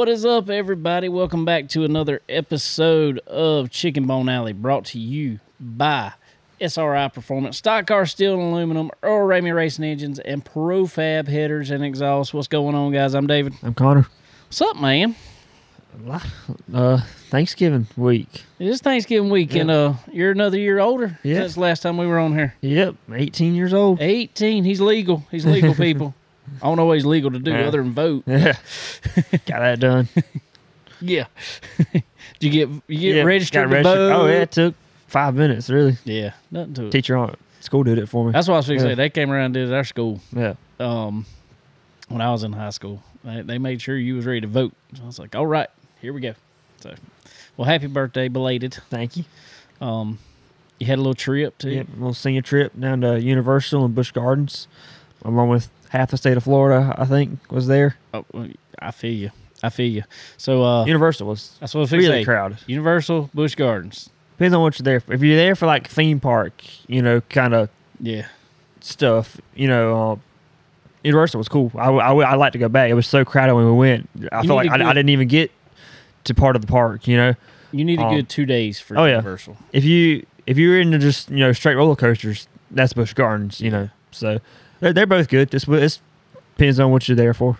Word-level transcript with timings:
What 0.00 0.08
is 0.08 0.24
up, 0.24 0.48
everybody? 0.48 1.10
Welcome 1.10 1.44
back 1.44 1.68
to 1.68 1.84
another 1.84 2.22
episode 2.26 3.18
of 3.26 3.68
Chicken 3.68 4.06
Bone 4.06 4.30
Alley, 4.30 4.54
brought 4.54 4.86
to 4.86 4.98
you 4.98 5.40
by 5.60 6.14
SRI 6.58 7.08
Performance, 7.08 7.58
Stock 7.58 7.86
Car 7.86 8.06
Steel 8.06 8.32
and 8.32 8.50
Aluminum, 8.50 8.90
Earl 9.02 9.28
Ramey 9.28 9.54
Racing 9.54 9.84
Engines, 9.84 10.18
and 10.18 10.42
Profab 10.42 11.28
Headers 11.28 11.70
and 11.70 11.84
Exhaust. 11.84 12.32
What's 12.32 12.48
going 12.48 12.74
on, 12.74 12.92
guys? 12.92 13.12
I'm 13.12 13.26
David. 13.26 13.52
I'm 13.62 13.74
Connor. 13.74 14.06
What's 14.46 14.62
up, 14.62 14.80
man? 14.80 15.16
Uh, 16.72 17.02
Thanksgiving 17.28 17.86
week. 17.94 18.44
It 18.58 18.68
is 18.68 18.80
Thanksgiving 18.80 19.28
week, 19.28 19.54
and 19.54 19.70
uh, 19.70 19.92
you're 20.10 20.30
another 20.30 20.56
year 20.56 20.78
older 20.78 21.18
Yeah. 21.22 21.40
since 21.40 21.58
last 21.58 21.80
time 21.82 21.98
we 21.98 22.06
were 22.06 22.18
on 22.18 22.32
here. 22.32 22.54
Yep, 22.62 22.94
18 23.12 23.54
years 23.54 23.74
old. 23.74 24.00
18. 24.00 24.64
He's 24.64 24.80
legal. 24.80 25.24
He's 25.30 25.44
legal, 25.44 25.74
people. 25.74 26.14
I 26.62 26.66
don't 26.66 26.76
know 26.76 26.84
what 26.86 26.94
he's 26.94 27.06
legal 27.06 27.30
to 27.30 27.38
do 27.38 27.50
Yeah. 27.50 27.66
other 27.68 27.82
than 27.82 27.92
vote. 27.92 28.24
Yeah, 28.26 28.56
got 29.46 29.60
that 29.60 29.80
done. 29.80 30.08
Yeah. 31.00 31.26
Did 31.92 32.02
you 32.40 32.50
get 32.50 32.68
you 32.88 32.98
get 33.12 33.16
Yep, 33.16 33.26
registered 33.26 33.54
got 33.54 33.62
to 33.62 33.68
registered. 33.68 33.98
vote? 33.98 34.12
Oh 34.22 34.26
yeah, 34.26 34.40
it 34.42 34.50
took 34.52 34.74
five 35.06 35.34
minutes 35.34 35.70
really. 35.70 35.96
Yeah, 36.04 36.32
nothing 36.50 36.74
to 36.74 36.86
it. 36.86 36.90
Teacher 36.92 37.16
on 37.16 37.36
school 37.60 37.82
did 37.82 37.98
it 37.98 38.06
for 38.08 38.24
me. 38.26 38.32
That's 38.32 38.48
what 38.48 38.54
I 38.54 38.58
was 38.58 38.66
going 38.66 38.78
to 38.80 38.84
Yeah. 38.86 38.90
say. 38.92 38.94
They 38.96 39.10
came 39.10 39.30
around 39.30 39.46
and 39.46 39.54
did 39.54 39.68
it 39.68 39.72
at 39.72 39.76
our 39.76 39.84
school 39.84 40.20
yeah, 40.34 40.54
um, 40.78 41.26
when 42.08 42.20
I 42.20 42.30
was 42.30 42.42
in 42.42 42.52
high 42.52 42.70
school. 42.70 43.02
They, 43.24 43.42
they 43.42 43.58
made 43.58 43.82
sure 43.82 43.96
you 43.96 44.16
was 44.16 44.24
ready 44.26 44.40
to 44.40 44.46
vote. 44.46 44.72
So 44.94 45.02
I 45.02 45.06
was 45.06 45.18
like, 45.18 45.34
all 45.36 45.46
right, 45.46 45.68
here 46.00 46.12
we 46.12 46.20
go. 46.20 46.34
So, 46.80 46.94
well, 47.56 47.66
happy 47.66 47.86
birthday, 47.86 48.28
belated. 48.28 48.74
thank 48.88 49.16
you. 49.18 49.24
Um, 49.80 50.18
you 50.78 50.86
had 50.86 50.96
a 50.96 51.02
little 51.02 51.12
trip 51.14 51.58
too. 51.58 51.70
Yep, 51.70 51.88
a 51.88 51.96
little 51.96 52.14
senior 52.14 52.40
trip 52.42 52.72
down 52.78 53.02
to 53.02 53.20
Universal 53.20 53.84
and 53.84 53.94
Busch 53.94 54.10
Gardens, 54.12 54.66
along 55.22 55.50
with 55.50 55.70
half 55.90 56.10
the 56.10 56.16
state 56.16 56.36
of 56.36 56.44
Florida. 56.44 56.94
I 56.98 57.04
think 57.04 57.38
was 57.52 57.66
there. 57.68 57.96
Oh, 58.12 58.24
I 58.80 58.90
feel 58.90 59.12
you. 59.12 59.30
I 59.62 59.68
feel 59.68 59.90
you. 59.90 60.04
So 60.38 60.64
uh, 60.64 60.84
Universal 60.86 61.26
was 61.28 61.56
that's 61.60 61.74
what 61.74 61.80
I 61.80 61.82
was 61.82 61.92
really 61.92 62.06
say. 62.06 62.24
crowded. 62.24 62.58
Universal 62.66 63.30
Busch 63.34 63.54
Gardens. 63.54 64.08
Depends 64.38 64.54
on 64.54 64.62
what 64.62 64.78
you're 64.78 64.84
there 64.84 65.00
for. 65.00 65.12
If 65.12 65.22
you're 65.22 65.36
there 65.36 65.54
for 65.54 65.66
like 65.66 65.86
theme 65.88 66.18
park, 66.18 66.62
you 66.88 67.02
know, 67.02 67.20
kind 67.22 67.52
of 67.54 67.68
Yeah. 68.00 68.26
stuff, 68.80 69.38
you 69.54 69.68
know, 69.68 70.12
uh, 70.12 70.16
Universal 71.04 71.38
was 71.38 71.48
cool. 71.48 71.70
I, 71.76 71.88
I, 71.90 72.12
I 72.14 72.34
like 72.34 72.52
to 72.52 72.58
go 72.58 72.68
back. 72.68 72.90
It 72.90 72.94
was 72.94 73.06
so 73.06 73.24
crowded 73.24 73.54
when 73.54 73.66
we 73.66 73.72
went. 73.72 74.08
I 74.32 74.42
felt 74.46 74.56
like 74.56 74.70
I, 74.70 74.78
good- 74.78 74.84
didn't 74.94 75.08
even 75.10 75.28
get 75.28 75.50
to 76.24 76.34
part 76.34 76.56
of 76.56 76.62
the 76.62 76.68
park. 76.68 77.06
You 77.06 77.16
know, 77.16 77.34
You 77.72 77.84
need 77.84 77.98
a 77.98 78.04
Um, 78.04 78.14
good 78.14 78.28
two 78.28 78.44
days 78.46 78.80
for 78.80 78.98
oh, 78.98 79.04
yeah. 79.04 79.12
Universal. 79.12 79.56
if 79.72 79.84
you 79.84 80.24
if 80.46 80.56
you're 80.58 80.78
into 80.80 80.98
just 80.98 81.30
you 81.30 81.38
know 81.38 81.52
straight 81.52 81.74
roller 81.76 81.96
coasters, 81.96 82.48
that's 82.70 82.92
Busch 82.92 83.12
Gardens. 83.14 83.60
You 83.62 83.70
know, 83.70 83.88
so 84.10 84.40
they're, 84.80 84.92
they're 84.92 85.06
both 85.06 85.28
good. 85.28 85.50
Just 85.50 85.68
it 85.68 85.98
depends 86.56 86.80
on 86.80 86.90
what 86.90 87.08
you're 87.08 87.16
there 87.16 87.34
for. 87.34 87.58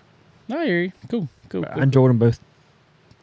I 0.51 0.65
hear 0.65 0.81
you. 0.81 0.91
Cool. 1.09 1.29
Cool. 1.49 1.65
I 1.65 1.73
cool. 1.73 1.83
enjoyed 1.83 2.09
them 2.09 2.17
both. 2.17 2.39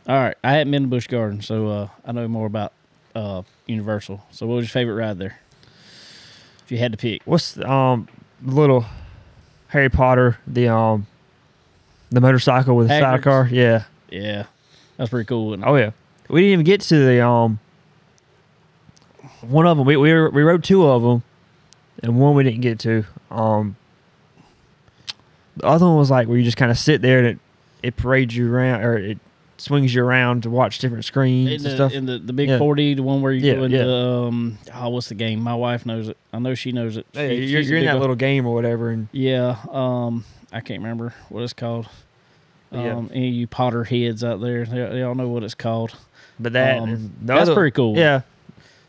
All 0.06 0.16
right. 0.16 0.36
I 0.42 0.52
hadn't 0.52 0.70
been 0.70 0.82
to 0.82 0.88
Busch 0.88 1.06
Gardens, 1.06 1.46
so 1.46 1.68
uh, 1.68 1.88
I 2.04 2.12
know 2.12 2.26
more 2.28 2.46
about 2.46 2.72
uh, 3.14 3.42
Universal. 3.66 4.24
So, 4.30 4.46
what 4.46 4.56
was 4.56 4.64
your 4.64 4.70
favorite 4.70 4.94
ride 4.94 5.18
there? 5.18 5.38
If 6.64 6.72
you 6.72 6.78
had 6.78 6.92
to 6.92 6.98
pick, 6.98 7.22
What's 7.24 7.52
the, 7.52 7.70
um 7.70 8.08
little 8.42 8.84
Harry 9.68 9.88
Potter 9.88 10.38
the 10.46 10.68
um 10.68 11.06
the 12.10 12.20
motorcycle 12.20 12.76
with 12.76 12.88
the 12.88 13.00
sidecar? 13.00 13.48
Yeah. 13.50 13.84
yeah, 14.10 14.44
that's 14.96 15.10
pretty 15.10 15.26
cool. 15.26 15.46
wasn't 15.46 15.64
it? 15.64 15.68
Oh 15.68 15.76
yeah. 15.76 15.90
We 16.28 16.42
didn't 16.42 16.52
even 16.52 16.64
get 16.66 16.82
to 16.82 17.06
the 17.06 17.26
um 17.26 17.58
one 19.40 19.66
of 19.66 19.78
them. 19.78 19.86
We 19.86 19.96
we, 19.96 20.12
we 20.28 20.42
rode 20.42 20.62
two 20.62 20.86
of 20.86 21.02
them, 21.02 21.22
and 22.02 22.20
one 22.20 22.34
we 22.34 22.44
didn't 22.44 22.60
get 22.60 22.78
to. 22.80 23.04
Um, 23.30 23.76
the 25.58 25.66
other 25.66 25.86
one 25.86 25.96
was 25.96 26.10
like 26.10 26.28
where 26.28 26.36
you 26.38 26.44
just 26.44 26.56
kind 26.56 26.70
of 26.70 26.78
sit 26.78 27.02
there 27.02 27.18
and 27.18 27.26
it 27.28 27.38
it 27.82 27.96
parades 27.96 28.36
you 28.36 28.52
around 28.52 28.82
or 28.82 28.96
it 28.98 29.18
swings 29.56 29.92
you 29.94 30.04
around 30.04 30.44
to 30.44 30.50
watch 30.50 30.78
different 30.78 31.04
screens 31.04 31.48
in 31.48 31.54
and 31.56 31.64
the, 31.64 31.70
stuff. 31.74 31.92
in 31.92 32.06
the, 32.06 32.18
the 32.18 32.32
big 32.32 32.48
Yeah. 32.48 32.58
4D, 32.58 32.94
the 32.96 33.02
one 33.02 33.22
where 33.22 33.32
you 33.32 33.40
Yeah, 33.52 33.66
yeah. 33.66 34.24
um, 34.26 34.58
oh, 34.74 34.88
what's 34.90 35.08
the 35.08 35.14
game? 35.16 35.40
My 35.40 35.54
wife 35.54 35.84
knows 35.86 36.08
it. 36.08 36.16
I 36.32 36.38
know 36.38 36.54
she 36.54 36.70
knows 36.72 36.96
it. 36.96 37.06
Hey, 37.12 37.40
She- 37.40 37.52
you're 37.52 37.60
you're 37.62 37.78
in 37.78 37.84
that 37.86 37.94
one. 37.94 38.00
little 38.00 38.16
game 38.16 38.46
or 38.46 38.54
whatever, 38.54 38.90
and 38.90 39.08
Yeah, 39.12 39.56
um, 39.70 40.24
I 40.52 40.60
can't 40.60 40.80
remember 40.82 41.14
what 41.28 41.42
it's 41.42 41.52
called. 41.52 41.88
Um. 42.70 43.10
Any 43.14 43.28
of 43.28 43.34
you 43.34 43.46
Potter 43.46 43.84
heads 43.84 44.22
out 44.22 44.40
there, 44.40 44.64
they, 44.66 44.76
they 44.96 45.02
all 45.02 45.14
know 45.14 45.28
what 45.28 45.42
it's 45.42 45.54
called. 45.54 45.94
but 46.38 46.52
that 46.52 46.78
Um, 46.80 46.88
and 46.90 47.10
that's 47.22 47.42
other- 47.42 47.54
pretty 47.54 47.74
cool. 47.74 47.96
Yeah, 47.96 48.20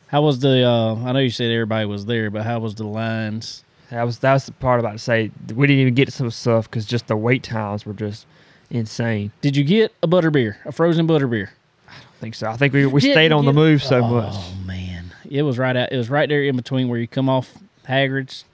How 0.08 0.22
was 0.22 0.40
the? 0.40 0.64
Uh, 0.68 0.96
I 0.96 1.12
know 1.14 1.20
you 1.20 1.30
said 1.30 1.50
everybody 1.52 1.86
was 1.86 2.06
there, 2.06 2.30
but 2.30 2.44
how 2.44 2.60
was 2.60 2.76
the 2.76 2.84
lines? 2.86 3.64
That 3.90 4.04
was 4.04 4.20
that 4.20 4.34
was 4.34 4.46
the 4.46 4.52
part 4.54 4.80
about 4.80 4.94
to 4.94 5.00
say 5.00 5.32
we 5.54 5.68
didn't 5.68 5.82
even 5.82 5.94
get 5.96 6.06
to 6.06 6.12
some 6.12 6.30
stuff 6.32 6.70
because 6.70 6.86
just 6.86 7.08
the 7.08 7.16
wait 7.18 7.44
times 7.44 7.86
were 7.86 7.94
just 7.94 8.26
insane. 8.70 9.32
Did 9.42 9.56
you 9.56 9.64
get 9.64 9.94
a 10.04 10.08
butter 10.08 10.32
beer, 10.32 10.58
a 10.66 10.72
frozen 10.72 11.08
butter 11.08 11.28
beer? 11.28 11.52
I 11.88 11.94
don't 11.94 12.04
think 12.20 12.36
so. 12.36 12.50
I 12.50 12.58
think 12.58 12.74
we 12.74 12.86
we 12.86 13.02
Didn't 13.02 13.14
stayed 13.16 13.32
on 13.32 13.46
the 13.46 13.52
get- 13.52 13.56
move 13.60 13.84
so 13.84 14.00
oh, 14.04 14.08
much. 14.10 14.34
oh, 14.36 14.54
man, 14.66 15.12
it 15.30 15.42
was 15.44 15.58
right 15.58 15.76
out. 15.76 15.92
It 15.92 15.98
was 15.98 16.10
right 16.10 16.30
there 16.30 16.44
in 16.44 16.56
between 16.56 16.88
where 16.90 17.00
you 17.00 17.08
come 17.08 17.30
off 17.30 17.54
Hagrid's, 17.88 18.46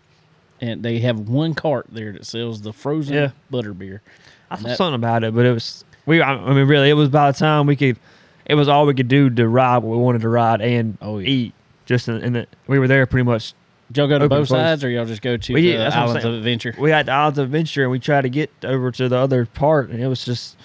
and 0.62 0.84
they 0.84 1.00
have 1.00 1.20
one 1.20 1.54
cart 1.54 1.88
there 1.92 2.14
that 2.14 2.26
sells 2.26 2.62
the 2.62 2.72
frozen 2.74 3.14
Yeah. 3.16 3.32
butter 3.52 3.74
beer. 3.74 4.02
I 4.50 4.56
thought 4.56 4.68
That- 4.68 4.78
something 4.78 4.96
about 4.96 5.24
it, 5.24 5.36
but 5.36 5.46
it 5.46 5.52
was 5.52 5.84
we. 6.06 6.22
I 6.22 6.34
I 6.34 6.54
mean, 6.54 6.68
really, 6.68 6.90
it 6.90 6.94
was 6.94 7.10
by 7.10 7.32
the 7.32 7.38
time 7.38 7.66
we 7.68 7.76
could. 7.76 7.98
It 8.46 8.54
was 8.56 8.68
all 8.70 8.86
we 8.86 8.94
could 8.94 9.08
do 9.08 9.30
to 9.32 9.48
ride 9.48 9.80
what 9.80 9.98
we 9.98 10.04
wanted 10.04 10.22
to 10.22 10.30
ride 10.30 10.62
and 10.62 11.00
Oh, 11.02 11.18
yeah. 11.18 11.28
eat. 11.28 11.54
Just 11.88 12.08
in, 12.08 12.22
in 12.22 12.34
the, 12.34 12.48
we 12.68 12.78
were 12.78 12.88
there 12.88 13.06
pretty 13.08 13.24
much. 13.26 13.54
Did 13.92 13.98
y'all 13.98 14.08
go 14.08 14.18
to 14.20 14.26
Open 14.26 14.40
both 14.40 14.48
close. 14.48 14.60
sides, 14.60 14.84
or 14.84 14.90
y'all 14.90 15.06
just 15.06 15.22
go 15.22 15.38
to 15.38 15.54
We 15.54 15.72
the 15.72 15.78
that's 15.78 15.96
what 15.96 16.02
I'm 16.02 16.08
Islands 16.10 16.26
of 16.26 16.30
saying. 16.30 16.36
Adventure? 16.38 16.76
We 16.80 16.90
had 16.90 17.06
the 17.06 17.12
Islands 17.12 17.40
of 17.40 17.46
Adventure, 17.46 17.84
and 17.84 17.92
we 17.92 18.00
tried 18.00 18.22
to 18.22 18.30
get 18.30 18.52
over 18.64 18.92
to 18.92 19.08
the 19.10 19.16
other 19.18 19.46
part, 19.46 19.90
and 19.92 20.02
it 20.02 20.08
was 20.08 20.26
just 20.26 20.58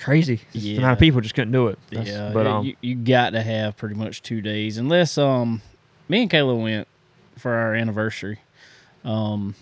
crazy. 0.00 0.38
Just 0.52 0.64
The 0.64 0.76
amount 0.78 0.82
Yeah. 0.82 0.92
of 0.94 0.98
people 0.98 1.20
just 1.20 1.34
couldn't 1.36 1.52
do 1.52 1.68
it. 1.68 1.78
That's- 1.90 2.08
yeah, 2.08 2.30
but 2.34 2.46
yeah, 2.46 2.56
um, 2.58 2.64
you, 2.66 2.76
you 2.80 2.94
got 2.96 3.30
to 3.30 3.42
have 3.42 3.76
pretty 3.76 3.94
much 3.94 4.22
two 4.22 4.40
days, 4.40 4.78
unless 4.78 5.16
um, 5.16 5.62
me 6.08 6.22
and 6.22 6.30
Kayla 6.30 6.60
went 6.60 6.88
for 7.38 7.52
our 7.52 7.74
anniversary. 7.74 8.40
Um, 9.04 9.54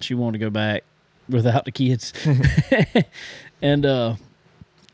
she 0.00 0.14
wanted 0.14 0.38
to 0.38 0.44
go 0.44 0.50
back 0.50 0.82
without 1.28 1.64
the 1.64 1.72
kids, 1.72 2.12
and 3.62 3.86
uh, 3.86 4.16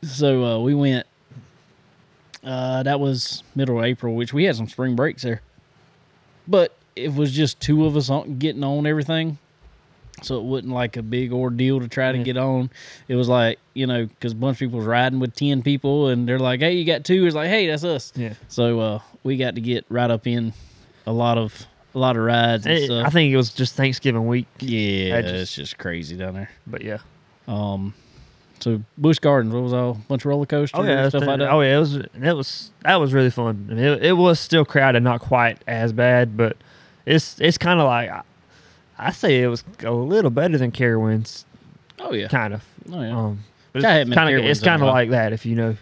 so 0.03 0.45
uh, 0.45 0.59
we 0.59 0.75
went. 0.75 1.07
Uh, 2.43 2.83
that 2.83 2.99
was 2.99 3.41
middle 3.55 3.79
of 3.79 3.85
April, 3.85 4.15
which 4.15 4.33
we 4.33 4.43
had 4.43 4.55
some 4.55 4.67
spring 4.67 4.95
breaks 4.95 5.23
there, 5.23 5.41
but 6.47 6.75
it 6.95 7.13
was 7.13 7.31
just 7.31 7.59
two 7.59 7.85
of 7.85 7.95
us 7.97 8.09
on, 8.09 8.37
getting 8.39 8.63
on 8.63 8.85
everything. 8.85 9.37
So 10.21 10.37
it 10.37 10.43
wasn't 10.43 10.71
like 10.73 10.95
a 10.95 11.01
big 11.03 11.33
ordeal 11.33 11.79
to 11.81 11.87
try 11.87 12.11
to 12.11 12.17
Yeah. 12.19 12.23
get 12.23 12.37
on. 12.37 12.69
It 13.07 13.15
was 13.15 13.27
like 13.27 13.59
you 13.73 13.87
know, 13.87 14.05
because 14.05 14.31
a 14.33 14.35
bunch 14.35 14.55
of 14.55 14.59
people 14.59 14.77
was 14.79 14.87
riding 14.87 15.19
with 15.19 15.35
ten 15.35 15.63
people, 15.63 16.09
and 16.09 16.27
they're 16.27 16.39
like, 16.39 16.59
"Hey, 16.59 16.73
you 16.73 16.85
got 16.85 17.03
two? 17.03 17.25
It's 17.25 17.35
like, 17.35 17.49
"Hey, 17.49 17.67
that's 17.67 17.83
us." 17.83 18.13
yeah. 18.15 18.33
So 18.47 18.79
uh, 18.79 18.99
we 19.23 19.35
got 19.37 19.55
to 19.55 19.61
get 19.61 19.85
right 19.89 20.09
up 20.11 20.27
in 20.27 20.53
a 21.07 21.11
lot 21.11 21.37
of 21.37 21.65
a 21.95 21.99
lot 21.99 22.15
of 22.15 22.23
rides 22.23 22.65
and 22.65 22.75
It- 22.77 22.85
stuff. 22.85 23.05
I 23.05 23.09
think 23.09 23.33
it 23.33 23.37
was 23.37 23.49
just 23.49 23.75
Thanksgiving 23.75 24.25
week, 24.27 24.45
yeah, 24.59 25.21
just- 25.21 25.33
it's 25.33 25.55
just 25.55 25.77
crazy 25.77 26.15
down 26.15 26.35
there. 26.35 26.49
but 26.67 26.83
yeah. 26.83 26.99
Um, 27.47 27.93
so 28.59 28.81
Busch 28.97 29.19
Gardens, 29.19 29.53
what 29.53 29.63
was 29.63 29.73
all 29.73 29.91
a 29.91 30.07
bunch 30.07 30.21
of 30.23 30.27
roller 30.27 30.45
coasters 30.45 30.79
Oh 30.79 30.83
yeah, 30.83 31.01
and 31.01 31.09
stuff 31.11 31.25
like 31.25 31.39
that. 31.39 31.51
Oh 31.51 31.59
yeah, 31.61 31.75
it 31.75 31.79
was. 31.79 31.95
It 31.95 32.11
was 32.35 32.71
that 32.83 32.95
was 32.95 33.13
really 33.13 33.29
fun. 33.31 33.67
I 33.69 33.73
mean, 33.73 33.83
it, 33.83 34.03
it 34.05 34.13
was 34.13 34.39
still 34.39 34.63
crowded, 34.63 35.03
not 35.03 35.19
quite 35.19 35.57
as 35.67 35.91
bad, 35.91 36.37
but 36.37 36.55
it's 37.05 37.39
it's 37.39 37.57
kind 37.57 37.79
of 37.79 37.85
like 37.87 38.09
I, 38.09 38.21
I 38.97 39.11
say 39.11 39.41
it 39.41 39.47
was 39.47 39.63
a 39.83 39.91
little 39.91 40.31
better 40.31 40.57
than 40.57 40.71
Carowinds, 40.71 41.45
Oh 41.99 42.13
yeah, 42.13 42.27
kind 42.27 42.53
of. 42.53 42.63
oh 42.91 43.01
yeah. 43.01 43.17
Um, 43.17 43.39
but 43.71 43.85
I 43.85 43.93
haven't 43.95 44.13
kind 44.13 44.35
of 44.35 44.43
it's 44.45 44.61
kind 44.61 44.81
of 44.81 44.87
like 44.87 45.09
that 45.11 45.33
if 45.33 45.45
you 45.45 45.55
know. 45.55 45.75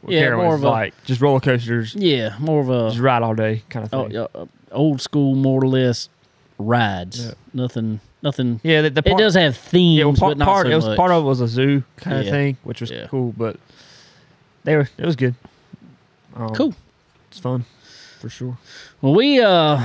What 0.00 0.12
Yeah, 0.12 0.22
Carowinds 0.26 0.36
more 0.44 0.54
of 0.56 0.64
a- 0.64 0.68
like 0.70 1.04
just 1.04 1.20
roller 1.20 1.40
coasters, 1.40 1.94
yeah, 1.94 2.36
more 2.38 2.60
of 2.60 2.68
a 2.68 2.90
just 2.90 3.00
ride 3.00 3.22
all 3.22 3.34
day 3.34 3.62
kind 3.70 3.86
of 3.86 3.94
oh, 3.94 4.02
thing. 4.04 4.12
yeah, 4.12 4.26
uh, 4.34 4.46
old 4.72 5.00
school, 5.00 5.34
more 5.34 5.62
or 5.62 5.68
less 5.68 6.08
rides. 6.58 7.24
Yeah. 7.26 7.32
Nothing, 7.54 8.00
nothing. 8.22 8.60
yeah, 8.62 8.82
the, 8.82 8.90
the 8.90 9.02
it 9.08 9.16
does 9.16 9.34
have 9.34 9.56
themes, 9.56 9.98
yeah, 9.98 10.04
well, 10.04 10.14
part, 10.14 10.30
but 10.32 10.38
not 10.38 10.44
part 10.46 10.66
so 10.66 10.72
it 10.72 10.74
was 10.76 10.84
much. 10.86 10.96
part 10.98 11.10
of 11.12 11.22
it 11.24 11.26
was 11.26 11.40
a 11.40 11.48
zoo 11.48 11.84
kind 11.96 12.18
of 12.18 12.26
thing, 12.26 12.56
which 12.64 12.80
was 12.82 12.90
Yeah. 12.90 13.06
cool, 13.06 13.32
but 13.36 13.56
they 14.64 14.76
were 14.76 14.88
it 14.98 15.06
was 15.06 15.16
good. 15.16 15.34
Um, 16.36 16.50
Cool. 16.54 16.74
It's 17.30 17.38
fun 17.38 17.64
for 18.20 18.28
sure. 18.28 18.58
Well, 19.00 19.14
we 19.14 19.40
uh 19.40 19.80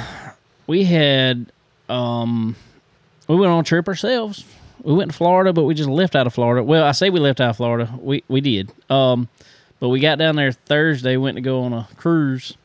we 0.70 0.84
had 0.84 1.52
um 1.90 2.56
we 3.28 3.36
went 3.36 3.52
on 3.52 3.62
a 3.62 3.64
trip 3.64 3.88
ourselves. 3.88 4.46
We 4.84 4.94
went 4.94 5.12
to 5.12 5.18
Florida, 5.18 5.52
but 5.52 5.64
we 5.64 5.74
just 5.74 5.90
left 5.90 6.16
out 6.16 6.28
of 6.28 6.34
Florida. 6.34 6.64
Well, 6.64 6.86
I 6.86 6.92
say 6.92 7.10
we 7.10 7.20
left 7.20 7.42
out 7.42 7.50
of 7.50 7.58
Florida. 7.58 7.92
We 8.00 8.24
we 8.28 8.40
did. 8.40 8.72
Um 8.88 9.28
but 9.80 9.90
we 9.90 10.00
got 10.00 10.20
down 10.20 10.36
there 10.36 10.52
Thursday, 10.52 11.18
went 11.18 11.36
to 11.36 11.42
go 11.42 11.64
on 11.64 11.74
a 11.74 11.88
cruise. 11.98 12.56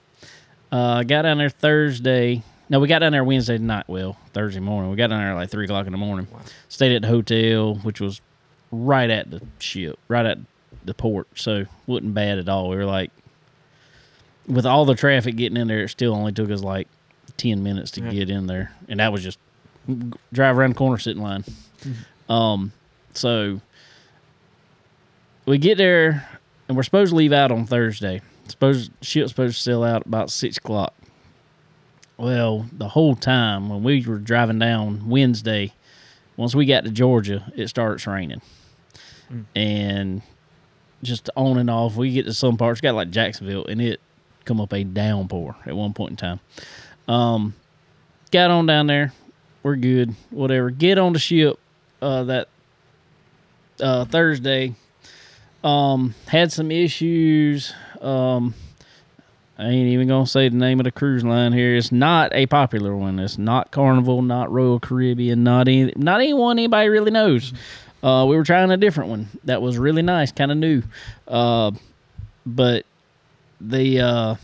Uh 0.71 1.03
got 1.03 1.23
down 1.23 1.39
there 1.39 1.49
Thursday. 1.49 2.43
No, 2.69 2.79
we 2.79 2.89
got 2.89 2.99
down 2.99 3.12
there 3.12 3.25
Wednesday 3.25 3.56
night. 3.56 3.89
Well, 3.89 4.19
Thursday 4.35 4.61
morning. 4.61 4.91
We 4.91 4.99
got 4.99 5.09
down 5.09 5.21
there 5.21 5.35
like 5.35 5.49
three 5.49 5.65
o'clock 5.65 5.87
in 5.87 5.93
the 5.93 5.99
morning. 5.99 6.29
Stayed 6.69 6.95
at 6.95 7.03
the 7.03 7.09
hotel, 7.09 7.77
which 7.77 8.03
was 8.03 8.21
right 8.71 9.09
at 9.09 9.31
the 9.31 9.41
ship, 9.59 9.99
right 10.09 10.27
at 10.27 10.39
the 10.85 10.93
port. 10.93 11.27
So 11.37 11.65
wasn't 11.87 12.12
bad 12.12 12.39
at 12.39 12.50
all. 12.50 12.69
We 12.69 12.77
were 12.77 12.85
like 12.85 13.12
with 14.47 14.67
all 14.67 14.85
the 14.85 14.95
traffic 14.95 15.37
getting 15.37 15.57
in 15.57 15.69
there, 15.69 15.85
it 15.85 15.89
still 15.89 16.15
only 16.15 16.33
took 16.33 16.50
us 16.50 16.61
like 16.61 16.87
ten 17.37 17.63
minutes 17.63 17.91
to 17.93 18.03
Yeah. 18.03 18.11
get 18.11 18.31
in 18.31 18.47
there, 18.47 18.73
and 18.89 19.01
that 19.01 19.13
was 19.13 19.23
just 19.23 19.39
drive 20.33 20.57
around 20.59 20.71
the 20.71 20.77
corner, 20.77 20.99
sit 20.99 21.17
in 21.17 21.23
line. 21.23 21.45
Um, 22.29 22.73
so 23.13 23.61
we 25.47 25.59
get 25.59 25.77
there 25.77 26.27
and 26.69 26.77
we're 26.77 26.83
supposed 26.83 27.11
to 27.11 27.17
leave 27.17 27.33
out 27.33 27.53
on 27.53 27.67
Thursday. 27.67 28.23
Suppose 28.49 28.91
ship's 29.03 29.31
supposed 29.31 29.57
to 29.57 29.63
sail 29.63 29.83
out 29.85 30.07
about 30.07 30.31
six 30.31 30.57
o'clock. 30.57 30.95
Well, 32.17 32.67
the 32.73 32.89
whole 32.89 33.15
time 33.17 33.69
when 33.69 33.83
we 33.83 34.05
were 34.07 34.19
driving 34.19 34.59
down 34.59 35.09
Wednesday, 35.09 35.73
once 36.37 36.55
we 36.55 36.65
got 36.65 36.85
to 36.85 36.91
Georgia, 36.91 37.53
it 37.57 37.69
starts 37.69 38.07
raining, 38.07 38.41
and 39.55 40.23
just 41.03 41.29
on 41.37 41.59
and 41.59 41.69
off. 41.69 41.97
We 41.97 42.13
get 42.13 42.25
to 42.27 42.33
some 42.35 42.57
parts, 42.57 42.81
got 42.81 42.95
like 42.95 43.11
Jacksonville, 43.11 43.67
and 43.67 43.81
it 43.83 44.01
come 44.45 44.61
up 44.61 44.73
a 44.73 44.85
downpour 44.85 45.57
at 45.67 45.75
one 45.77 45.93
point 45.93 46.13
in 46.13 46.17
time. 46.17 46.41
Um, 47.09 47.55
got 48.31 48.51
on 48.51 48.67
down 48.67 48.87
there, 48.87 49.12
we're 49.62 49.77
good, 49.77 50.15
whatever. 50.31 50.71
Get 50.71 50.99
on 50.99 51.12
the 51.12 51.19
ship 51.19 51.59
uh, 52.01 52.25
that 52.25 52.49
uh, 53.81 54.05
Thursday. 54.05 54.75
Um, 55.62 56.15
had 56.29 56.53
some 56.53 56.71
issues. 56.71 57.73
Um, 58.01 58.55
I 59.59 59.69
ain't 59.69 59.89
even 59.89 60.09
gonna 60.09 60.27
say 60.27 60.49
the 60.49 60.56
name 60.56 60.81
of 60.81 60.85
the 60.85 60.91
cruise 60.91 61.25
line 61.25 61.53
here. 61.53 61.77
It's 61.77 61.93
not 61.93 62.35
a 62.35 62.47
popular 62.47 62.95
one. 62.95 63.19
It's 63.19 63.39
not 63.39 63.71
Carnival, 63.71 64.21
not 64.21 64.50
Royal 64.53 64.81
Caribbean, 64.81 65.45
not 65.45 65.69
any, 65.69 65.93
not 65.97 66.21
anyone 66.21 66.59
anybody 66.59 66.89
really 66.89 67.12
knows. 67.12 67.53
Uh, 68.03 68.27
we 68.29 68.37
were 68.37 68.45
trying 68.45 68.71
a 68.71 68.77
different 68.77 69.09
one 69.09 69.29
that 69.45 69.62
was 69.62 69.79
really 69.79 70.03
nice, 70.03 70.33
kind 70.33 70.50
of 70.50 70.59
new. 70.59 70.83
Uh, 71.27 71.71
but 72.45 72.85
the 73.61 74.00
uh, 74.00 74.35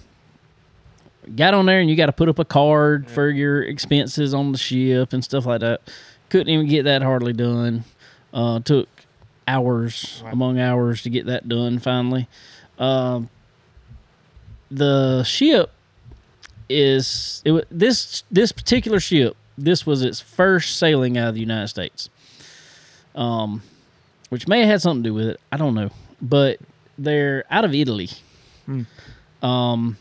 got 1.37 1.55
on 1.55 1.67
there 1.67 1.81
and 1.81 1.89
you 1.89 1.97
got 1.97 2.07
to 2.07 2.13
put 2.13 2.29
up 2.29 2.39
a 2.39 2.45
card 2.45 3.09
for 3.11 3.29
your 3.29 3.63
expenses 3.63 4.35
on 4.35 4.53
the 4.53 4.59
ship 4.59 5.13
and 5.13 5.23
stuff 5.25 5.47
like 5.47 5.61
that. 5.61 5.81
Couldn't 6.29 6.49
even 6.49 6.67
get 6.69 6.85
that 6.85 7.03
hardly 7.03 7.33
done. 7.33 7.85
Uh, 8.33 8.61
took 8.61 8.89
hours 9.49 10.23
among 10.27 10.59
hours 10.61 11.03
to 11.03 11.11
get 11.11 11.27
that 11.27 11.49
done 11.49 11.79
finally. 11.79 12.29
Um, 12.79 13.29
the 14.71 15.25
ship 15.25 15.71
is 16.69 17.43
it 17.45 17.67
this 17.71 18.23
this 18.31 18.53
particular 18.53 19.01
ship. 19.01 19.37
This 19.59 19.85
was 19.85 20.03
its 20.03 20.21
first 20.21 20.79
sailing 20.79 21.19
out 21.19 21.29
of 21.29 21.35
the 21.35 21.41
United 21.41 21.69
States, 21.69 22.09
um, 23.15 23.63
which 24.29 24.47
may 24.47 24.61
have 24.61 24.69
had 24.69 24.83
something 24.83 25.03
to 25.03 25.09
do 25.11 25.15
with 25.15 25.27
it. 25.27 25.41
I 25.51 25.57
don't 25.57 25.75
know, 25.75 25.91
but 26.23 26.61
they're 26.97 27.45
out 27.51 27.65
of 27.65 27.75
Italy. 27.75 28.09
Um, 29.43 29.97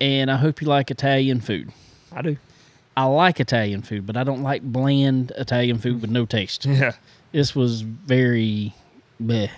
and 0.00 0.30
I 0.30 0.36
hope 0.36 0.60
you 0.60 0.66
like 0.68 0.90
Italian 0.90 1.40
food. 1.40 1.72
I 2.12 2.22
do. 2.22 2.36
I 2.96 3.04
like 3.04 3.38
Italian 3.40 3.82
food, 3.82 4.06
but 4.06 4.16
I 4.16 4.24
don't 4.24 4.42
like 4.42 4.62
bland 4.62 5.32
Italian 5.36 5.78
food 5.78 6.00
with 6.02 6.10
no 6.10 6.24
taste. 6.26 6.66
Yeah. 6.66 6.92
This 7.30 7.54
was 7.54 7.82
very, 7.82 8.74
bleh. 9.22 9.50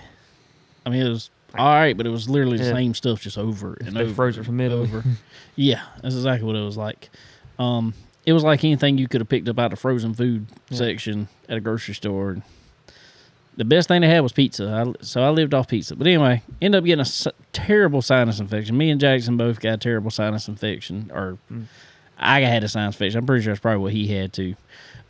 I 0.84 0.90
mean, 0.90 1.06
it 1.06 1.08
was 1.08 1.30
all 1.56 1.66
right, 1.68 1.96
but 1.96 2.04
it 2.06 2.10
was 2.10 2.28
literally 2.28 2.58
the 2.58 2.64
Yeah. 2.64 2.72
same 2.72 2.94
stuff 2.94 3.20
just 3.20 3.38
over 3.38 3.74
and 3.80 3.94
They 3.96 4.02
over. 4.02 4.14
froze 4.14 4.36
it 4.38 4.44
from 4.44 4.60
Italy. 4.60 4.82
over. 4.82 5.04
yeah, 5.56 5.82
that's 6.02 6.14
exactly 6.16 6.46
what 6.46 6.56
it 6.56 6.64
was 6.64 6.76
like. 6.76 7.10
Um, 7.58 7.94
it 8.26 8.32
was 8.32 8.42
like 8.42 8.64
anything 8.64 8.98
you 8.98 9.08
could 9.08 9.20
have 9.20 9.28
picked 9.28 9.48
up 9.48 9.58
out 9.58 9.72
of 9.72 9.78
frozen 9.78 10.14
food 10.14 10.46
section 10.70 11.28
at 11.48 11.56
a 11.56 11.60
grocery 11.60 11.94
store. 11.94 12.38
The 13.56 13.64
best 13.64 13.88
thing 13.88 14.00
they 14.00 14.08
had 14.08 14.20
was 14.20 14.32
pizza, 14.32 14.66
I, 14.98 15.02
so 15.04 15.22
I 15.22 15.30
lived 15.30 15.52
off 15.52 15.68
pizza. 15.68 15.94
But 15.96 16.06
anyway, 16.06 16.42
ended 16.62 16.78
up 16.78 16.84
getting 16.84 17.00
a 17.00 17.02
s- 17.02 17.26
terrible 17.52 18.00
sinus 18.00 18.40
infection. 18.40 18.76
Me 18.78 18.90
and 18.90 19.00
Jackson 19.00 19.36
both 19.36 19.60
got 19.60 19.74
a 19.74 19.76
terrible 19.76 20.10
sinus 20.10 20.48
infection, 20.48 21.10
or 21.12 21.36
I 22.18 22.40
had 22.40 22.64
a 22.64 22.68
sinus 22.68 22.94
infection. 22.94 23.18
I'm 23.18 23.26
pretty 23.26 23.42
sure 23.44 23.52
that's 23.52 23.60
probably 23.60 23.82
what 23.82 23.92
he 23.92 24.06
had 24.06 24.32
too. 24.32 24.54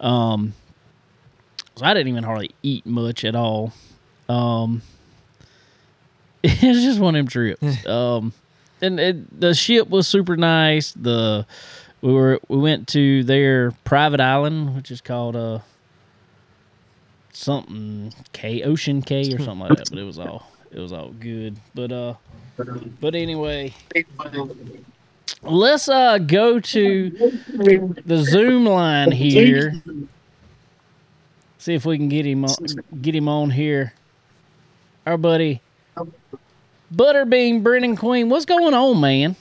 Um, 0.00 0.54
so 1.76 1.84
I 1.84 1.94
didn't 1.94 2.08
even 2.08 2.24
hardly 2.24 2.50
eat 2.62 2.86
much 2.86 3.24
at 3.24 3.36
all. 3.36 3.72
Um, 4.28 4.82
it 6.42 6.62
was 6.62 6.82
just 6.82 6.98
one 6.98 7.14
of 7.14 7.20
them 7.20 7.28
trips. 7.28 7.86
um, 7.86 8.32
and 8.82 8.98
it, 8.98 9.40
the 9.40 9.54
ship 9.54 9.88
was 9.90 10.08
super 10.08 10.36
nice. 10.36 10.92
The 10.92 11.46
we 12.00 12.12
were 12.12 12.40
we 12.48 12.56
went 12.58 12.88
to 12.88 13.22
their 13.24 13.72
private 13.84 14.20
island, 14.20 14.74
which 14.74 14.90
is 14.90 15.00
called 15.02 15.36
uh 15.36 15.58
something 17.40 18.12
K 18.32 18.62
Ocean 18.62 19.02
Cay 19.02 19.32
or 19.32 19.38
something 19.38 19.60
like 19.60 19.78
that. 19.78 19.90
But 19.90 19.98
it 19.98 20.04
was 20.04 20.18
all 20.18 20.46
it 20.70 20.78
was 20.78 20.92
all 20.92 21.10
good. 21.10 21.56
But 21.74 21.92
uh, 21.92 22.14
but 23.00 23.14
anyway, 23.14 23.74
let's 25.42 25.88
uh 25.88 26.18
go 26.18 26.60
to 26.60 27.10
the 28.04 28.18
Zoom 28.18 28.66
line 28.66 29.12
here. 29.12 29.82
See 31.58 31.74
if 31.74 31.84
we 31.84 31.98
can 31.98 32.08
get 32.08 32.26
him 32.26 32.44
on, 32.44 32.54
get 33.00 33.14
him 33.14 33.28
on 33.28 33.50
here. 33.50 33.94
Our 35.06 35.16
buddy 35.16 35.60
Butterbean 36.94 37.62
Brenden 37.62 37.96
Queen. 37.96 38.28
What's 38.28 38.44
going 38.44 38.74
on, 38.74 39.00
man? 39.00 39.36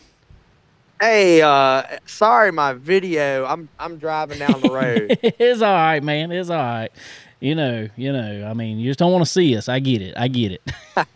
Hey, 1.01 1.41
uh, 1.41 1.83
sorry, 2.05 2.51
my 2.51 2.73
video. 2.73 3.45
I'm 3.45 3.69
I'm 3.79 3.97
driving 3.97 4.39
down 4.39 4.61
the 4.61 4.69
road. 4.69 5.17
it's 5.23 5.61
all 5.61 5.73
right, 5.73 6.03
man. 6.03 6.31
It's 6.31 6.49
all 6.49 6.57
right. 6.57 6.91
You 7.39 7.55
know, 7.55 7.87
you 7.95 8.11
know. 8.11 8.47
I 8.49 8.53
mean, 8.53 8.79
you 8.79 8.89
just 8.89 8.99
don't 8.99 9.11
want 9.11 9.25
to 9.25 9.31
see 9.31 9.55
us. 9.55 9.69
I 9.69 9.79
get 9.79 10.01
it. 10.01 10.15
I 10.17 10.27
get 10.27 10.51
it. 10.51 11.07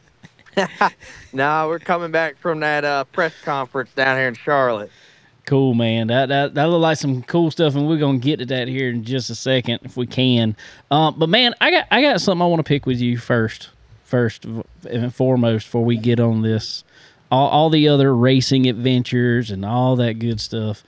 no, 1.33 1.67
we're 1.67 1.79
coming 1.79 2.11
back 2.11 2.37
from 2.37 2.59
that 2.61 2.85
uh, 2.85 3.03
press 3.05 3.33
conference 3.41 3.91
down 3.93 4.17
here 4.17 4.27
in 4.27 4.35
Charlotte. 4.35 4.91
Cool, 5.45 5.73
man. 5.73 6.07
That 6.07 6.29
that 6.29 6.53
that 6.53 6.65
look 6.65 6.81
like 6.81 6.97
some 6.97 7.21
cool 7.23 7.51
stuff, 7.51 7.75
and 7.75 7.87
we're 7.87 7.97
gonna 7.97 8.19
get 8.19 8.39
to 8.39 8.45
that 8.45 8.69
here 8.69 8.89
in 8.89 9.03
just 9.03 9.29
a 9.29 9.35
second 9.35 9.79
if 9.83 9.97
we 9.97 10.07
can. 10.07 10.55
Um, 10.89 11.15
but 11.17 11.27
man, 11.27 11.53
I 11.59 11.71
got 11.71 11.87
I 11.91 12.01
got 12.01 12.21
something 12.21 12.41
I 12.41 12.45
want 12.45 12.59
to 12.59 12.63
pick 12.63 12.85
with 12.85 12.99
you 12.99 13.17
first, 13.17 13.69
first 14.05 14.45
and 14.89 15.13
foremost 15.13 15.67
before 15.67 15.83
we 15.83 15.97
get 15.97 16.21
on 16.21 16.43
this. 16.43 16.85
All, 17.29 17.49
all 17.49 17.69
the 17.69 17.89
other 17.89 18.15
racing 18.15 18.67
adventures 18.67 19.51
and 19.51 19.65
all 19.65 19.97
that 19.97 20.19
good 20.19 20.39
stuff. 20.39 20.83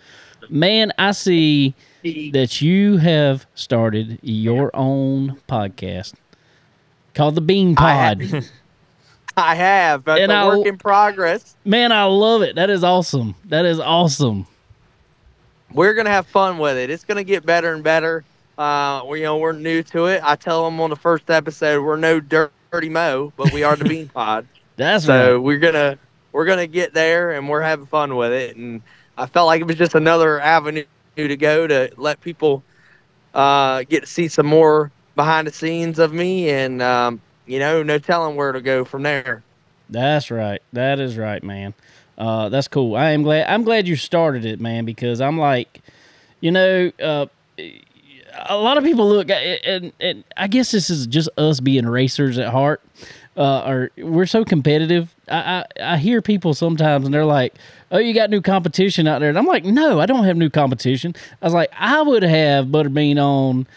Man, 0.50 0.94
I 0.98 1.12
see 1.12 1.74
that 2.32 2.62
you 2.62 2.98
have 2.98 3.46
started 3.56 4.20
your 4.22 4.70
own 4.76 5.42
podcast 5.50 6.14
called 7.14 7.36
the 7.36 7.42
Bean 7.42 7.74
I 7.78 8.16
Pod. 8.16 8.50
I 9.38 9.56
have, 9.56 10.04
but 10.06 10.22
And 10.22 10.32
it's 10.32 10.36
a 10.36 10.36
I'll- 10.36 10.58
work 10.60 10.68
in 10.68 10.78
progress. 10.78 11.56
Man, 11.66 11.92
I 11.92 12.04
love 12.06 12.42
it. 12.42 12.56
That 12.56 12.70
is 12.70 12.84
awesome. 12.84 13.36
That 13.46 13.66
is 13.66 13.80
awesome. 13.80 14.46
We're 15.74 15.94
gonna 15.94 16.10
have 16.12 16.28
fun 16.28 16.58
with 16.58 16.78
it. 16.78 16.90
It's 16.90 17.04
gonna 17.04 17.24
get 17.24 17.46
better 17.46 17.74
and 17.74 17.84
better. 17.84 18.24
Uh, 18.58 19.02
we, 19.10 19.20
you 19.20 19.26
know, 19.26 19.38
we're 19.38 19.52
new 19.52 19.84
to 19.84 20.06
it. 20.06 20.22
I 20.24 20.36
tell 20.36 20.64
them 20.64 20.80
on 20.80 20.90
the 20.90 20.96
first 20.96 21.30
episode, 21.30 21.84
we're 21.84 21.98
no 21.98 22.20
Dirty 22.22 22.88
Mo, 22.90 23.34
but 23.36 23.52
we 23.52 23.64
are 23.64 23.76
the 23.76 23.84
Bean 23.84 24.08
Pod. 24.14 24.48
That's 24.78 25.06
So 25.06 25.34
right. 25.34 25.38
we're 25.42 25.60
gonna 25.60 25.98
we're 26.32 26.46
gonna 26.46 26.68
get 26.68 26.94
there, 26.94 27.32
and 27.32 27.50
we're 27.50 27.62
having 27.62 27.88
fun 27.88 28.16
with 28.16 28.32
it. 28.32 28.56
And 28.56 28.82
I 29.18 29.26
felt 29.26 29.48
like 29.48 29.60
it 29.62 29.68
was 29.68 29.76
just 29.76 29.96
another 29.96 30.40
avenue 30.40 30.86
to 31.16 31.38
go 31.38 31.68
to 31.68 31.92
let 31.98 32.22
people 32.22 32.64
uh, 33.34 33.84
get 33.84 34.02
to 34.02 34.08
see 34.08 34.28
some 34.28 34.46
more 34.46 34.92
behind 35.16 35.48
the 35.48 35.52
scenes 35.54 36.00
of 36.00 36.14
me, 36.14 36.50
and 36.50 36.82
um, 36.82 37.22
you 37.46 37.60
know, 37.60 37.84
no 37.84 37.98
telling 37.98 38.36
where 38.36 38.52
to 38.52 38.62
go 38.62 38.86
from 38.86 39.04
there. 39.04 39.44
That's 39.90 40.32
right. 40.32 40.62
That 40.74 41.00
is 41.00 41.18
right, 41.18 41.44
man. 41.44 41.74
Uh, 42.18 42.50
that's 42.50 42.68
cool. 42.68 42.96
I 42.96 43.12
am 43.12 43.24
glad. 43.24 43.48
I'm 43.48 43.64
glad 43.64 43.88
you 43.88 43.96
started 43.96 44.46
it, 44.46 44.60
man, 44.60 44.86
because 44.86 45.22
I'm 45.22 45.38
like, 45.38 45.82
you 46.40 46.52
know, 46.52 46.92
uh, 47.02 47.26
a 48.48 48.58
lot 48.58 48.78
of 48.78 48.84
people 48.84 49.08
look, 49.08 49.30
and, 49.30 49.92
and 50.00 50.24
I 50.38 50.48
guess 50.48 50.72
this 50.72 50.90
is 50.90 51.08
just 51.08 51.30
us 51.38 51.60
being 51.60 51.86
racers 51.86 52.38
at 52.38 52.50
heart. 52.50 52.82
Uh, 53.38 53.68
or 53.68 53.92
we're 53.98 54.26
so 54.26 54.46
competitive. 54.46 55.14
I, 55.28 55.66
I 55.80 55.94
I 55.94 55.98
hear 55.98 56.22
people 56.22 56.54
sometimes, 56.54 57.06
and 57.06 57.14
they're 57.14 57.26
like, 57.26 57.54
"Oh, 57.92 57.98
you 57.98 58.14
got 58.14 58.30
new 58.30 58.42
competition 58.42 59.08
out 59.08 59.20
there," 59.20 59.30
and 59.30 59.38
I'm 59.38 59.46
like, 59.46 59.66
"No, 59.66 60.00
I 60.00 60.06
don't 60.06 60.24
have 60.24 60.38
new 60.38 60.50
competition." 60.50 61.14
I 61.42 61.46
was 61.46 61.54
like, 61.54 61.72
"I 61.78 62.02
would 62.02 62.24
have 62.24 62.68
Butterbean 62.68 63.18
on." 63.18 63.68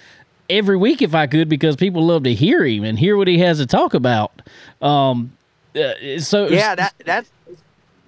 every 0.50 0.76
week 0.76 1.02
if 1.02 1.14
I 1.14 1.26
could 1.26 1.48
because 1.48 1.76
people 1.76 2.06
love 2.06 2.24
to 2.24 2.32
hear 2.32 2.64
him 2.64 2.84
and 2.84 2.98
hear 2.98 3.16
what 3.18 3.28
he 3.28 3.38
has 3.40 3.58
to 3.58 3.66
talk 3.66 3.92
about. 3.94 4.40
Um, 4.80 5.32
uh, 5.76 6.18
so 6.20 6.48
Yeah, 6.48 6.74
that 6.74 6.94
that's 7.04 7.30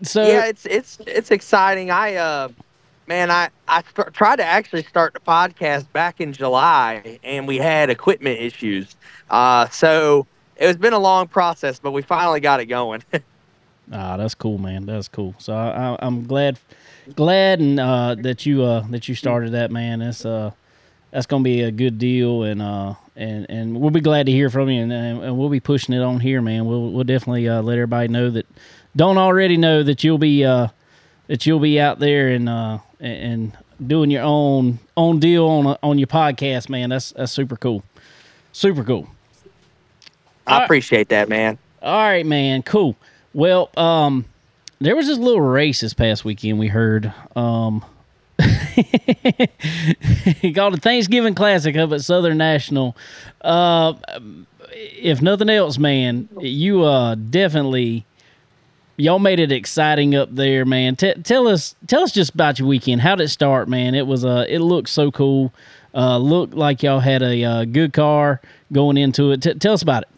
so 0.02 0.26
yeah, 0.26 0.46
it's 0.46 0.66
it's 0.66 0.98
it's 1.06 1.30
exciting. 1.30 1.90
I 1.90 2.14
uh, 2.14 2.48
man, 3.06 3.30
I 3.30 3.50
I 3.68 3.82
st- 3.82 4.14
tried 4.14 4.36
to 4.36 4.44
actually 4.44 4.82
start 4.84 5.12
the 5.12 5.20
podcast 5.20 5.90
back 5.92 6.20
in 6.20 6.32
July, 6.32 7.18
and 7.22 7.46
we 7.46 7.58
had 7.58 7.90
equipment 7.90 8.40
issues. 8.40 8.96
Uh, 9.28 9.68
so 9.68 10.26
it 10.60 10.66
has 10.66 10.76
been 10.76 10.92
a 10.92 10.98
long 10.98 11.26
process, 11.26 11.78
but 11.78 11.92
we 11.92 12.02
finally 12.02 12.38
got 12.38 12.60
it 12.60 12.66
going. 12.66 13.02
ah, 13.92 14.16
that's 14.18 14.34
cool, 14.34 14.58
man. 14.58 14.84
That's 14.84 15.08
cool. 15.08 15.34
So 15.38 15.54
I, 15.54 15.96
I'm 15.98 16.26
glad, 16.26 16.58
glad 17.16 17.60
and 17.60 17.80
uh, 17.80 18.14
that 18.18 18.44
you 18.44 18.62
uh, 18.62 18.86
that 18.90 19.08
you 19.08 19.14
started 19.14 19.52
that, 19.52 19.70
man. 19.70 20.00
That's 20.00 20.26
uh, 20.26 20.50
that's 21.10 21.26
gonna 21.26 21.42
be 21.42 21.62
a 21.62 21.70
good 21.70 21.98
deal, 21.98 22.42
and 22.42 22.60
uh, 22.60 22.94
and 23.16 23.46
and 23.48 23.80
we'll 23.80 23.90
be 23.90 24.02
glad 24.02 24.26
to 24.26 24.32
hear 24.32 24.50
from 24.50 24.68
you, 24.68 24.82
and, 24.82 24.92
and, 24.92 25.38
we'll 25.38 25.48
be 25.48 25.60
pushing 25.60 25.94
it 25.94 26.02
on 26.02 26.20
here, 26.20 26.42
man. 26.42 26.66
We'll 26.66 26.90
we'll 26.90 27.04
definitely 27.04 27.48
uh, 27.48 27.62
let 27.62 27.78
everybody 27.78 28.08
know 28.08 28.28
that 28.30 28.46
don't 28.94 29.16
already 29.16 29.56
know 29.56 29.82
that 29.82 30.04
you'll 30.04 30.18
be 30.18 30.44
uh, 30.44 30.68
that 31.28 31.46
you'll 31.46 31.58
be 31.58 31.80
out 31.80 32.00
there 32.00 32.28
and 32.28 32.50
uh, 32.50 32.78
and, 33.00 33.22
and 33.22 33.88
doing 33.88 34.10
your 34.10 34.24
own 34.24 34.78
own 34.94 35.20
deal 35.20 35.46
on 35.46 35.78
on 35.82 35.98
your 35.98 36.06
podcast, 36.06 36.68
man. 36.68 36.90
That's 36.90 37.12
that's 37.12 37.32
super 37.32 37.56
cool, 37.56 37.82
super 38.52 38.84
cool. 38.84 39.08
I 40.50 40.64
appreciate 40.64 41.08
that, 41.08 41.28
man. 41.28 41.58
All 41.82 41.96
right, 41.98 42.26
man. 42.26 42.62
Cool. 42.62 42.96
Well, 43.32 43.70
um, 43.76 44.24
there 44.80 44.96
was 44.96 45.06
this 45.06 45.18
little 45.18 45.40
race 45.40 45.80
this 45.80 45.94
past 45.94 46.24
weekend. 46.24 46.58
We 46.58 46.68
heard, 46.68 47.12
um, 47.36 47.84
he 50.40 50.52
called 50.52 50.74
it 50.74 50.82
Thanksgiving 50.82 51.34
Classic 51.34 51.76
up 51.76 51.92
at 51.92 52.00
Southern 52.02 52.38
National. 52.38 52.96
Uh, 53.40 53.94
if 54.72 55.20
nothing 55.22 55.50
else, 55.50 55.78
man, 55.78 56.28
you 56.40 56.84
uh 56.84 57.14
definitely 57.14 58.04
y'all 59.00 59.18
made 59.18 59.40
it 59.40 59.50
exciting 59.50 60.14
up 60.14 60.34
there, 60.34 60.64
man. 60.64 60.94
T- 60.96 61.14
tell 61.14 61.48
us, 61.48 61.74
tell 61.86 62.02
us 62.02 62.12
just 62.12 62.34
about 62.34 62.58
your 62.58 62.68
weekend. 62.68 63.00
How 63.00 63.16
did 63.16 63.24
it 63.24 63.28
start, 63.28 63.68
man? 63.68 63.94
It 63.94 64.06
was 64.06 64.24
uh, 64.24 64.44
it 64.48 64.60
looked 64.60 64.88
so 64.88 65.10
cool. 65.10 65.52
Uh, 65.94 66.18
looked 66.18 66.54
like 66.54 66.82
y'all 66.82 67.00
had 67.00 67.22
a 67.22 67.42
uh, 67.42 67.64
good 67.64 67.92
car 67.92 68.40
going 68.72 68.96
into 68.96 69.32
it. 69.32 69.42
T- 69.42 69.54
tell 69.54 69.72
us 69.72 69.82
about 69.82 70.02
it. 70.02 70.08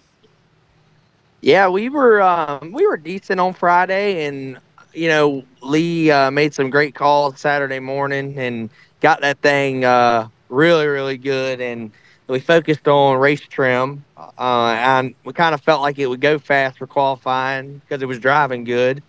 Yeah, 1.43 1.69
we 1.69 1.89
were 1.89 2.23
um, 2.23 2.71
we 2.73 2.87
were 2.87 2.97
decent 2.97 3.41
on 3.41 3.53
Friday, 3.53 4.27
and 4.27 4.59
you 4.95 5.09
know 5.09 5.45
Lee 5.61 6.09
uh, 6.09 6.31
made 6.31 6.55
some 6.55 6.71
great 6.71 6.95
calls 6.95 7.41
Saturday 7.41 7.81
morning 7.81 8.39
and 8.39 8.71
got 9.01 9.21
that 9.23 9.39
thing 9.41 9.85
uh, 9.85 10.29
really 10.49 10.87
really 10.87 11.19
good. 11.19 11.61
And 11.61 11.91
we 12.29 12.39
focused 12.39 12.87
on 12.87 13.19
race 13.19 13.41
trim, 13.41 14.05
uh, 14.17 14.77
and 14.79 15.17
we 15.25 15.33
kind 15.33 15.53
of 15.53 15.61
felt 15.63 15.83
like 15.83 15.99
it 15.99 16.07
would 16.07 16.21
go 16.21 16.39
fast 16.39 16.79
for 16.79 16.87
qualifying 16.87 17.79
because 17.79 18.03
it 18.03 18.07
was 18.07 18.21
driving 18.21 18.63
good. 18.63 19.03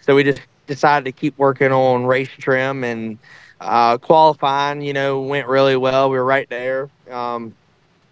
So 0.00 0.14
we 0.14 0.22
just 0.22 0.42
decided 0.68 1.04
to 1.06 1.12
keep 1.12 1.36
working 1.38 1.72
on 1.72 2.06
race 2.06 2.30
trim 2.38 2.84
and 2.84 3.18
uh, 3.60 3.98
qualifying. 3.98 4.80
You 4.82 4.92
know, 4.92 5.22
went 5.22 5.48
really 5.48 5.76
well. 5.76 6.08
We 6.08 6.18
were 6.18 6.24
right 6.24 6.48
there, 6.48 6.88
um, 7.10 7.52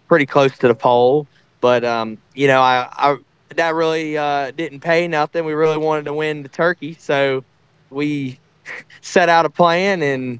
pretty 0.09 0.25
close 0.25 0.57
to 0.57 0.67
the 0.67 0.75
pole. 0.75 1.27
But 1.61 1.85
um, 1.85 2.17
you 2.33 2.47
know, 2.47 2.59
I, 2.61 2.89
I 2.91 3.17
that 3.55 3.73
really 3.75 4.17
uh, 4.17 4.51
didn't 4.51 4.81
pay 4.81 5.07
nothing. 5.07 5.45
We 5.45 5.53
really 5.53 5.77
wanted 5.77 6.05
to 6.05 6.13
win 6.13 6.43
the 6.43 6.49
turkey, 6.49 6.95
so 6.99 7.43
we 7.89 8.39
set 9.01 9.29
out 9.29 9.45
a 9.45 9.49
plan. 9.49 10.01
And 10.01 10.39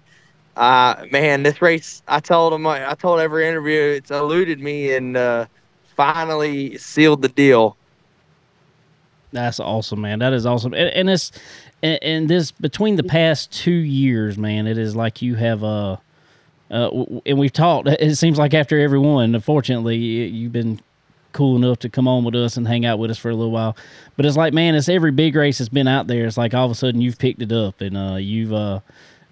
uh, 0.56 1.06
man, 1.12 1.44
this 1.44 1.62
race, 1.62 2.04
I 2.08 2.20
told 2.20 2.54
him, 2.54 2.68
I 2.68 2.94
told 2.96 3.20
every 3.20 3.48
interview, 3.48 3.80
it's 3.80 4.12
eluded 4.12 4.60
me, 4.60 4.94
and 4.94 5.18
uh, 5.18 5.46
finally 5.96 6.78
sealed 6.78 7.22
the 7.22 7.30
deal. 7.30 7.76
That's 9.32 9.60
awesome, 9.60 10.02
man. 10.02 10.20
That 10.20 10.34
is 10.34 10.46
awesome, 10.46 10.74
and, 10.74 10.90
and 10.90 11.10
it's 11.10 11.32
and, 11.84 12.00
and, 12.02 12.30
this 12.30 12.52
between 12.52 12.96
the 12.96 13.04
past 13.04 13.52
two 13.52 13.72
years, 13.72 14.38
man, 14.38 14.68
it 14.68 14.78
is 14.78 14.96
like 14.96 15.22
you 15.22 15.36
have 15.36 15.64
a. 15.64 16.02
Uh, 16.72 17.06
and 17.26 17.40
we've 17.40 17.54
talked. 17.54 17.88
It 17.88 18.16
seems 18.16 18.38
like 18.38 18.54
after 18.54 18.80
every 18.80 19.00
one, 19.00 19.34
unfortunately, 19.34 19.98
you've 19.98 20.52
been 20.52 20.80
cool 21.32 21.56
enough 21.56 21.80
to 21.80 21.90
come 21.90 22.08
on 22.08 22.24
with 22.24 22.36
us 22.36 22.58
and 22.58 22.68
hang 22.68 22.86
out 22.86 23.00
with 23.00 23.12
us 23.12 23.18
for 23.18 23.30
a 23.30 23.36
little 23.36 23.52
while. 23.52 23.76
But 24.16 24.26
it's 24.26 24.38
like, 24.38 24.54
man, 24.54 24.76
it's 24.76 24.90
every 24.90 25.12
big 25.12 25.36
race 25.36 25.60
that's 25.60 25.70
been 25.70 25.88
out 25.88 26.08
there. 26.08 26.26
It's 26.26 26.38
like 26.38 26.54
all 26.54 26.66
of 26.66 26.72
a 26.72 26.76
sudden 26.76 27.02
you've 27.02 27.18
picked 27.18 27.42
it 27.42 27.52
up 27.52 27.82
and 27.82 27.98
uh, 27.98 28.16
you've 28.16 28.54
uh, 28.54 28.80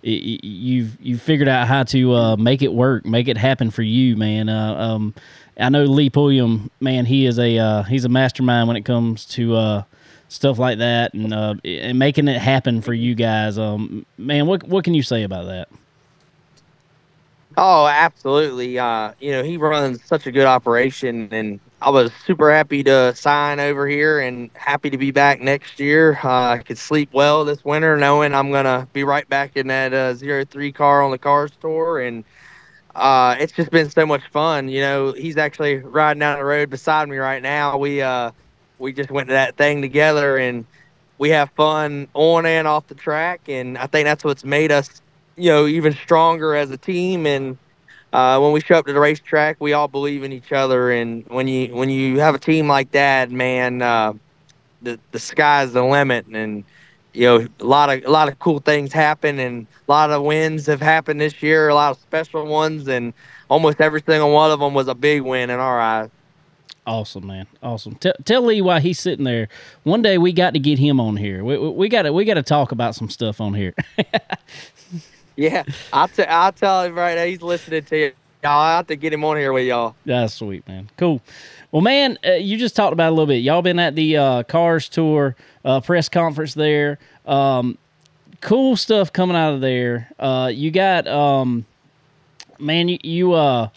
you've 0.01 0.97
you've 1.01 1.21
figured 1.21 1.47
out 1.47 1.67
how 1.67 1.83
to 1.83 2.13
uh, 2.13 2.35
make 2.37 2.61
it 2.61 2.73
work, 2.73 3.05
make 3.05 3.27
it 3.27 3.37
happen 3.37 3.71
for 3.71 3.83
you, 3.83 4.15
man. 4.15 4.49
Uh, 4.49 4.75
um, 4.75 5.13
I 5.59 5.69
know 5.69 5.83
Lee 5.85 6.09
Pulliam, 6.09 6.69
man. 6.79 7.05
He 7.05 7.25
is 7.25 7.39
a 7.39 7.57
uh, 7.57 7.83
he's 7.83 8.05
a 8.05 8.09
mastermind 8.09 8.67
when 8.67 8.77
it 8.77 8.85
comes 8.85 9.25
to 9.25 9.55
uh, 9.55 9.83
stuff 10.29 10.59
like 10.59 10.77
that 10.79 11.13
and 11.13 11.33
and 11.65 11.99
making 11.99 12.27
it 12.27 12.39
happen 12.39 12.81
for 12.81 12.93
you 12.93 13.15
guys. 13.15 13.57
Um, 13.57 14.05
man, 14.17 14.45
what 14.45 14.63
what 14.63 14.83
can 14.83 14.93
you 14.93 15.03
say 15.03 15.23
about 15.23 15.47
that? 15.47 15.69
Oh, 17.59 17.87
absolutely. 17.87 18.77
Uh, 18.77 19.13
you 19.19 19.31
know, 19.31 19.41
he 19.43 19.57
runs 19.57 20.03
such 20.05 20.27
a 20.27 20.31
good 20.31 20.45
operation, 20.45 21.27
and 21.31 21.59
I 21.81 21.89
was 21.89 22.11
super 22.25 22.51
happy 22.51 22.83
to 22.83 23.15
sign 23.15 23.59
over 23.59 23.87
here 23.87 24.19
and 24.19 24.51
happy 24.53 24.91
to 24.91 24.97
be 24.97 25.09
back 25.11 25.41
next 25.41 25.79
year. 25.79 26.19
Uh, 26.23 26.51
I 26.53 26.59
could 26.59 26.77
sleep 26.77 27.09
well 27.13 27.45
this 27.45 27.65
winter 27.65 27.97
knowing 27.97 28.35
I'm 28.35 28.51
going 28.51 28.65
to 28.65 28.87
be 28.93 29.03
right 29.03 29.27
back 29.27 29.57
in 29.57 29.67
that 29.67 29.91
uh, 29.93 30.13
zero 30.13 30.45
three 30.45 30.71
car 30.71 31.01
on 31.03 31.09
the 31.11 31.17
Cars 31.17 31.51
Tour. 31.59 31.99
And 32.01 32.23
uh, 32.95 33.35
it's 33.39 33.53
just 33.53 33.71
been 33.71 33.89
so 33.89 34.05
much 34.05 34.23
fun. 34.31 34.69
You 34.69 34.81
know, 34.81 35.13
he's 35.13 35.37
actually 35.37 35.77
riding 35.77 36.19
down 36.19 36.39
the 36.39 36.45
road 36.45 36.69
beside 36.69 37.09
me 37.09 37.17
right 37.17 37.41
now. 37.41 37.77
We, 37.77 38.01
uh, 38.01 38.31
we 38.79 38.93
just 38.93 39.11
went 39.11 39.29
to 39.29 39.33
that 39.33 39.57
thing 39.57 39.81
together 39.81 40.37
and 40.37 40.65
we 41.17 41.29
have 41.31 41.49
fun 41.51 42.07
on 42.13 42.45
and 42.45 42.67
off 42.67 42.87
the 42.87 42.95
track. 42.95 43.41
And 43.49 43.77
I 43.77 43.87
think 43.87 44.05
that's 44.05 44.23
what's 44.23 44.43
made 44.43 44.71
us 44.71 45.01
you 45.37 45.49
know 45.49 45.67
even 45.67 45.93
stronger 45.93 46.55
as 46.55 46.71
a 46.71 46.77
team 46.77 47.25
and 47.25 47.57
uh, 48.13 48.39
when 48.39 48.51
we 48.51 48.61
show 48.61 48.75
up 48.75 48.85
to 48.85 48.93
the 48.93 48.99
racetrack 48.99 49.57
we 49.59 49.73
all 49.73 49.87
believe 49.87 50.23
in 50.23 50.33
each 50.33 50.51
other 50.51 50.91
and 50.91 51.25
when 51.27 51.47
you 51.47 51.73
when 51.75 51.89
you 51.89 52.19
have 52.19 52.35
a 52.35 52.39
team 52.39 52.67
like 52.67 52.91
that 52.91 53.31
man 53.31 53.81
uh, 53.81 54.13
the 54.81 54.99
the 55.11 55.19
sky's 55.19 55.73
the 55.73 55.83
limit 55.83 56.25
and 56.27 56.63
you 57.13 57.25
know 57.25 57.47
a 57.59 57.63
lot 57.63 57.89
of 57.89 58.03
a 58.03 58.09
lot 58.09 58.27
of 58.27 58.37
cool 58.39 58.59
things 58.59 58.91
happen 58.91 59.39
and 59.39 59.67
a 59.87 59.91
lot 59.91 60.09
of 60.11 60.23
wins 60.23 60.65
have 60.65 60.81
happened 60.81 61.21
this 61.21 61.41
year 61.43 61.69
a 61.69 61.75
lot 61.75 61.91
of 61.91 62.01
special 62.01 62.45
ones 62.45 62.87
and 62.87 63.13
almost 63.49 63.79
every 63.79 64.01
single 64.01 64.31
one 64.31 64.51
of 64.51 64.59
them 64.59 64.73
was 64.73 64.87
a 64.87 64.95
big 64.95 65.21
win 65.21 65.49
in 65.49 65.59
our 65.59 65.79
eyes 65.79 66.09
Awesome, 66.87 67.27
man. 67.27 67.47
Awesome. 67.61 67.95
T- 67.95 68.13
tell 68.23 68.43
Lee 68.43 68.61
why 68.61 68.79
he's 68.79 68.97
sitting 68.97 69.25
there. 69.25 69.49
One 69.83 70.01
day 70.01 70.17
we 70.17 70.31
got 70.31 70.53
to 70.53 70.59
get 70.59 70.79
him 70.79 71.01
on 71.01 71.17
here. 71.17 71.43
We, 71.43 71.57
we 71.57 71.89
got 71.89 72.03
to 72.03 72.13
we 72.13 72.23
got 72.23 72.35
to 72.35 72.43
talk 72.43 72.71
about 72.71 72.95
some 72.95 73.09
stuff 73.09 73.41
on 73.41 73.53
here. 73.53 73.73
Yeah, 75.37 75.63
I'll, 75.93 76.07
t- 76.07 76.23
I'll 76.23 76.51
tell 76.51 76.83
him 76.83 76.95
right 76.95 77.15
now. 77.15 77.23
He's 77.25 77.41
listening 77.41 77.83
to 77.85 77.97
you. 77.97 78.11
Y'all, 78.43 78.59
I'll 78.59 78.77
have 78.77 78.87
to 78.87 78.95
get 78.95 79.13
him 79.13 79.23
on 79.23 79.37
here 79.37 79.53
with 79.53 79.65
y'all. 79.65 79.95
That's 80.05 80.33
sweet, 80.33 80.67
man. 80.67 80.89
Cool. 80.97 81.21
Well, 81.71 81.81
man, 81.81 82.17
uh, 82.25 82.33
you 82.33 82.57
just 82.57 82.75
talked 82.75 82.93
about 82.93 83.09
a 83.09 83.11
little 83.11 83.27
bit. 83.27 83.37
Y'all 83.37 83.61
been 83.61 83.79
at 83.79 83.95
the 83.95 84.17
uh, 84.17 84.43
Cars 84.43 84.89
Tour 84.89 85.35
uh, 85.63 85.79
press 85.79 86.09
conference 86.09 86.53
there. 86.53 86.97
Um, 87.25 87.77
cool 88.41 88.75
stuff 88.75 89.13
coming 89.13 89.35
out 89.35 89.53
of 89.53 89.61
there. 89.61 90.09
Uh, 90.19 90.51
you 90.53 90.71
got, 90.71 91.07
um, 91.07 91.65
man, 92.59 92.89
you, 92.89 92.97
you 93.03 93.33
uh, 93.33 93.69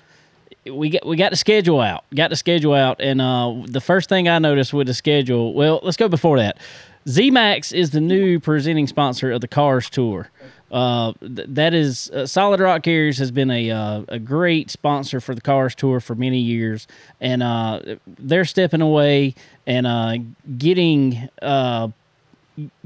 we 0.71 0.91
got 0.91 1.07
we 1.07 1.17
got 1.17 1.31
the 1.31 1.37
schedule 1.37 1.81
out. 1.81 2.05
Got 2.15 2.31
the 2.31 2.37
schedule 2.37 2.75
out, 2.75 3.01
and 3.01 3.21
uh, 3.21 3.55
the 3.67 3.81
first 3.81 4.09
thing 4.09 4.29
I 4.29 4.39
noticed 4.39 4.73
with 4.73 4.87
the 4.87 4.95
schedule. 4.95 5.55
Well, 5.55 5.81
let's 5.83 5.97
go 5.97 6.09
before 6.09 6.39
that. 6.39 6.59
ZMAX 7.07 7.73
is 7.73 7.91
the 7.91 8.01
new 8.01 8.39
presenting 8.39 8.87
sponsor 8.87 9.33
of 9.33 9.41
the 9.41 9.49
Cars 9.49 9.89
Tour. 9.89 10.31
Uh, 10.71 11.13
th- 11.21 11.49
that 11.49 11.75
is 11.75 12.11
uh, 12.11 12.27
Solid 12.27 12.61
Rock 12.61 12.83
Carriers 12.85 13.19
has 13.19 13.31
been 13.31 13.51
a 13.51 13.71
uh, 13.71 14.03
a 14.09 14.19
great 14.19 14.71
sponsor 14.71 15.21
for 15.21 15.35
the 15.35 15.41
Cars 15.41 15.75
Tour 15.75 15.99
for 16.01 16.15
many 16.15 16.39
years, 16.39 16.87
and 17.21 17.43
uh, 17.43 17.81
they're 18.07 18.45
stepping 18.45 18.81
away 18.81 19.35
and 19.67 19.87
uh, 19.87 20.17
getting 20.59 21.29
uh, 21.43 21.89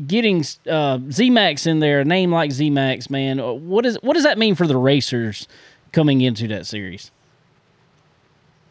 getting 0.06 0.40
ZMAX 0.40 1.66
in 1.66 1.80
there. 1.80 2.00
A 2.00 2.04
name 2.04 2.32
like 2.32 2.50
ZMAX, 2.50 3.10
man. 3.10 3.38
What 3.38 3.84
is 3.84 3.98
what 4.02 4.14
does 4.14 4.24
that 4.24 4.38
mean 4.38 4.54
for 4.54 4.66
the 4.66 4.78
racers 4.78 5.46
coming 5.92 6.22
into 6.22 6.48
that 6.48 6.66
series? 6.66 7.10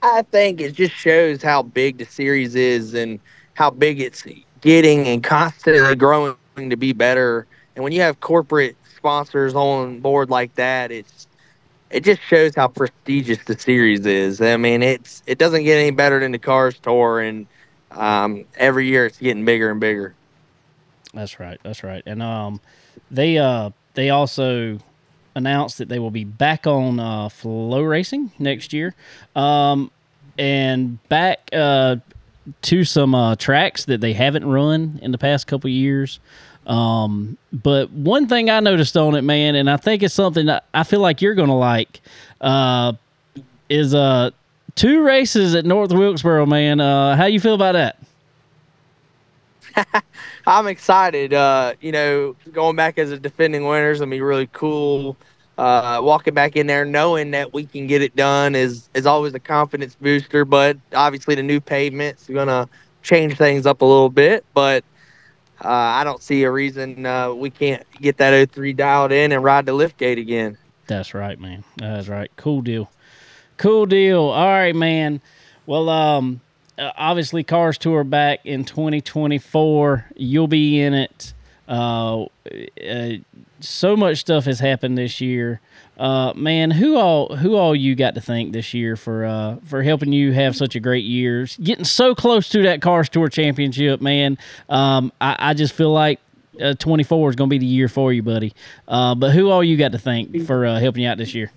I 0.02 0.24
think 0.24 0.60
it 0.60 0.74
just 0.74 0.96
shows 0.96 1.42
how 1.42 1.64
big 1.64 1.98
the 1.98 2.06
series 2.06 2.56
is 2.56 2.94
and 2.94 3.20
how 3.54 3.70
big 3.70 4.02
it's 4.02 4.26
getting 4.60 5.08
and 5.08 5.24
constantly 5.24 5.96
growing 5.96 6.36
to 6.58 6.76
be 6.76 6.94
better. 6.94 7.48
And 7.76 7.84
when 7.84 7.94
you 7.94 8.02
have 8.02 8.20
corporate 8.20 8.76
sponsors 9.04 9.54
on 9.54 10.00
board 10.00 10.30
like 10.30 10.56
that, 10.56 10.90
it's 10.90 11.28
it 11.90 12.06
just 12.06 12.22
shows 12.22 12.56
how 12.56 12.70
prestigious 12.70 13.44
the 13.44 13.60
series 13.60 14.06
is. 14.06 14.40
I 14.42 14.56
mean, 14.56 14.82
it's 14.82 15.22
it 15.28 15.38
doesn't 15.38 15.66
get 15.66 15.78
any 15.78 15.92
better 15.92 16.22
than 16.22 16.32
the 16.32 16.40
Cars 16.40 16.80
Tour, 16.80 17.20
and 17.20 17.46
um, 17.92 18.46
every 18.56 18.88
year 18.88 19.06
it's 19.06 19.18
getting 19.18 19.44
bigger 19.44 19.70
and 19.70 19.82
bigger. 19.82 20.16
That's 21.14 21.38
right. 21.38 21.60
That's 21.64 21.84
right. 21.84 22.02
And 22.06 22.24
um, 22.24 22.62
they 23.12 23.38
uh 23.38 23.72
they 23.94 24.10
also 24.10 24.80
announced 25.36 25.80
that 25.80 25.90
they 25.90 26.00
will 26.00 26.12
be 26.12 26.24
back 26.24 26.66
on 26.66 27.02
uh, 27.02 27.28
FloRacing 27.28 28.32
next 28.40 28.72
year, 28.72 28.96
um, 29.36 29.92
and 30.38 31.06
back 31.10 31.50
uh 31.52 31.98
to 32.62 32.84
some 32.86 33.16
uh, 33.16 33.36
tracks 33.36 33.86
that 33.86 34.02
they 34.02 34.14
haven't 34.14 34.46
run 34.46 35.00
in 35.02 35.12
the 35.12 35.18
past 35.18 35.46
couple 35.48 35.70
years. 35.70 36.20
Um, 36.66 37.38
but 37.52 37.90
one 37.92 38.28
thing 38.28 38.50
I 38.50 38.60
noticed 38.60 38.96
on 38.96 39.16
it, 39.16 39.22
man, 39.22 39.56
and 39.56 39.70
I 39.70 39.78
think 39.78 40.04
it's 40.04 40.14
something 40.14 40.50
I 40.74 40.84
feel 40.84 41.02
like 41.02 41.22
you're 41.22 41.36
gonna 41.36 41.58
like, 41.58 42.02
uh, 42.42 42.94
is 43.70 43.94
uh 43.94 44.32
two 44.76 45.04
races 45.04 45.56
at 45.56 45.66
North 45.66 45.92
Wilkesboro, 45.92 46.46
man. 46.46 46.80
Uh, 46.80 47.16
how 47.16 47.26
you 47.26 47.40
feel 47.40 47.56
about 47.56 47.74
that? 47.74 47.98
I'm 50.48 50.68
excited. 50.68 51.34
Uh, 51.34 51.74
you 51.82 51.92
know, 51.92 52.36
going 52.52 52.76
back 52.76 52.98
as 52.98 53.12
a 53.12 53.20
defending 53.20 53.66
winner 53.66 53.92
is 53.92 54.00
gonna 54.00 54.12
be 54.12 54.22
really 54.22 54.50
cool. 54.54 55.18
Uh, 55.58 56.00
walking 56.02 56.34
back 56.34 56.56
in 56.56 56.66
there, 56.66 56.84
knowing 56.84 57.32
that 57.32 57.54
we 57.54 57.66
can 57.66 57.86
get 57.88 58.02
it 58.02 58.16
done 58.16 58.56
is 58.56 58.90
is 58.94 59.06
always 59.06 59.34
a 59.34 59.40
confidence 59.40 59.96
booster. 59.96 60.46
But 60.46 60.78
obviously, 60.94 61.36
the 61.36 61.44
new 61.44 61.60
pavement's 61.60 62.28
gonna 62.28 62.68
change 63.04 63.38
things 63.38 63.66
up 63.66 63.82
a 63.82 63.86
little 63.86 64.10
bit. 64.10 64.46
But 64.54 64.84
uh, 65.64 65.70
I 65.70 66.04
don't 66.04 66.22
see 66.22 66.44
a 66.44 66.52
reason 66.52 67.06
uh, 67.06 67.34
we 67.34 67.50
can't 67.50 67.84
get 68.02 68.18
that 68.18 68.52
03 68.52 68.74
dialed 68.74 69.12
in 69.12 69.32
and 69.32 69.44
ride 69.44 69.66
the 69.66 69.74
lift 69.74 69.98
gate 69.98 70.18
again. 70.18 70.58
That's 70.88 71.14
right, 71.14 71.40
man. 71.40 71.64
That's 71.78 72.08
right. 72.08 72.30
Cool 72.36 72.62
deal. 72.62 72.92
Cool 73.58 73.86
deal. 73.86 74.22
All 74.22 74.48
right, 74.48 74.76
man. 74.76 75.22
Well, 75.66 75.90
um, 75.90 76.42
uh, 76.78 76.92
obviously, 76.98 77.44
Cars 77.44 77.78
Tour 77.78 78.04
back 78.04 78.40
in 78.46 78.66
2024. 78.66 80.06
You'll 80.16 80.48
be 80.48 80.82
in 80.82 80.94
it. 80.94 81.34
Uh, 81.68 82.24
uh, 82.24 82.28
so 83.64 83.96
much 83.96 84.20
stuff 84.20 84.46
has 84.46 84.60
happened 84.60 84.98
this 84.98 85.22
year. 85.22 85.62
Uh, 85.98 86.34
man, 86.36 86.72
who 86.72 86.98
all 86.98 87.36
who 87.36 87.56
all 87.56 87.76
you 87.76 87.96
got 87.96 88.16
to 88.16 88.22
thank 88.22 88.52
this 88.52 88.74
year 88.74 88.96
for 88.96 89.26
uh, 89.26 89.58
for 89.66 89.84
helping 89.84 90.12
you 90.12 90.32
have 90.32 90.56
such 90.56 90.76
a 90.76 90.80
great 90.80 91.06
year, 91.06 91.48
getting 91.62 91.86
so 91.86 92.16
close 92.16 92.50
to 92.50 92.64
that 92.64 92.82
Cars 92.82 93.10
Tour 93.10 93.30
championship, 93.30 94.02
man. 94.02 94.38
Um, 94.70 95.12
I, 95.22 95.36
I 95.40 95.54
just 95.54 95.74
feel 95.74 95.92
like 95.92 96.20
uh, 96.62 96.74
24 96.76 97.30
is 97.32 97.36
going 97.36 97.50
to 97.50 97.54
be 97.54 97.60
the 97.60 97.66
year 97.66 97.88
for 97.88 98.12
you, 98.12 98.24
buddy. 98.24 98.54
Uh, 98.88 99.16
but 99.16 99.32
who 99.32 99.50
all 99.50 99.64
you 99.64 99.78
got 99.78 99.92
to 99.92 100.00
thank 100.00 100.46
for 100.46 100.66
uh, 100.66 100.80
helping 100.80 101.04
you 101.04 101.10
out 101.10 101.18
this 101.18 101.34
year? 101.34 101.52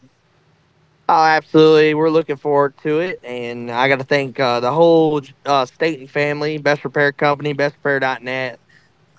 Oh, 1.08 1.25
absolutely. 1.25 1.94
We're 1.94 2.10
looking 2.10 2.36
forward 2.36 2.75
to 2.82 2.98
it. 2.98 3.20
And 3.22 3.70
I 3.70 3.88
got 3.88 3.98
to 4.00 4.04
thank 4.04 4.40
uh, 4.40 4.60
the 4.60 4.72
whole 4.72 5.22
uh, 5.44 5.66
and 5.80 6.10
family, 6.10 6.58
Best 6.58 6.84
Repair 6.84 7.12
Company, 7.12 7.54
bestrepair.net, 7.54 8.58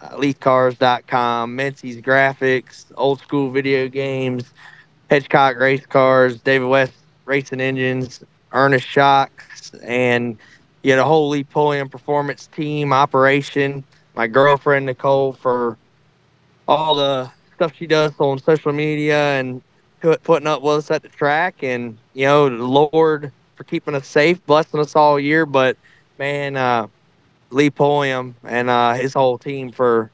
leathcars.com, 0.02 1.56
Menzies 1.56 2.02
Graphics, 2.02 2.86
Old 2.96 3.20
School 3.20 3.52
Video 3.52 3.88
Games, 3.88 4.54
Hitchcock 5.10 5.58
Race 5.58 5.86
Cars, 5.86 6.42
David 6.42 6.68
West 6.68 6.94
Racing 7.26 7.62
Engines, 7.62 8.24
Ernest 8.52 8.88
Shocks, 8.88 9.74
and 9.84 10.38
you 10.84 10.92
know, 10.96 10.98
the 10.98 11.06
whole 11.06 11.30
Lee 11.30 11.44
Pulliam 11.44 11.90
Performance 11.90 12.48
team 12.48 12.94
operation. 12.94 13.84
My 14.16 14.28
girlfriend, 14.28 14.86
Nicole, 14.86 15.34
for 15.34 15.78
all 16.68 16.96
the 16.96 17.30
stuff 17.56 17.74
she 17.76 17.88
does 17.88 18.14
on 18.20 18.40
social 18.40 18.72
media 18.72 19.40
and 19.40 19.62
putting 20.24 20.48
up 20.48 20.62
with 20.62 20.78
us 20.78 20.92
at 20.92 21.02
the 21.02 21.10
track, 21.10 21.64
and 21.64 21.98
you 22.14 22.26
know, 22.26 22.50
the 22.50 22.64
Lord 22.64 23.32
for 23.56 23.64
keeping 23.64 23.96
us 23.96 24.08
safe, 24.08 24.44
blessing 24.46 24.80
us 24.80 24.96
all 24.96 25.20
year. 25.20 25.46
But 25.46 25.78
man, 26.20 26.56
uh, 26.56 26.88
Lee 27.50 27.70
Pulliam 27.70 28.36
and 28.44 28.70
uh, 28.70 28.94
his 28.94 29.14
whole 29.14 29.38
team 29.38 29.72
for 29.72 30.12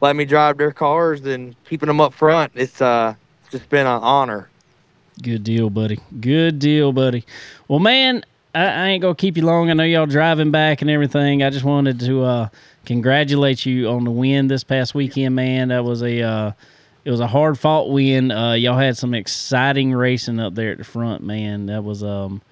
letting 0.00 0.18
me 0.18 0.24
drive 0.24 0.58
their 0.58 0.72
cars 0.72 1.24
and 1.24 1.54
keeping 1.64 1.86
them 1.86 2.00
up 2.00 2.14
front. 2.14 2.52
It's 2.54 2.80
uh, 2.80 3.14
just 3.50 3.68
been 3.68 3.86
an 3.86 4.02
honor. 4.02 4.48
Good 5.22 5.44
deal, 5.44 5.70
buddy. 5.70 5.98
Good 6.20 6.58
deal, 6.58 6.92
buddy. 6.92 7.24
Well, 7.68 7.78
man, 7.78 8.24
I, 8.54 8.64
I, 8.66 8.86
ain't 8.88 9.02
gonna 9.02 9.14
keep 9.14 9.36
you 9.36 9.44
long. 9.44 9.70
I 9.70 9.72
know 9.72 9.84
y'all 9.84 10.06
driving 10.06 10.50
back 10.50 10.82
and 10.82 10.90
everything. 10.90 11.42
I 11.42 11.50
just 11.50 11.64
wanted 11.64 12.00
to 12.00 12.22
uh, 12.22 12.48
congratulate 12.84 13.64
you 13.64 13.88
on 13.88 14.04
the 14.04 14.10
win 14.10 14.48
this 14.48 14.62
past 14.62 14.94
weekend, 14.94 15.34
man. 15.34 15.68
That 15.68 15.84
was 15.84 16.02
a 16.02 16.22
uh, 16.22 16.52
it 17.06 17.10
was 17.10 17.20
a 17.20 17.26
hard 17.26 17.58
fought 17.58 17.88
win. 17.88 18.30
Uh, 18.30 18.52
y'all 18.52 18.76
had 18.76 18.96
some 18.98 19.14
exciting 19.14 19.94
racing 19.94 20.38
up 20.38 20.54
there 20.54 20.72
at 20.72 20.78
the 20.78 20.84
front, 20.84 21.22
man. 21.22 21.66
That 21.66 21.82
was 21.82 22.02
um, 22.02 22.42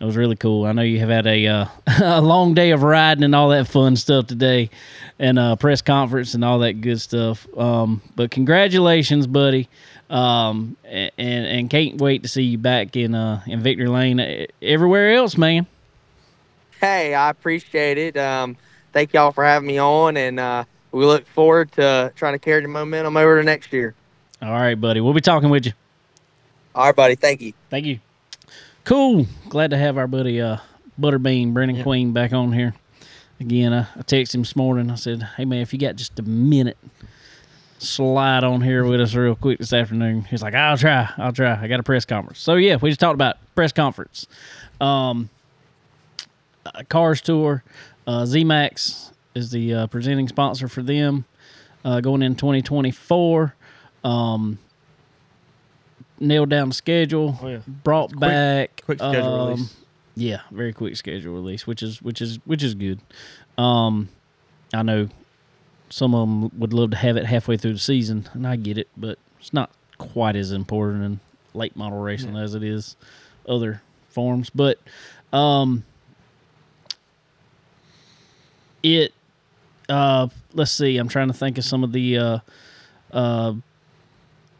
it 0.00 0.04
was 0.04 0.16
really 0.16 0.36
cool. 0.36 0.64
I 0.64 0.72
know 0.72 0.82
you 0.82 0.98
have 1.00 1.10
had 1.10 1.26
a 1.26 1.46
uh, 1.46 1.66
a 2.02 2.20
long 2.22 2.54
day 2.54 2.70
of 2.70 2.82
riding 2.82 3.22
and 3.22 3.34
all 3.34 3.50
that 3.50 3.68
fun 3.68 3.96
stuff 3.96 4.26
today, 4.26 4.70
and 5.18 5.38
uh, 5.38 5.56
press 5.56 5.82
conference 5.82 6.32
and 6.34 6.42
all 6.42 6.60
that 6.60 6.80
good 6.80 7.00
stuff. 7.00 7.46
Um, 7.56 8.00
but 8.16 8.30
congratulations, 8.30 9.26
buddy. 9.26 9.68
Um, 10.08 10.76
and 10.88 11.12
and 11.18 11.70
can't 11.70 12.00
wait 12.00 12.22
to 12.22 12.28
see 12.28 12.42
you 12.42 12.58
back 12.58 12.96
in 12.96 13.14
uh 13.14 13.42
in 13.46 13.60
Victory 13.60 13.86
Lane. 13.86 14.46
Everywhere 14.62 15.12
else, 15.12 15.36
man. 15.36 15.66
Hey, 16.80 17.14
I 17.14 17.28
appreciate 17.28 17.98
it. 17.98 18.16
Um, 18.16 18.56
thank 18.94 19.12
y'all 19.12 19.32
for 19.32 19.44
having 19.44 19.68
me 19.68 19.78
on, 19.78 20.16
and 20.16 20.40
uh, 20.40 20.64
we 20.92 21.04
look 21.04 21.26
forward 21.26 21.72
to 21.72 22.10
trying 22.16 22.32
to 22.32 22.38
carry 22.38 22.62
the 22.62 22.68
momentum 22.68 23.18
over 23.18 23.38
to 23.38 23.44
next 23.44 23.70
year. 23.72 23.94
All 24.40 24.50
right, 24.50 24.80
buddy. 24.80 25.02
We'll 25.02 25.12
be 25.12 25.20
talking 25.20 25.50
with 25.50 25.66
you. 25.66 25.72
All 26.74 26.86
right, 26.86 26.96
buddy. 26.96 27.16
Thank 27.16 27.42
you. 27.42 27.52
Thank 27.68 27.84
you. 27.84 28.00
Cool. 28.90 29.28
Glad 29.48 29.70
to 29.70 29.76
have 29.76 29.96
our 29.98 30.08
buddy 30.08 30.40
uh, 30.40 30.56
Butterbean 31.00 31.52
Brenden 31.52 31.76
yep. 31.76 31.84
Queen 31.84 32.12
back 32.12 32.32
on 32.32 32.52
here. 32.52 32.74
Again, 33.38 33.72
I, 33.72 33.82
I 33.82 34.02
texted 34.02 34.34
him 34.34 34.40
this 34.40 34.56
morning. 34.56 34.90
I 34.90 34.96
said, 34.96 35.22
"Hey 35.36 35.44
man, 35.44 35.60
if 35.60 35.72
you 35.72 35.78
got 35.78 35.94
just 35.94 36.18
a 36.18 36.22
minute." 36.22 36.76
slide 37.78 38.44
on 38.44 38.60
here 38.60 38.84
with 38.84 39.00
us 39.00 39.14
real 39.14 39.34
quick 39.34 39.58
this 39.58 39.72
afternoon. 39.72 40.22
He's 40.24 40.42
like, 40.42 40.52
I'll 40.52 40.76
try. 40.76 41.08
I'll 41.16 41.32
try. 41.32 41.58
I 41.58 41.66
got 41.66 41.80
a 41.80 41.82
press 41.82 42.04
conference. 42.04 42.38
So, 42.38 42.56
yeah, 42.56 42.76
we 42.76 42.90
just 42.90 43.00
talked 43.00 43.14
about 43.14 43.36
press 43.54 43.72
conference. 43.72 44.26
Um, 44.82 45.30
uh, 46.66 46.82
Cars 46.90 47.22
Tour. 47.22 47.64
Uh, 48.06 48.24
ZMAX 48.24 49.12
is 49.34 49.50
the 49.50 49.72
uh, 49.72 49.86
presenting 49.86 50.28
sponsor 50.28 50.68
for 50.68 50.82
them 50.82 51.24
uh, 51.82 52.02
going 52.02 52.20
in 52.20 52.34
2024. 52.34 53.54
Um, 54.04 54.58
nailed 56.20 56.50
down 56.50 56.68
the 56.68 56.74
schedule. 56.74 57.38
Oh, 57.42 57.48
yeah. 57.48 57.60
Brought 57.66 58.10
quick, 58.10 58.20
back. 58.20 58.82
Quick 58.84 58.98
schedule 58.98 59.24
um, 59.24 59.48
release. 59.50 59.76
Yeah, 60.16 60.40
very 60.50 60.72
quick 60.72 60.96
schedule 60.96 61.34
release, 61.34 61.66
which 61.66 61.82
is 61.82 62.02
which 62.02 62.20
is 62.20 62.38
which 62.44 62.62
is 62.62 62.74
good. 62.74 63.00
Um, 63.56 64.10
I 64.74 64.82
know 64.82 65.08
some 65.88 66.14
of 66.14 66.28
them 66.28 66.60
would 66.60 66.72
love 66.72 66.90
to 66.90 66.96
have 66.96 67.16
it 67.16 67.26
halfway 67.26 67.56
through 67.56 67.72
the 67.72 67.78
season, 67.78 68.28
and 68.32 68.46
I 68.46 68.56
get 68.56 68.78
it, 68.78 68.88
but 68.96 69.18
it's 69.38 69.52
not 69.52 69.70
quite 69.98 70.36
as 70.36 70.52
important 70.52 71.04
in 71.04 71.20
late 71.54 71.76
model 71.76 71.98
racing 71.98 72.34
yeah. 72.34 72.42
as 72.42 72.54
it 72.54 72.62
is 72.62 72.96
other 73.48 73.82
forms. 74.08 74.50
But 74.50 74.78
um, 75.32 75.84
it 78.82 79.12
uh, 79.90 80.28
let's 80.54 80.70
see, 80.70 80.96
I'm 80.96 81.08
trying 81.08 81.28
to 81.28 81.34
think 81.34 81.58
of 81.58 81.64
some 81.64 81.82
of 81.82 81.92
the 81.92 82.16
uh, 82.16 82.38
uh, 83.12 83.54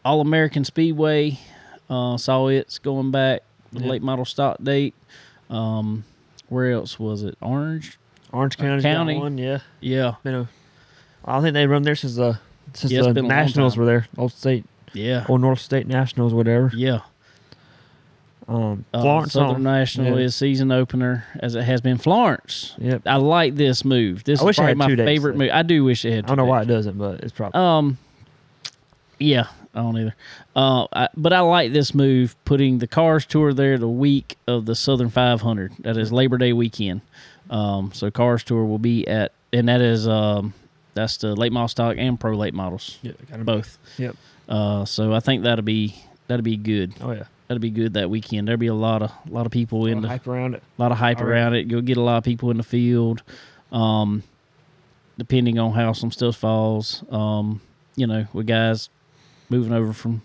All 0.05 0.21
American 0.21 0.65
Speedway. 0.65 1.39
Uh, 1.91 2.17
saw 2.17 2.47
it's 2.47 2.79
going 2.79 3.11
back 3.11 3.43
with 3.73 3.83
late 3.83 4.03
model 4.03 4.25
stock 4.25 4.57
date. 4.63 4.95
Um, 5.51 6.05
where 6.49 6.71
else 6.71 6.99
was 6.99 7.23
it? 7.25 7.37
Orange. 7.43 7.99
Orange 8.33 8.57
County. 8.57 8.83
County. 8.83 9.19
one, 9.19 9.37
yeah. 9.37 9.59
Yeah. 9.81 10.15
Been 10.23 10.35
a 10.35 10.49
I 11.25 11.41
think 11.41 11.55
they 11.55 11.67
run 11.67 11.83
there 11.83 11.97
since 11.97 12.17
the 12.17 12.39
since 12.73 12.93
yeah, 12.93 13.13
the 13.13 13.23
Nationals 13.23 13.77
were 13.77 13.85
there, 13.85 14.07
Old 14.17 14.33
State, 14.33 14.65
yeah, 14.93 15.27
or 15.29 15.39
North 15.39 15.61
State 15.61 15.87
Nationals, 15.87 16.33
whatever. 16.33 16.71
Yeah. 16.75 17.01
Um, 18.49 18.85
uh, 18.93 19.03
Florence 19.03 19.33
Southern 19.35 19.63
National 19.63 20.19
yeah. 20.19 20.25
is 20.25 20.35
season 20.35 20.73
opener 20.73 21.25
as 21.39 21.55
it 21.55 21.63
has 21.63 21.81
been. 21.81 21.99
Florence. 21.99 22.75
Yep. 22.79 23.03
I 23.07 23.17
like 23.17 23.55
this 23.55 23.85
move. 23.85 24.25
This 24.25 24.43
I 24.43 24.49
is 24.49 24.57
probably 24.57 24.75
my 24.75 24.97
favorite 24.97 25.37
move. 25.37 25.51
I 25.53 25.63
do 25.63 25.85
wish 25.85 26.05
it 26.05 26.13
had. 26.13 26.25
I 26.25 26.29
don't 26.29 26.37
know 26.37 26.47
why 26.47 26.63
it 26.63 26.67
doesn't, 26.67 26.99
but 26.99 27.21
it's 27.21 27.33
probably. 27.33 27.61
Um. 27.61 27.99
Yeah, 29.19 29.49
I 29.75 29.81
don't 29.81 29.97
either. 29.99 30.15
Uh, 30.57 30.87
I, 30.93 31.09
but 31.17 31.33
I 31.33 31.41
like 31.41 31.73
this 31.73 31.95
move, 31.95 32.35
putting 32.45 32.79
the 32.79 32.87
Cars 32.87 33.25
Tour 33.25 33.53
there 33.53 33.79
the 33.79 33.89
week 33.89 34.37
of 34.47 34.67
the 34.67 34.75
Southern 34.75 35.11
500. 35.11 35.73
That 35.81 35.97
is 35.97 36.13
Labor 36.13 36.39
Day 36.39 36.53
weekend. 36.53 37.03
Um, 37.51 37.93
so 37.93 38.11
Cars 38.11 38.43
Tour 38.43 38.65
will 38.65 38.79
be 38.79 39.07
at, 39.07 39.33
and 39.53 39.69
that 39.69 39.81
is 39.81 40.09
um, 40.09 40.55
that's 40.95 41.17
the 41.19 41.35
late 41.37 41.53
model 41.53 41.69
stock 41.69 41.97
and 41.99 42.19
pro 42.19 42.37
late 42.37 42.55
models. 42.55 42.99
Yeah, 43.03 43.13
both. 43.39 43.79
Yep. 43.97 44.17
Uh, 44.49 44.85
so 44.85 45.13
I 45.13 45.21
think 45.21 45.45
that'll 45.45 45.65
be 45.65 45.95
that'll 46.27 46.45
be 46.45 46.57
good. 46.57 46.95
Oh 47.01 47.13
yeah, 47.13 47.25
that'll 47.49 47.61
be 47.61 47.71
good 47.71 47.95
that 47.95 48.11
weekend. 48.11 48.49
There'll 48.49 48.59
be 48.59 48.67
a 48.69 48.75
lot 48.75 49.03
of 49.03 49.11
a 49.29 49.33
lot 49.33 49.47
of 49.47 49.53
people 49.53 49.87
in 49.87 50.01
the 50.01 50.09
hype 50.09 50.27
around 50.27 50.55
it. 50.55 50.63
A 50.79 50.83
lot 50.83 50.93
of 50.93 50.99
hype 50.99 51.21
All 51.21 51.27
around 51.27 51.53
right. 51.53 51.61
it. 51.65 51.71
You'll 51.71 51.83
get 51.83 51.97
a 51.97 52.03
lot 52.03 52.19
of 52.19 52.25
people 52.25 52.51
in 52.51 52.57
the 52.57 52.63
field. 52.63 53.23
Um, 53.73 54.25
depending 55.19 55.59
on 55.59 55.73
how 55.73 55.93
some 55.93 56.11
stuff 56.11 56.37
falls. 56.37 57.05
Um, 57.11 57.61
you 57.95 58.07
know, 58.07 58.27
with 58.33 58.47
guys 58.47 58.89
moving 59.51 59.73
over 59.73 59.93
from 59.93 60.23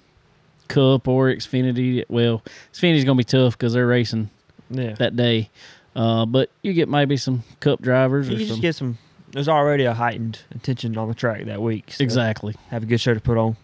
Cup 0.68 1.08
or 1.08 1.28
Xfinity. 1.28 2.06
Well, 2.08 2.44
Xfinity's 2.74 3.04
gonna 3.04 3.18
be 3.18 3.24
tough 3.24 3.58
because 3.58 3.74
they're 3.74 3.88
racing 3.88 4.30
yeah. 4.70 4.94
that 4.94 5.16
day. 5.16 5.50
Uh, 5.96 6.26
but 6.26 6.50
you 6.62 6.74
get 6.74 6.90
maybe 6.90 7.18
some 7.18 7.44
Cup 7.60 7.82
drivers. 7.82 8.30
You 8.30 8.46
just 8.46 8.62
get 8.62 8.76
some 8.76 8.98
there's 9.36 9.50
already 9.50 9.84
a 9.84 9.94
heightened 9.94 10.40
attention 10.52 10.98
on 10.98 11.10
the 11.10 11.14
track 11.14 11.44
that 11.44 11.62
week. 11.62 11.92
So 11.92 12.04
exactly. 12.06 12.56
Have 12.70 12.84
a 12.84 12.86
good 12.86 13.02
show 13.02 13.14
to 13.14 13.20
put 13.20 13.38
on. 13.38 13.58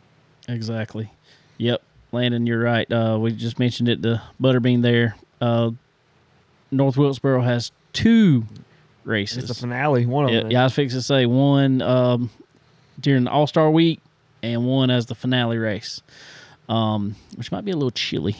Exactly. 0.50 1.10
Yep. 1.60 1.82
Landon, 2.12 2.46
you're 2.46 2.62
right. 2.62 2.92
Uh, 2.92 3.18
we 3.18 3.32
just 3.32 3.58
mentioned 3.58 3.88
it, 3.88 4.02
the 4.02 4.22
Butterbean 4.42 4.82
there. 4.82 5.16
Uh, 5.40 5.72
North 6.72 6.98
Wilkesboro 6.98 7.42
has 7.42 7.72
two 7.94 8.44
races. 9.06 9.38
It's 9.38 9.48
the 9.48 9.54
finale, 9.54 10.06
one 10.06 10.26
of 10.26 10.32
yeah, 10.32 10.42
them. 10.42 10.52
Yeah, 10.52 10.60
I 10.60 10.64
was 10.66 10.74
fixing 10.74 11.00
to 11.00 11.04
say 11.04 11.26
one 11.26 11.82
um, 11.82 12.30
during 13.00 13.28
All 13.28 13.48
Star 13.48 13.72
Week 13.72 14.02
and 14.44 14.66
one 14.66 14.90
as 14.90 15.06
the 15.06 15.16
finale 15.16 15.58
race, 15.58 16.02
um, 16.70 17.16
which 17.36 17.52
might 17.52 17.66
be 17.66 17.72
a 17.72 17.76
little 17.76 17.92
chilly. 17.92 18.36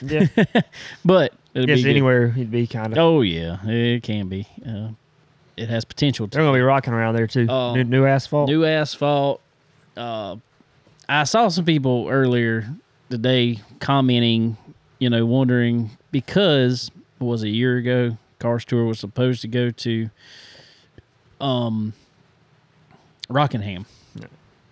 Yeah. 0.00 0.26
but 1.04 1.32
it'll 1.54 1.68
yes, 1.68 1.82
be 1.82 1.90
anywhere 1.90 2.26
it'd 2.28 2.50
be 2.50 2.66
kind 2.66 2.92
of. 2.92 2.98
Oh, 2.98 3.20
yeah, 3.20 3.58
it 3.66 4.02
can 4.02 4.28
be. 4.28 4.46
Uh, 4.66 4.88
it 5.56 5.68
has 5.68 5.84
potential. 5.84 6.26
To 6.26 6.36
They're 6.36 6.44
gonna 6.44 6.56
be 6.56 6.62
rocking 6.62 6.92
around 6.92 7.14
there 7.14 7.26
too. 7.26 7.48
Uh, 7.48 7.74
new, 7.74 7.84
new, 7.84 8.04
asphalt. 8.04 8.48
New 8.48 8.64
asphalt. 8.64 9.40
Uh, 9.96 10.36
I 11.08 11.24
saw 11.24 11.48
some 11.48 11.64
people 11.64 12.08
earlier 12.10 12.68
today 13.08 13.60
commenting, 13.80 14.56
you 14.98 15.08
know, 15.08 15.24
wondering 15.24 15.90
because 16.10 16.90
was 17.18 17.42
a 17.42 17.48
year 17.48 17.78
ago, 17.78 18.18
Cars 18.38 18.64
Tour 18.64 18.84
was 18.84 18.98
supposed 18.98 19.40
to 19.42 19.48
go 19.48 19.70
to 19.70 20.10
um 21.40 21.94
Rockingham. 23.28 23.86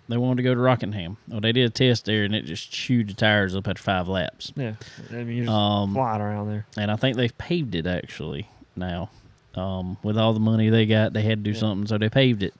Yeah. 0.07 0.13
They 0.13 0.17
wanted 0.17 0.37
to 0.37 0.43
go 0.43 0.53
to 0.53 0.59
Rockingham. 0.59 1.17
Well, 1.27 1.41
they 1.41 1.51
did 1.51 1.65
a 1.65 1.69
test 1.69 2.05
there, 2.05 2.23
and 2.23 2.35
it 2.35 2.45
just 2.45 2.71
chewed 2.71 3.09
the 3.09 3.13
tires 3.13 3.55
up 3.55 3.67
after 3.67 3.81
five 3.81 4.07
laps. 4.07 4.53
Yeah, 4.55 4.73
I 5.11 5.13
mean, 5.23 5.29
you're 5.37 5.45
just 5.45 5.55
um, 5.55 5.93
flying 5.93 6.21
around 6.21 6.49
there. 6.49 6.65
And 6.77 6.91
I 6.91 6.95
think 6.95 7.17
they've 7.17 7.35
paved 7.37 7.75
it 7.75 7.87
actually 7.87 8.47
now. 8.75 9.09
Um, 9.55 9.97
with 10.03 10.17
all 10.17 10.33
the 10.33 10.39
money 10.39 10.69
they 10.69 10.85
got, 10.85 11.13
they 11.13 11.21
had 11.21 11.43
to 11.43 11.51
do 11.51 11.57
something, 11.57 11.87
so 11.87 11.97
they 11.97 12.09
paved 12.09 12.43
it. 12.43 12.53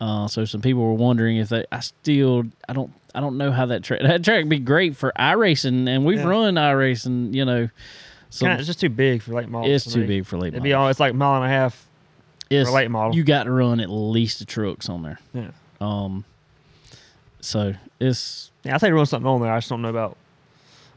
Uh, 0.00 0.28
so 0.28 0.44
some 0.44 0.60
people 0.60 0.82
were 0.82 0.94
wondering 0.94 1.38
if 1.38 1.48
they. 1.48 1.64
I 1.72 1.80
still, 1.80 2.44
I 2.68 2.72
don't, 2.72 2.92
I 3.14 3.20
don't 3.20 3.36
know 3.38 3.50
how 3.50 3.66
that 3.66 3.82
track. 3.82 4.00
That 4.02 4.22
track 4.24 4.44
would 4.44 4.48
be 4.50 4.58
great 4.58 4.96
for 4.96 5.12
iRacing, 5.18 5.88
and 5.88 6.04
we've 6.04 6.18
Yeah. 6.18 6.28
run 6.28 6.54
iRacing. 6.54 7.34
You 7.34 7.44
know, 7.46 7.68
so 8.30 8.46
Kinda, 8.46 8.58
it's 8.58 8.66
just 8.66 8.80
too 8.80 8.88
big 8.90 9.22
for 9.22 9.32
late 9.34 9.48
models. 9.48 9.72
it's 9.72 9.84
to 9.86 9.90
too 9.94 10.00
me. 10.02 10.06
big 10.06 10.26
for 10.26 10.36
late 10.38 10.48
It'd 10.54 10.62
be 10.62 10.70
models. 10.72 10.84
all. 10.84 10.90
It's 10.90 11.00
like 11.00 11.12
a 11.12 11.16
mile 11.16 11.42
and 11.42 11.50
a 11.50 11.54
half. 11.54 11.86
It's, 12.48 12.70
late 12.70 12.90
model. 12.90 13.14
You 13.16 13.24
got 13.24 13.44
to 13.44 13.50
run 13.50 13.80
at 13.80 13.90
least 13.90 14.38
the 14.38 14.44
trucks 14.44 14.88
on 14.88 15.02
there. 15.02 15.18
Yeah. 15.34 15.50
Um, 15.80 16.24
so 17.46 17.74
it's 18.00 18.50
Yeah, 18.64 18.74
I 18.74 18.78
think 18.78 18.94
run 18.94 19.06
something 19.06 19.26
on 19.26 19.40
there. 19.40 19.52
I 19.52 19.58
just 19.58 19.68
don't 19.68 19.82
know 19.82 19.88
about 19.88 20.16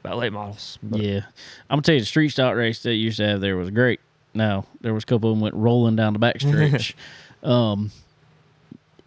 about 0.04 0.18
late 0.18 0.34
models. 0.34 0.80
But 0.82 1.02
yeah. 1.02 1.22
I'm 1.70 1.78
gonna 1.78 1.82
tell 1.82 1.96
you 1.96 2.02
the 2.02 2.08
street 2.08 2.30
stock 2.30 2.56
race 2.56 2.84
that 2.84 2.94
you 2.94 3.06
used 3.06 3.18
to 3.18 3.28
have 3.28 3.42
there 3.42 3.58
was 3.58 3.70
great. 3.70 4.00
Now 4.34 4.66
there 4.82 4.94
was 4.94 5.04
a 5.04 5.06
couple 5.06 5.30
of 5.32 5.36
them 5.36 5.42
went 5.42 5.56
rolling 5.56 5.96
down 5.96 6.14
the 6.14 6.20
back 6.20 6.40
stretch. 6.42 6.96
um, 7.44 7.92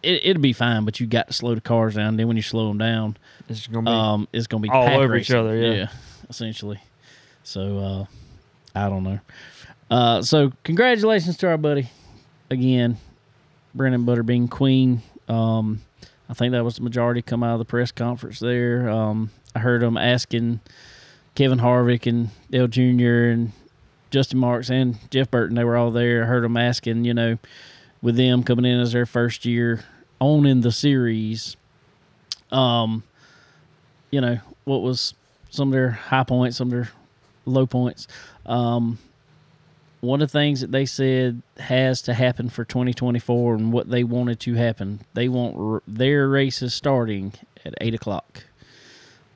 it, 0.01 0.25
it'd 0.25 0.41
be 0.41 0.53
fine, 0.53 0.85
but 0.85 0.99
you 0.99 1.07
got 1.07 1.27
to 1.27 1.33
slow 1.33 1.55
the 1.55 1.61
cars 1.61 1.95
down. 1.95 2.17
Then 2.17 2.27
when 2.27 2.37
you 2.37 2.43
slow 2.43 2.67
them 2.67 2.77
down, 2.77 3.17
it's 3.49 3.67
gonna 3.67 3.89
be. 3.89 3.91
um, 3.91 4.27
it's 4.33 4.47
gonna 4.47 4.61
be 4.61 4.69
all 4.69 4.87
over 4.87 5.15
each 5.15 5.29
racing. 5.29 5.35
other, 5.37 5.57
yeah. 5.57 5.87
essentially. 6.29 6.79
So 7.43 7.77
uh, 7.77 8.05
I 8.75 8.89
don't 8.89 9.03
know. 9.03 9.19
Uh, 9.89 10.21
so 10.21 10.51
congratulations 10.63 11.37
to 11.37 11.47
our 11.47 11.57
buddy 11.57 11.89
again, 12.49 12.97
Brenden 13.75 14.05
Butterbean 14.05 14.49
Queen. 14.49 15.01
Um, 15.27 15.81
I 16.33 16.35
think 16.35 16.53
that 16.53 16.63
was 16.65 16.77
the 16.77 16.81
majority 16.81 17.21
come 17.21 17.43
out 17.43 17.53
of 17.53 17.59
the 17.59 17.65
press 17.65 17.91
conference 17.91 18.39
there. 18.39 18.89
Um, 18.89 19.29
I 19.53 19.59
heard 19.59 19.83
them 19.83 19.97
asking 19.97 20.61
Kevin 21.35 21.59
Harvick 21.59 22.07
and 22.07 22.31
Dale 22.49 22.67
Jr. 22.67 23.29
and 23.29 23.51
Justin 24.09 24.39
Marks 24.39 24.71
and 24.71 24.97
Jeff 25.11 25.29
Burton. 25.29 25.55
They 25.55 25.63
were 25.63 25.77
all 25.77 25.91
there. 25.91 26.23
I 26.23 26.25
heard 26.25 26.43
them 26.43 26.57
asking, 26.57 27.05
you 27.05 27.13
know, 27.13 27.37
with 28.01 28.15
them 28.15 28.41
coming 28.41 28.65
in 28.65 28.79
as 28.79 28.93
their 28.93 29.05
first 29.05 29.45
year 29.45 29.85
owning 30.19 30.61
the 30.61 30.71
series. 30.71 31.55
Um, 32.49 33.03
you 34.09 34.19
know, 34.19 34.39
what 34.63 34.81
was 34.81 35.13
some 35.51 35.67
of 35.67 35.73
their 35.73 35.91
high 35.91 36.23
points, 36.23 36.57
some 36.57 36.69
of 36.69 36.71
their 36.71 36.89
low 37.45 37.67
points. 37.67 38.07
Um, 38.47 38.97
one 40.03 40.21
of 40.21 40.29
the 40.31 40.37
things 40.37 40.59
that 40.59 40.71
they 40.73 40.85
said 40.85 41.41
has 41.57 42.01
to 42.01 42.13
happen 42.13 42.49
for 42.49 42.65
2024 42.65 43.55
and 43.55 43.71
what 43.71 43.89
they 43.89 44.03
wanted 44.03 44.37
to 44.41 44.55
happen, 44.55 44.99
they 45.13 45.29
want 45.29 45.55
r- 45.57 45.81
their 45.87 46.27
races 46.27 46.73
starting 46.73 47.31
at 47.63 47.73
eight 47.79 47.93
o'clock. 47.95 48.43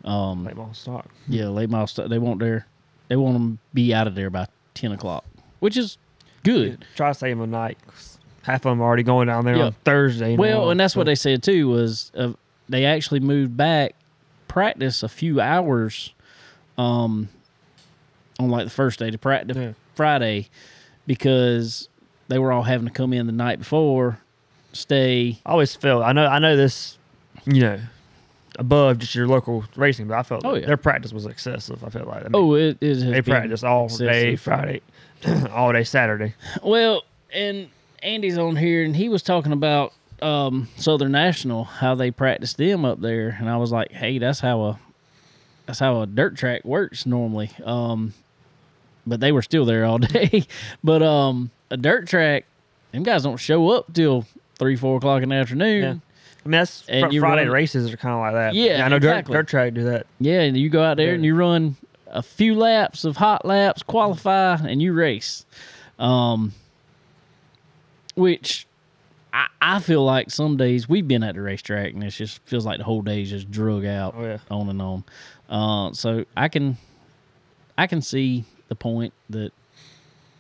Um, 0.04 0.44
late 0.46 0.58
model 0.58 0.74
stock. 0.74 1.10
yeah, 1.28 1.48
late 1.48 1.70
model 1.70 1.88
stuff. 1.88 2.10
They 2.10 2.20
want 2.20 2.40
their, 2.40 2.68
they 3.08 3.16
want 3.16 3.34
them 3.36 3.52
to 3.58 3.60
be 3.76 3.94
out 3.94 4.08
of 4.08 4.16
there 4.16 4.30
by 4.30 4.48
10 4.74 4.92
o'clock, 4.92 5.24
which 5.60 5.78
is 5.78 5.98
good. 6.44 6.86
Try 6.96 7.10
to 7.10 7.14
save 7.14 7.38
them 7.38 7.44
a 7.44 7.48
night. 7.48 7.78
Half 8.44 8.66
of 8.66 8.72
them 8.72 8.82
are 8.82 8.86
already 8.86 9.04
going 9.04 9.28
down 9.28 9.46
there 9.46 9.56
Yeah. 9.56 9.66
on 9.68 9.76
Thursday. 9.86 10.36
Well, 10.36 10.70
and 10.70 10.78
that's 10.80 10.96
what 10.98 11.06
they 11.06 11.16
said 11.16 11.44
too 11.44 11.70
was 11.70 12.12
uh, 12.16 12.34
they 12.68 12.84
actually 12.86 13.22
moved 13.22 13.56
back 13.56 13.96
practice 14.50 15.02
a 15.04 15.10
few 15.10 15.40
hours, 15.40 16.14
um, 16.78 17.30
on 18.40 18.50
like 18.50 18.66
the 18.66 18.70
first 18.70 19.00
day 19.00 19.12
to 19.12 19.18
practice 19.18 19.56
Yeah. 19.58 19.72
Friday, 19.98 20.48
because 21.06 21.90
they 22.30 22.40
were 22.40 22.52
all 22.52 22.64
having 22.64 22.88
to 22.88 22.94
come 22.94 23.12
in 23.14 23.26
the 23.26 23.32
night 23.34 23.60
before, 23.60 24.20
stay. 24.74 25.40
I 25.46 25.52
always 25.52 25.76
felt. 25.76 26.04
I 26.04 26.14
know. 26.14 26.28
I 26.28 26.40
know 26.40 26.56
this. 26.56 26.98
You 27.46 27.62
know, 27.62 27.80
above 28.60 29.00
just 29.00 29.16
your 29.16 29.28
local 29.28 29.64
racing, 29.76 30.08
but 30.08 30.18
I 30.18 30.24
felt 30.24 30.44
Oh, 30.46 30.56
yeah. 30.56 30.66
their 30.66 30.76
practice 30.78 31.14
was 31.14 31.26
excessive. 31.26 31.84
I 31.84 31.90
felt 31.90 32.08
like. 32.08 32.22
I 32.22 32.24
mean, 32.24 32.32
Oh, 32.34 32.54
it 32.56 32.78
is. 32.82 33.04
they 33.06 33.22
practice 33.22 33.64
all 33.64 33.88
day. 33.88 34.36
Friday, 34.36 34.82
all 35.52 35.72
day 35.72 35.84
Saturday. 35.86 36.34
Well, 36.62 37.04
and 37.34 37.70
Andy's 38.04 38.38
on 38.38 38.56
here, 38.58 38.84
and 38.84 38.96
he 38.96 39.08
was 39.10 39.24
talking 39.24 39.52
about 39.54 39.94
um, 40.22 40.68
Southern 40.76 41.12
National, 41.14 41.64
how 41.64 41.96
they 41.96 42.12
practice 42.12 42.54
them 42.54 42.84
up 42.84 43.00
there, 43.00 43.38
and 43.40 43.50
I 43.50 43.56
was 43.58 43.72
like, 43.72 43.92
"Hey, 43.92 44.18
that's 44.18 44.42
how 44.42 44.62
a 44.62 44.80
that's 45.66 45.80
how 45.80 46.02
a 46.02 46.06
dirt 46.08 46.36
track 46.36 46.66
works 46.66 47.06
normally." 47.06 47.52
Um, 47.64 48.14
but 49.08 49.20
they 49.20 49.32
were 49.32 49.42
still 49.42 49.66
there 49.66 49.86
all 49.86 49.98
day. 50.00 50.46
but 50.84 51.02
um, 51.02 51.50
a 51.72 51.78
dirt 51.78 52.08
track, 52.08 52.46
them 52.92 53.04
guys 53.04 53.24
don't 53.24 53.38
show 53.38 53.70
up 53.70 53.92
till 53.94 54.26
three, 54.60 54.76
four 54.76 54.98
o'clock 54.98 55.24
in 55.24 55.30
the 55.30 55.36
afternoon. 55.36 55.82
Yeah. 55.84 55.90
I 56.46 56.50
mean, 56.50 56.52
that's 56.60 56.86
And 56.88 57.12
fr- 57.12 57.20
Friday 57.20 57.44
run- 57.46 57.52
races 57.52 57.92
are 57.94 57.98
kind 57.98 58.14
of 58.16 58.20
like 58.22 58.34
that. 58.34 58.54
Yeah, 58.54 58.86
I 58.86 58.88
know 58.90 58.96
exactly. 58.98 59.34
dirt, 59.34 59.40
dirt 59.42 59.48
track 59.50 59.74
do 59.74 59.84
that. 59.86 60.08
Yeah, 60.20 60.42
and 60.42 60.56
you 60.56 60.70
go 60.70 60.84
out 60.84 60.98
there 60.98 61.08
Yeah. 61.10 61.14
and 61.16 61.26
you 61.26 61.36
run 61.36 61.76
a 62.08 62.24
few 62.24 62.56
laps 62.56 63.04
of 63.04 63.18
hot 63.18 63.46
laps, 63.46 63.84
qualify, 63.84 64.56
and 64.56 64.82
you 64.82 64.94
race. 64.94 65.46
Um, 66.00 66.54
which 68.16 68.66
I, 69.34 69.48
I 69.62 69.80
feel 69.80 70.04
like 70.04 70.32
some 70.32 70.58
days 70.58 70.88
we've 70.88 71.08
been 71.08 71.24
at 71.24 71.36
the 71.36 71.42
racetrack 71.42 71.94
and 71.94 72.04
it 72.04 72.12
just 72.12 72.40
feels 72.46 72.66
like 72.66 72.78
the 72.78 72.84
whole 72.84 73.02
day 73.02 73.22
is 73.22 73.30
just 73.30 73.52
drug 73.52 73.86
out 73.86 74.16
Oh 74.18 74.24
yeah, 74.24 74.38
on 74.50 74.70
and 74.70 74.82
on. 74.82 75.04
Uh, 75.50 75.94
so 75.94 76.26
I 76.36 76.48
can 76.48 76.78
I 77.78 77.88
can 77.88 78.02
see 78.02 78.46
the 78.68 78.76
point 78.76 79.14
that 79.30 79.52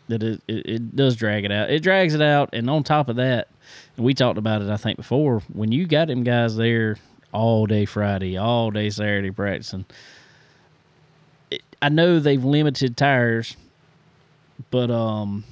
that 0.07 0.23
it, 0.23 0.41
it, 0.47 0.65
it 0.65 0.95
does 0.95 1.15
drag 1.15 1.43
it 1.43 1.51
out. 1.51 1.69
It 1.69 1.81
drags 1.83 2.13
it 2.13 2.21
out, 2.21 2.49
and 2.53 2.69
on 2.69 2.83
top 2.83 3.09
of 3.09 3.17
that, 3.17 3.49
we 3.97 4.13
talked 4.13 4.37
about 4.37 4.61
it 4.61 4.69
I 4.69 4.77
think 4.77 4.97
before. 4.97 5.41
When 5.53 5.71
you 5.71 5.85
got 5.85 6.07
them 6.07 6.23
guys 6.23 6.55
there 6.55 6.97
all 7.33 7.65
day 7.65 7.85
Friday, 7.85 8.37
all 8.37 8.71
day 8.71 8.89
Saturday 8.89 9.31
practicing, 9.31 9.85
it, 11.51 11.61
I 11.81 11.89
know 11.89 12.19
they've 12.19 12.43
limited 12.43 12.97
tires, 12.97 13.55
but 14.71 14.89
um. 14.91 15.43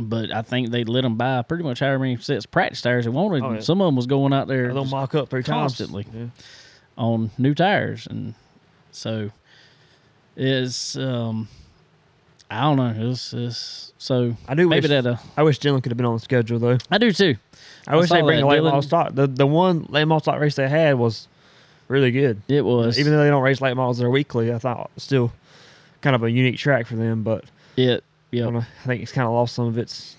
But 0.00 0.32
I 0.32 0.42
think 0.42 0.70
they 0.70 0.82
let 0.82 1.02
them 1.02 1.16
buy 1.16 1.40
pretty 1.42 1.62
much 1.62 1.78
however 1.78 2.00
many 2.00 2.16
sets 2.16 2.44
of 2.44 2.50
practice 2.50 2.82
tires 2.82 3.04
they 3.04 3.12
wanted. 3.12 3.44
Oh, 3.44 3.52
yeah. 3.52 3.60
Some 3.60 3.80
of 3.80 3.86
them 3.86 3.94
was 3.94 4.06
going 4.08 4.32
out 4.32 4.48
there 4.48 4.74
they'll 4.74 4.84
mock 4.84 5.14
up 5.14 5.30
constantly. 5.44 6.04
Yeah. 6.12 6.26
on 6.98 7.30
new 7.38 7.54
tires 7.54 8.08
and 8.08 8.34
so 8.90 9.30
is 10.36 10.96
um 10.96 11.48
I 12.50 12.60
don't 12.62 12.76
know 12.76 13.10
it's, 13.10 13.32
it's 13.32 13.92
so 13.98 14.36
I 14.48 14.54
do 14.54 14.68
maybe 14.68 14.82
wish. 14.88 14.90
that 14.90 15.06
uh, 15.06 15.16
I 15.36 15.42
wish 15.42 15.58
Dillon 15.58 15.80
could 15.80 15.90
have 15.92 15.96
been 15.96 16.06
on 16.06 16.14
the 16.14 16.20
schedule 16.20 16.58
though. 16.58 16.78
I 16.90 16.98
do 16.98 17.12
too 17.12 17.36
I, 17.86 17.94
I 17.94 17.96
wish 17.96 18.10
they 18.10 18.22
bring 18.22 18.42
a 18.42 18.46
late 18.46 18.62
model 18.62 18.82
stock. 18.82 19.14
The 19.14 19.26
the 19.26 19.46
one 19.46 19.86
late 19.88 20.04
model 20.04 20.20
stock 20.20 20.40
race 20.40 20.54
they 20.56 20.68
had 20.68 20.94
was 20.98 21.28
really 21.88 22.10
good. 22.10 22.42
it 22.48 22.64
was 22.64 22.98
Even 22.98 23.12
though 23.12 23.22
they 23.22 23.28
don't 23.30 23.42
race 23.42 23.60
late 23.60 23.76
models 23.76 23.98
there 23.98 24.08
weekly, 24.10 24.52
I 24.52 24.58
thought 24.58 24.90
still 24.96 25.32
kind 26.00 26.16
of 26.16 26.22
a 26.22 26.30
unique 26.30 26.56
track 26.58 26.86
for 26.86 26.96
them. 26.96 27.22
But 27.22 27.44
it 27.76 28.02
I, 28.02 28.36
yeah 28.36 28.44
don't 28.44 28.54
know, 28.54 28.60
I 28.60 28.86
think 28.86 29.02
it's 29.02 29.12
kind 29.12 29.26
of 29.26 29.32
lost 29.34 29.54
some 29.54 29.66
of 29.66 29.78
its 29.78 30.16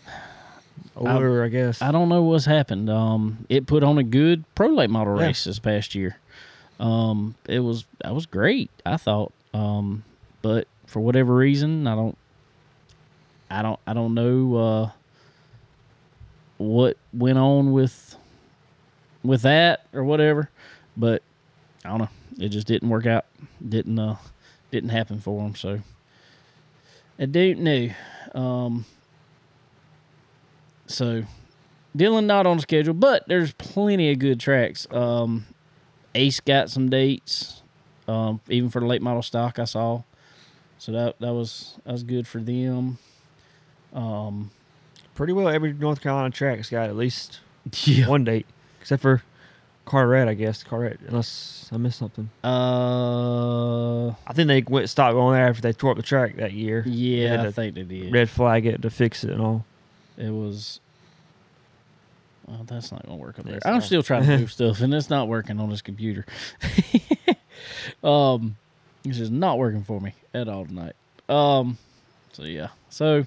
allure, 0.95 1.43
I, 1.43 1.49
guess. 1.49 1.82
I 1.82 1.91
don't 1.91 2.08
know 2.10 2.23
what's 2.23 2.45
happened 2.45 2.89
um 2.89 3.45
it 3.49 3.65
put 3.67 3.84
on 3.84 3.97
a 3.97 4.04
good 4.04 4.43
pro 4.56 4.69
late 4.69 4.89
model 4.89 5.19
Yeah. 5.19 5.28
race 5.28 5.43
this 5.43 5.60
past 5.60 5.95
year 5.95 6.17
um 6.80 7.36
it 7.47 7.60
was 7.60 7.86
that 8.01 8.13
was 8.13 8.25
great 8.25 8.69
I 8.86 8.97
thought 8.97 9.32
um 9.56 10.04
but 10.41 10.68
for 10.86 11.00
whatever 11.00 11.36
reason 11.36 11.88
I 11.88 11.96
don't 11.96 12.18
I 13.50 13.62
don't 13.62 13.80
I 13.88 13.94
don't 13.94 14.13
know 14.13 14.56
uh 14.56 14.91
what 16.58 16.98
went 17.13 17.38
on 17.38 17.72
with 17.72 18.15
with 19.24 19.41
that 19.44 19.88
or 19.94 20.04
whatever 20.04 20.50
but 20.96 21.22
I 21.84 21.89
don't 21.89 22.00
know 22.00 22.10
it 22.39 22.50
just 22.50 22.68
didn't 22.68 22.89
work 22.89 23.06
out 23.06 23.26
didn't 23.68 23.98
uh 23.98 24.18
didn't 24.72 24.89
happen 24.89 25.20
for 25.20 25.41
him. 25.41 25.56
so 25.56 25.80
I 27.20 27.26
don't 27.26 27.60
know 27.60 27.89
um 28.34 28.86
so 30.88 31.24
Dillon 31.96 32.28
not 32.28 32.46
on 32.46 32.60
schedule, 32.60 32.94
but 32.94 33.28
there's 33.28 33.54
plenty 33.54 34.12
of 34.12 34.20
good 34.20 34.39
tracks. 34.39 34.86
Um, 34.91 35.46
Ace 36.13 36.39
got 36.41 36.70
some 36.70 36.89
dates, 36.89 37.62
um, 38.08 38.39
even 38.50 38.70
for 38.70 38.80
the 38.80 38.86
late 38.86 39.02
model 39.02 39.22
stock 39.22 39.60
I 39.60 39.65
saw. 39.65 40.04
So 40.78 40.91
that 40.91 41.20
that 41.20 41.34
was 41.34 41.78
that 41.86 41.91
was 41.91 42.04
good 42.04 42.28
for 42.28 42.39
them. 42.39 42.98
Um, 43.94 44.52
Pretty 45.15 45.32
well 45.32 45.48
every 45.48 45.72
North 45.72 46.02
Carolina 46.02 46.30
track's 46.30 46.70
got 46.70 46.89
at 46.89 46.96
least 46.98 47.39
yeah. 47.86 48.08
one 48.10 48.26
date, 48.26 48.46
except 48.82 49.02
for 49.02 49.24
Carteret, 49.86 50.28
I 50.28 50.34
guess. 50.34 50.63
Carteret, 50.63 51.00
unless 51.08 51.70
I 51.72 51.78
missed 51.78 52.00
something. 52.00 52.30
Uh, 52.44 54.10
I 54.10 54.34
think 54.34 54.48
they 54.48 54.62
went 54.62 54.89
stopped 54.89 55.13
going 55.13 55.36
there 55.36 55.48
after 55.48 55.62
they 55.62 55.72
tore 55.72 55.91
up 55.91 55.98
the 55.98 56.04
track 56.04 56.36
that 56.36 56.52
year. 56.52 56.84
yeah, 56.86 57.44
I 57.44 57.52
think 57.52 57.76
they 57.76 57.84
did. 57.84 58.12
Red 58.12 58.30
flag 58.30 58.65
it 58.65 58.82
to 58.82 58.89
fix 58.89 59.24
it 59.24 59.32
and 59.32 59.41
all. 59.41 59.65
It 60.18 60.32
was. 60.32 60.80
Well, 62.48 62.63
that's 62.68 62.91
not 62.91 63.06
gonna 63.06 63.18
work 63.18 63.39
up 63.39 63.46
there. 63.46 63.56
It's 63.56 63.65
I'm 63.65 63.76
not. 63.76 63.84
still 63.84 64.04
trying 64.04 64.26
to 64.26 64.38
move 64.38 64.52
stuff, 64.52 64.82
and 64.82 64.94
it's 64.94 65.10
not 65.10 65.28
working 65.28 65.60
on 65.60 65.70
this 65.70 65.82
computer. 65.82 66.26
um, 68.04 68.58
this 69.04 69.20
is 69.20 69.30
not 69.30 69.58
working 69.58 69.84
for 69.84 70.00
me 70.00 70.13
at 70.34 70.48
all 70.48 70.65
tonight. 70.65 70.96
Um, 71.30 71.78
so 72.34 72.44
yeah, 72.44 72.70
so 72.89 73.26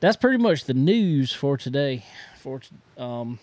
that's 0.00 0.16
pretty 0.16 0.38
much 0.38 0.64
the 0.64 0.74
news 0.74 1.32
for 1.32 1.56
today. 1.56 2.04
For 2.38 2.60
um, 2.98 3.38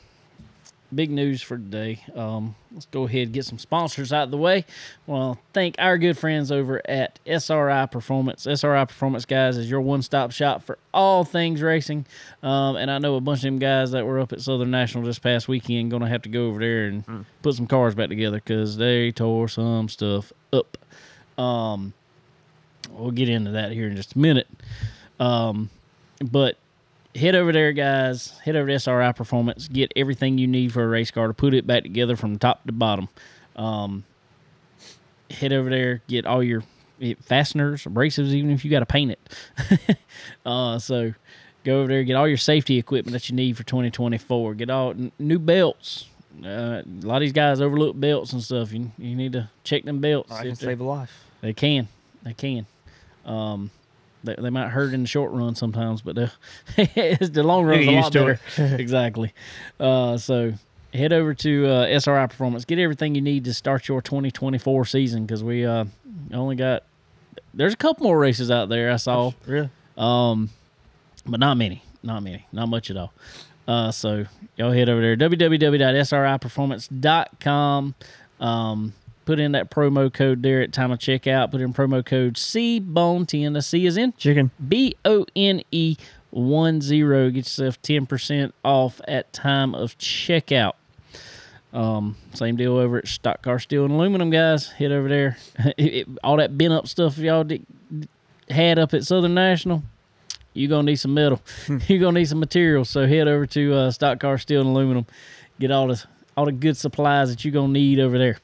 big 0.94 1.12
news 1.12 1.42
for 1.42 1.58
today. 1.58 2.04
Um, 2.16 2.56
let's 2.72 2.86
go 2.88 3.04
ahead 3.04 3.24
and 3.24 3.34
get 3.34 3.46
some 3.46 3.60
sponsors 3.60 4.12
out 4.12 4.24
of 4.24 4.32
the 4.32 4.38
way. 4.38 4.66
Well, 5.06 5.40
thank 5.54 5.76
our 5.78 5.98
good 5.98 6.18
friends 6.18 6.52
over 6.52 6.82
at 6.90 7.20
SRI 7.26 7.86
Performance. 7.88 8.48
SRI 8.48 8.86
Performance, 8.86 9.26
guys, 9.26 9.58
is 9.58 9.70
your 9.70 9.82
one 9.82 10.02
stop 10.02 10.32
shop 10.32 10.64
for 10.64 10.78
all 10.94 11.24
things 11.24 11.62
racing. 11.62 12.06
Um, 12.42 12.76
and 12.76 12.90
I 12.90 12.98
know 12.98 13.16
a 13.16 13.22
bunch 13.22 13.40
of 13.40 13.44
them 13.44 13.60
guys 13.60 13.92
that 13.92 14.06
were 14.06 14.20
up 14.20 14.34
at 14.34 14.42
Southern 14.42 14.72
National 14.72 15.04
this 15.04 15.20
past 15.20 15.48
weekend 15.48 15.92
going 15.92 16.04
to 16.04 16.10
have 16.10 16.24
to 16.24 16.30
go 16.30 16.48
over 16.48 16.60
there 16.60 16.86
and 16.86 17.26
put 17.42 17.56
some 17.56 17.68
cars 17.68 17.96
back 17.96 18.10
together 18.10 18.38
because 18.38 18.78
they 18.78 19.12
tore 19.12 19.48
some 19.48 19.90
stuff 19.90 20.34
up. 20.52 20.78
Um, 21.38 21.94
we'll 22.92 23.12
get 23.12 23.30
into 23.30 23.52
that 23.52 23.72
here 23.72 23.88
in 23.88 23.96
just 23.96 24.16
a 24.16 24.20
minute. 24.20 24.48
Um, 25.20 25.70
but 26.22 26.58
head 27.16 27.36
over 27.36 27.52
there, 27.52 27.74
guys. 27.74 28.38
Head 28.44 28.56
over 28.56 28.68
to 28.68 28.74
SRI 28.74 29.12
Performance. 29.14 29.68
Get 29.68 29.92
everything 29.96 30.38
you 30.38 30.48
need 30.48 30.74
for 30.74 30.84
a 30.84 30.88
race 30.88 31.12
car 31.12 31.28
to 31.28 31.34
put 31.34 31.54
it 31.54 31.66
back 31.66 31.84
together 31.84 32.16
from 32.16 32.38
top 32.38 32.66
to 32.66 32.72
bottom. 32.72 33.10
Um, 33.56 34.04
head 35.30 35.54
over 35.54 35.70
there. 35.70 36.02
Get 36.08 36.26
all 36.26 36.44
your 36.44 36.64
eh, 37.02 37.16
fasteners, 37.22 37.84
abrasives, 37.84 38.30
even 38.30 38.52
if 38.52 38.64
you 38.64 38.72
got 38.72 38.80
to 38.80 38.86
paint 38.86 39.12
it. 39.12 39.98
uh, 40.46 40.80
so 40.80 41.14
go 41.64 41.80
over 41.82 41.88
there. 41.88 42.04
Get 42.04 42.16
all 42.16 42.28
your 42.28 42.38
safety 42.38 42.78
equipment 42.78 43.14
that 43.14 43.30
you 43.30 43.36
need 43.36 43.58
for 43.58 43.64
2024. 43.64 44.56
Get 44.56 44.70
all 44.70 44.92
n- 44.92 45.12
new 45.20 45.40
belts. 45.40 46.08
Uh, 46.44 46.84
a 46.84 46.84
lot 47.02 47.18
of 47.18 47.22
these 47.22 47.34
guys 47.34 47.60
overlook 47.60 48.00
belts 48.00 48.32
and 48.34 48.42
stuff. 48.42 48.72
You, 48.72 48.92
you 48.98 49.16
need 49.16 49.34
to 49.34 49.50
check 49.64 49.84
them 49.84 50.00
belts. 50.00 50.32
I 50.32 50.44
can 50.44 50.56
save 50.56 50.80
a 50.80 50.84
life. 50.84 51.26
they 51.42 51.54
can. 51.54 51.88
They 52.24 52.34
can. 52.34 52.66
Um, 53.26 53.72
they, 54.24 54.36
they 54.38 54.50
might 54.50 54.70
hurt 54.70 54.94
in 54.94 55.02
the 55.02 55.08
short 55.08 55.32
run 55.32 55.56
sometimes, 55.56 56.02
but 56.02 56.16
the, 56.16 56.32
the 56.76 57.44
long 57.44 57.66
run's 57.66 57.88
a 57.88 57.92
get 57.92 58.02
lot 58.04 58.14
better. 58.14 58.40
exactly. 58.80 59.34
Uh, 59.80 60.18
so 60.18 60.54
head 60.94 61.14
over 61.14 61.34
to 61.36 61.68
uh, 61.68 61.86
SRI 62.00 62.28
Performance. 62.28 62.66
Get 62.66 62.80
everything 62.80 63.16
you 63.16 63.22
need 63.22 63.46
to 63.46 63.54
start 63.54 63.88
your 63.88 64.02
2024 64.02 64.86
season 64.86 65.26
because 65.26 65.44
we 65.44 65.66
uh, 65.66 65.86
only 66.34 66.56
got. 66.56 66.84
There's 67.54 67.74
a 67.74 67.78
couple 67.78 68.06
more 68.06 68.18
races 68.20 68.52
out 68.52 68.70
there 68.70 68.92
I 68.92 68.98
saw, 68.98 69.32
Really? 69.46 69.70
um, 69.98 70.50
but 71.26 71.40
not 71.40 71.56
many. 71.58 71.84
Not 72.04 72.22
many. 72.24 72.46
Not 72.52 72.68
much 72.70 72.90
at 72.92 72.98
all. 72.98 73.12
Uh, 73.68 73.92
so 73.92 74.26
y'all 74.58 74.72
head 74.72 74.90
over 74.90 75.02
there 75.02 75.16
www.sriperformance.com. 75.18 77.96
Um, 78.40 78.94
put 79.30 79.40
in 79.40 79.52
that 79.52 79.70
promo 79.70 80.12
code 80.12 80.42
there 80.42 80.60
at 80.62 80.74
time 80.74 80.90
of 80.92 80.98
checkout. 80.98 81.52
Put 81.52 81.62
in 81.62 81.72
promo 81.72 82.04
code 82.04 82.36
C 82.36 82.80
Bone 82.80 83.28
Ten. 83.28 83.54
The 83.54 83.62
C 83.62 83.86
is 83.86 83.96
in 83.96 84.12
Chicken. 84.14 84.50
B 84.68 84.96
O 85.06 85.28
N 85.36 85.62
E 85.72 85.98
one 86.32 86.82
zero. 86.82 87.30
Get 87.30 87.38
yourself 87.46 87.80
ten 87.84 88.08
percent 88.08 88.56
off 88.66 89.00
at 89.08 89.32
time 89.32 89.76
of 89.76 89.96
checkout. 90.00 90.74
Um, 91.72 92.16
same 92.34 92.56
deal 92.56 92.76
over 92.78 92.98
at 92.98 93.08
Stock 93.08 93.44
Car 93.44 93.60
Steel 93.60 93.86
and 93.86 93.94
Aluminum, 93.94 94.32
guys. 94.32 94.70
Head 94.72 94.92
over 94.92 95.08
there. 95.08 95.38
It- 95.78 95.94
it- 95.94 96.08
all 96.24 96.38
that 96.38 96.58
bent 96.58 96.74
up 96.74 96.88
stuff 96.88 97.20
y'all 97.20 97.44
did, 97.44 97.64
had 98.50 98.80
up 98.80 98.96
at 98.96 99.04
Southern 99.04 99.36
National. 99.36 99.84
you're 100.54 100.70
gonna 100.70 100.84
need 100.88 100.96
some 100.96 101.14
metal. 101.14 101.40
you're 101.88 102.00
gonna 102.00 102.20
need 102.20 102.26
some 102.26 102.40
material. 102.40 102.84
So 102.84 103.06
head 103.08 103.28
over 103.28 103.46
to 103.46 103.74
uh, 103.76 103.92
Stock 103.92 104.20
Car 104.20 104.40
Steel 104.40 104.62
and 104.62 104.70
Aluminum. 104.72 105.06
Get 105.60 105.70
all 105.70 105.86
the 105.88 106.04
all 106.36 106.46
the 106.46 106.52
good 106.52 106.78
supplies 106.78 107.30
that 107.30 107.46
you're 107.46 107.52
gonna 107.54 107.72
need 107.74 108.00
over 108.00 108.18
there. 108.18 108.40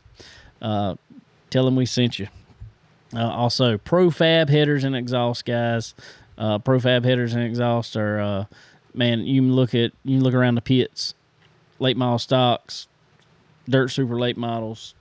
Uh, 0.65 0.95
tell 1.51 1.63
them 1.63 1.75
we 1.75 1.85
sent 1.85 2.17
you. 2.17 2.27
Uh, 3.15 3.29
also, 3.29 3.77
Profab 3.77 4.49
headers 4.49 4.83
and 4.83 4.95
exhaust, 4.95 5.45
guys. 5.45 5.93
Uh, 6.39 6.57
Profab 6.57 7.05
headers 7.05 7.35
and 7.35 7.43
exhaust 7.43 7.95
are, 7.95 8.19
uh, 8.19 8.45
man. 8.95 9.21
You 9.21 9.41
can 9.41 9.53
look 9.53 9.75
at 9.75 9.91
you 10.03 10.17
can 10.17 10.23
look 10.23 10.33
around 10.33 10.55
the 10.55 10.61
pits, 10.61 11.13
late 11.77 11.95
model 11.95 12.17
stocks, 12.17 12.87
dirt 13.69 13.91
super 13.91 14.19
late 14.19 14.37
models, 14.37 14.95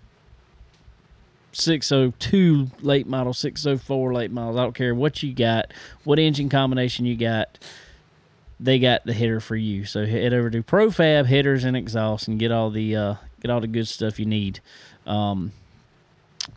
602 1.53 2.71
late 2.83 3.07
model, 3.07 3.33
604 3.33 4.13
late 4.13 4.31
models. 4.31 4.59
I 4.59 4.63
don't 4.65 4.75
care 4.75 4.95
what 4.95 5.23
you 5.23 5.33
got, 5.33 5.73
what 6.05 6.19
engine 6.19 6.51
combination 6.51 7.07
you 7.07 7.17
got. 7.17 7.59
They 8.61 8.79
got 8.79 9.05
the 9.07 9.15
header 9.15 9.41
for 9.41 9.57
you. 9.57 9.87
So 9.87 10.05
head 10.05 10.35
over 10.35 10.51
to 10.51 10.63
Profab 10.63 11.25
headers 11.25 11.65
and 11.65 11.75
exhaust 11.75 12.29
and 12.29 12.39
get 12.39 12.53
all 12.53 12.71
the 12.71 12.95
uh, 12.95 13.15
get 13.45 13.51
all 13.51 13.61
the 13.61 13.67
good 13.67 13.87
stuff 13.87 14.19
you 14.19 14.25
need. 14.25 14.61
Um, 15.07 15.53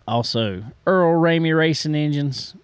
also, 0.08 0.64
Earl 0.86 1.22
Ramey 1.22 1.56
Racing 1.56 1.96
Engines. 1.96 2.56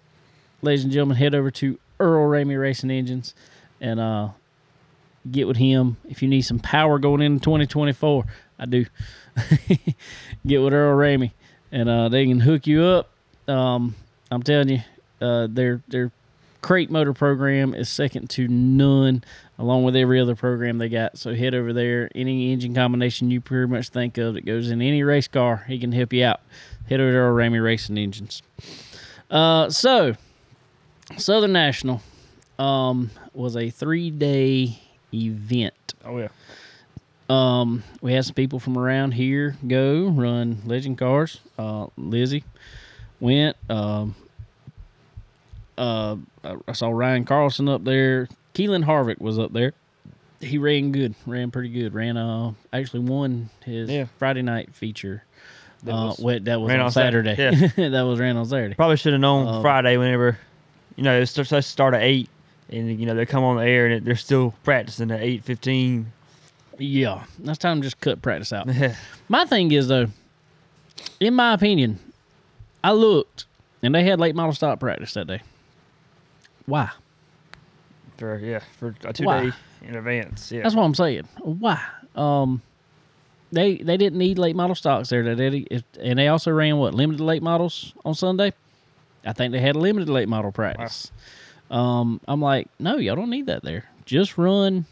Ladies 0.62 0.82
and 0.82 0.90
gentlemen, 0.90 1.18
head 1.18 1.34
over 1.34 1.50
to 1.50 1.78
Earl 2.00 2.30
Ramey 2.30 2.58
Racing 2.58 2.90
Engines 2.90 3.34
and 3.82 4.00
uh, 4.00 4.30
get 5.30 5.46
with 5.46 5.58
him 5.58 5.98
if 6.08 6.22
you 6.22 6.28
need 6.28 6.40
some 6.40 6.58
power 6.58 6.98
going 6.98 7.20
into 7.20 7.44
2024. 7.44 8.24
I 8.58 8.64
do. 8.64 8.86
get 10.46 10.62
with 10.62 10.72
Earl 10.72 10.96
Ramey 10.96 11.32
and 11.70 11.90
uh, 11.90 12.08
they 12.08 12.26
can 12.26 12.40
hook 12.40 12.66
you 12.66 12.82
up. 12.82 13.10
Um, 13.46 13.94
I'm 14.30 14.42
telling 14.42 14.70
you, 14.70 14.80
uh, 15.20 15.48
their 15.50 15.82
their 15.86 16.12
crate 16.62 16.90
motor 16.90 17.12
program 17.12 17.74
is 17.74 17.90
second 17.90 18.30
to 18.30 18.48
none, 18.48 19.22
along 19.58 19.84
with 19.84 19.96
every 19.96 20.20
other 20.20 20.34
program 20.34 20.78
they 20.78 20.88
got. 20.88 21.18
So 21.18 21.34
head 21.34 21.54
over 21.54 21.72
there. 21.72 22.10
Any 22.14 22.52
engine 22.52 22.74
combination 22.74 23.30
you 23.30 23.40
pretty 23.40 23.70
much 23.70 23.88
think 23.88 24.18
of 24.18 24.34
that 24.34 24.44
goes 24.44 24.70
in 24.70 24.82
any 24.82 25.02
race 25.02 25.28
car, 25.28 25.64
he 25.68 25.78
can 25.78 25.92
help 25.92 26.12
you 26.12 26.24
out. 26.24 26.40
Head 26.88 27.00
over 27.00 27.12
to 27.12 27.18
Ramey 27.18 27.62
Racing 27.62 27.96
Engines. 27.96 28.42
Uh, 29.30 29.70
so 29.70 30.14
Southern 31.16 31.52
National 31.52 32.02
um, 32.58 33.10
was 33.32 33.56
a 33.56 33.70
three 33.70 34.10
day 34.10 34.78
event. 35.12 35.94
Oh 36.04 36.18
yeah. 36.18 36.28
Um, 37.28 37.82
we 38.02 38.12
had 38.12 38.24
some 38.26 38.34
people 38.34 38.58
from 38.58 38.76
around 38.76 39.12
here 39.12 39.56
go 39.66 40.08
run 40.08 40.60
legend 40.66 40.98
cars. 40.98 41.40
Uh, 41.58 41.86
Lizzie 41.96 42.44
went. 43.18 43.56
Um, 43.70 44.14
uh, 45.78 46.16
I 46.68 46.72
saw 46.72 46.90
Ryan 46.90 47.24
Carlson 47.24 47.68
up 47.68 47.84
there. 47.84 48.28
Keelan 48.54 48.84
Harvick 48.84 49.20
was 49.20 49.38
up 49.38 49.52
there. 49.52 49.72
He 50.40 50.58
ran 50.58 50.92
good, 50.92 51.14
ran 51.26 51.50
pretty 51.50 51.70
good. 51.70 51.94
Ran 51.94 52.16
uh 52.16 52.52
actually 52.72 53.00
won 53.00 53.50
his 53.64 53.88
Yeah. 53.90 54.06
Friday 54.18 54.42
night 54.42 54.74
feature. 54.74 55.24
That 55.84 55.92
uh, 55.94 56.06
was- 56.08 56.18
wait, 56.18 56.44
that 56.44 56.60
was 56.60 56.68
ran 56.68 56.80
on 56.80 56.86
on 56.86 56.92
Sat- 56.92 57.06
Saturday. 57.12 57.34
that 57.90 58.02
was 58.02 58.18
ran 58.18 58.36
on 58.36 58.46
Saturday. 58.46 58.74
Probably 58.74 58.96
should 58.96 59.12
have 59.12 59.20
known 59.20 59.46
Um, 59.46 59.62
Friday 59.62 59.96
whenever, 59.96 60.38
you 60.96 61.02
know, 61.04 61.18
it's 61.20 61.30
supposed 61.32 61.50
to 61.50 61.62
start 61.62 61.94
at 61.94 62.02
eight, 62.02 62.28
and 62.70 62.98
you 62.98 63.06
know 63.06 63.14
they 63.14 63.26
come 63.26 63.42
on 63.44 63.56
the 63.56 63.64
air 63.64 63.86
and 63.86 64.04
they're 64.06 64.16
still 64.16 64.54
practicing 64.64 65.10
at 65.10 65.20
eight 65.20 65.44
fifteen. 65.44 66.12
Yeah, 66.78 67.24
that's 67.38 67.58
time 67.58 67.80
to 67.80 67.86
just 67.86 68.00
cut 68.00 68.20
practice 68.22 68.52
out. 68.52 68.68
My 69.28 69.44
thing 69.44 69.70
is 69.72 69.88
though, 69.88 70.06
in 71.20 71.34
my 71.34 71.54
opinion, 71.54 71.98
I 72.82 72.92
looked 72.92 73.46
and 73.82 73.94
they 73.94 74.04
had 74.04 74.18
late 74.18 74.34
model 74.34 74.52
stop 74.52 74.80
practice 74.80 75.14
that 75.14 75.26
day. 75.26 75.40
Why? 76.66 76.90
For 78.16 78.38
yeah 78.38 78.60
for 78.78 78.94
a 79.04 79.12
two 79.12 79.24
Why? 79.24 79.46
day 79.46 79.52
in 79.82 79.96
advance. 79.96 80.50
Yeah. 80.52 80.62
That's 80.62 80.74
what 80.74 80.84
I'm 80.84 80.94
saying. 80.94 81.28
Why? 81.42 81.80
Um, 82.14 82.62
they 83.52 83.76
they 83.76 83.96
didn't 83.96 84.18
need 84.18 84.38
late 84.38 84.56
model 84.56 84.74
stocks 84.74 85.08
there 85.10 85.22
that 85.22 85.36
day, 85.36 85.66
If- 85.70 85.82
and 86.00 86.18
they 86.18 86.28
also 86.28 86.50
ran 86.50 86.76
what 86.78 86.94
limited 86.94 87.22
late 87.22 87.42
models 87.42 87.92
on 88.04 88.14
Sunday. 88.14 88.52
I 89.26 89.32
think 89.32 89.52
they 89.52 89.60
had 89.60 89.76
a 89.76 89.78
limited 89.78 90.08
late 90.08 90.28
model 90.28 90.52
practice. 90.52 91.10
Um, 91.70 92.20
I'm 92.28 92.40
like, 92.42 92.68
no, 92.78 92.96
y'all 92.98 93.16
don't 93.16 93.30
need 93.30 93.46
that 93.46 93.62
there. 93.64 93.84
Just 94.04 94.36
run 94.36 94.84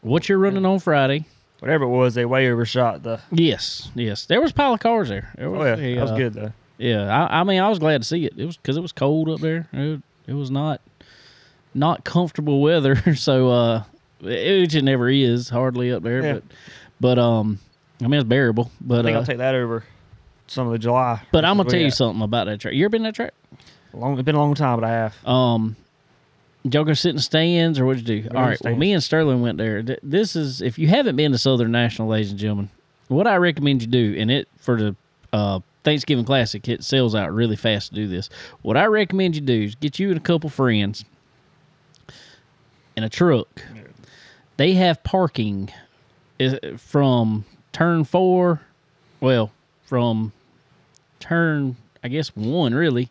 what 0.00 0.28
you're 0.28 0.38
running 0.38 0.64
on 0.64 0.78
Friday. 0.78 1.26
Whatever 1.58 1.84
it 1.84 1.88
was, 1.88 2.14
they 2.14 2.24
way 2.24 2.50
overshot 2.50 3.02
the. 3.02 3.20
Yes, 3.30 3.90
yes. 3.94 4.26
There 4.26 4.40
was 4.40 4.50
a 4.50 4.54
pile 4.54 4.74
of 4.74 4.80
cars 4.80 5.08
there. 5.08 5.32
There 5.36 5.46
Oh 5.46 5.50
was 5.52 5.78
yeah, 5.78 5.84
a, 5.86 5.94
that 5.96 6.02
was 6.02 6.10
uh, 6.10 6.16
good 6.16 6.34
though. 6.34 6.52
Yeah, 6.78 7.26
I, 7.26 7.40
I 7.40 7.44
mean, 7.44 7.60
I 7.60 7.68
was 7.68 7.78
glad 7.78 8.02
to 8.02 8.08
see 8.08 8.24
it. 8.24 8.34
It 8.36 8.46
was 8.46 8.56
because 8.56 8.76
it 8.76 8.80
was 8.80 8.92
cold 8.92 9.28
up 9.28 9.40
there. 9.40 9.68
It, 9.72 10.02
it 10.26 10.32
was 10.32 10.50
not 10.50 10.80
not 11.74 12.04
comfortable 12.04 12.60
weather, 12.60 13.14
so 13.14 13.50
uh, 13.50 13.82
it, 14.20 14.60
which 14.60 14.74
it 14.74 14.82
never 14.82 15.08
is 15.08 15.48
hardly 15.48 15.92
up 15.92 16.02
there. 16.02 16.22
Yeah. 16.22 16.32
But 16.34 16.44
but 17.00 17.18
um, 17.18 17.58
I 18.00 18.04
mean, 18.04 18.20
it's 18.20 18.28
bearable. 18.28 18.70
But 18.80 19.00
I 19.00 19.02
think 19.02 19.16
uh, 19.16 19.20
I'll 19.20 19.26
take 19.26 19.38
that 19.38 19.54
over 19.54 19.84
some 20.46 20.66
of 20.66 20.72
the 20.72 20.78
July. 20.78 21.22
but 21.32 21.44
I'm 21.44 21.56
gonna 21.56 21.68
tell 21.68 21.80
you 21.80 21.86
got. 21.86 21.96
something 21.96 22.22
about 22.22 22.46
that 22.46 22.60
track. 22.60 22.74
You 22.74 22.84
ever 22.84 22.90
been 22.90 23.02
that 23.04 23.14
track? 23.14 23.34
Long, 23.94 24.14
it's 24.14 24.22
been 24.22 24.34
a 24.34 24.38
long 24.38 24.54
time, 24.54 24.80
but 24.80 24.86
I 24.86 24.90
have. 24.90 25.26
Um, 25.26 25.76
did 26.62 26.74
y'all 26.74 26.84
go 26.84 26.94
sit 26.94 27.10
in 27.10 27.16
the 27.16 27.22
stands 27.22 27.78
or 27.78 27.84
what'd 27.84 28.08
you 28.08 28.22
do? 28.22 28.28
in 28.28 28.36
All 28.36 28.42
right. 28.42 28.58
Well, 28.62 28.76
me 28.76 28.92
and 28.92 29.02
Sterling 29.02 29.42
went 29.42 29.58
there. 29.58 29.82
This 30.02 30.36
is 30.36 30.62
if 30.62 30.78
you 30.78 30.86
haven't 30.88 31.16
been 31.16 31.32
to 31.32 31.38
Southern 31.38 31.72
National, 31.72 32.08
ladies 32.08 32.30
and 32.30 32.38
gentlemen, 32.38 32.70
what 33.08 33.26
I 33.26 33.36
recommend 33.36 33.82
you 33.82 33.88
do, 33.88 34.14
and 34.18 34.30
it 34.30 34.48
for 34.58 34.78
the 34.78 34.96
uh, 35.32 35.60
Thanksgiving 35.82 36.24
Classic, 36.24 36.66
it 36.68 36.84
sells 36.84 37.14
out 37.14 37.32
really 37.32 37.56
fast 37.56 37.88
to 37.90 37.94
do 37.94 38.06
this. 38.06 38.30
What 38.62 38.76
I 38.76 38.86
recommend 38.86 39.34
you 39.34 39.40
do 39.40 39.64
is 39.64 39.74
get 39.74 39.98
you 39.98 40.08
and 40.08 40.16
a 40.16 40.20
couple 40.20 40.48
friends 40.48 41.04
in 42.96 43.04
a 43.04 43.08
truck. 43.08 43.64
They 44.56 44.74
have 44.74 45.02
parking 45.02 45.70
from 46.76 47.44
turn 47.72 48.04
four, 48.04 48.60
well, 49.20 49.52
from 49.82 50.32
turn 51.20 51.76
I 52.02 52.08
guess 52.08 52.34
one 52.34 52.74
really, 52.74 53.10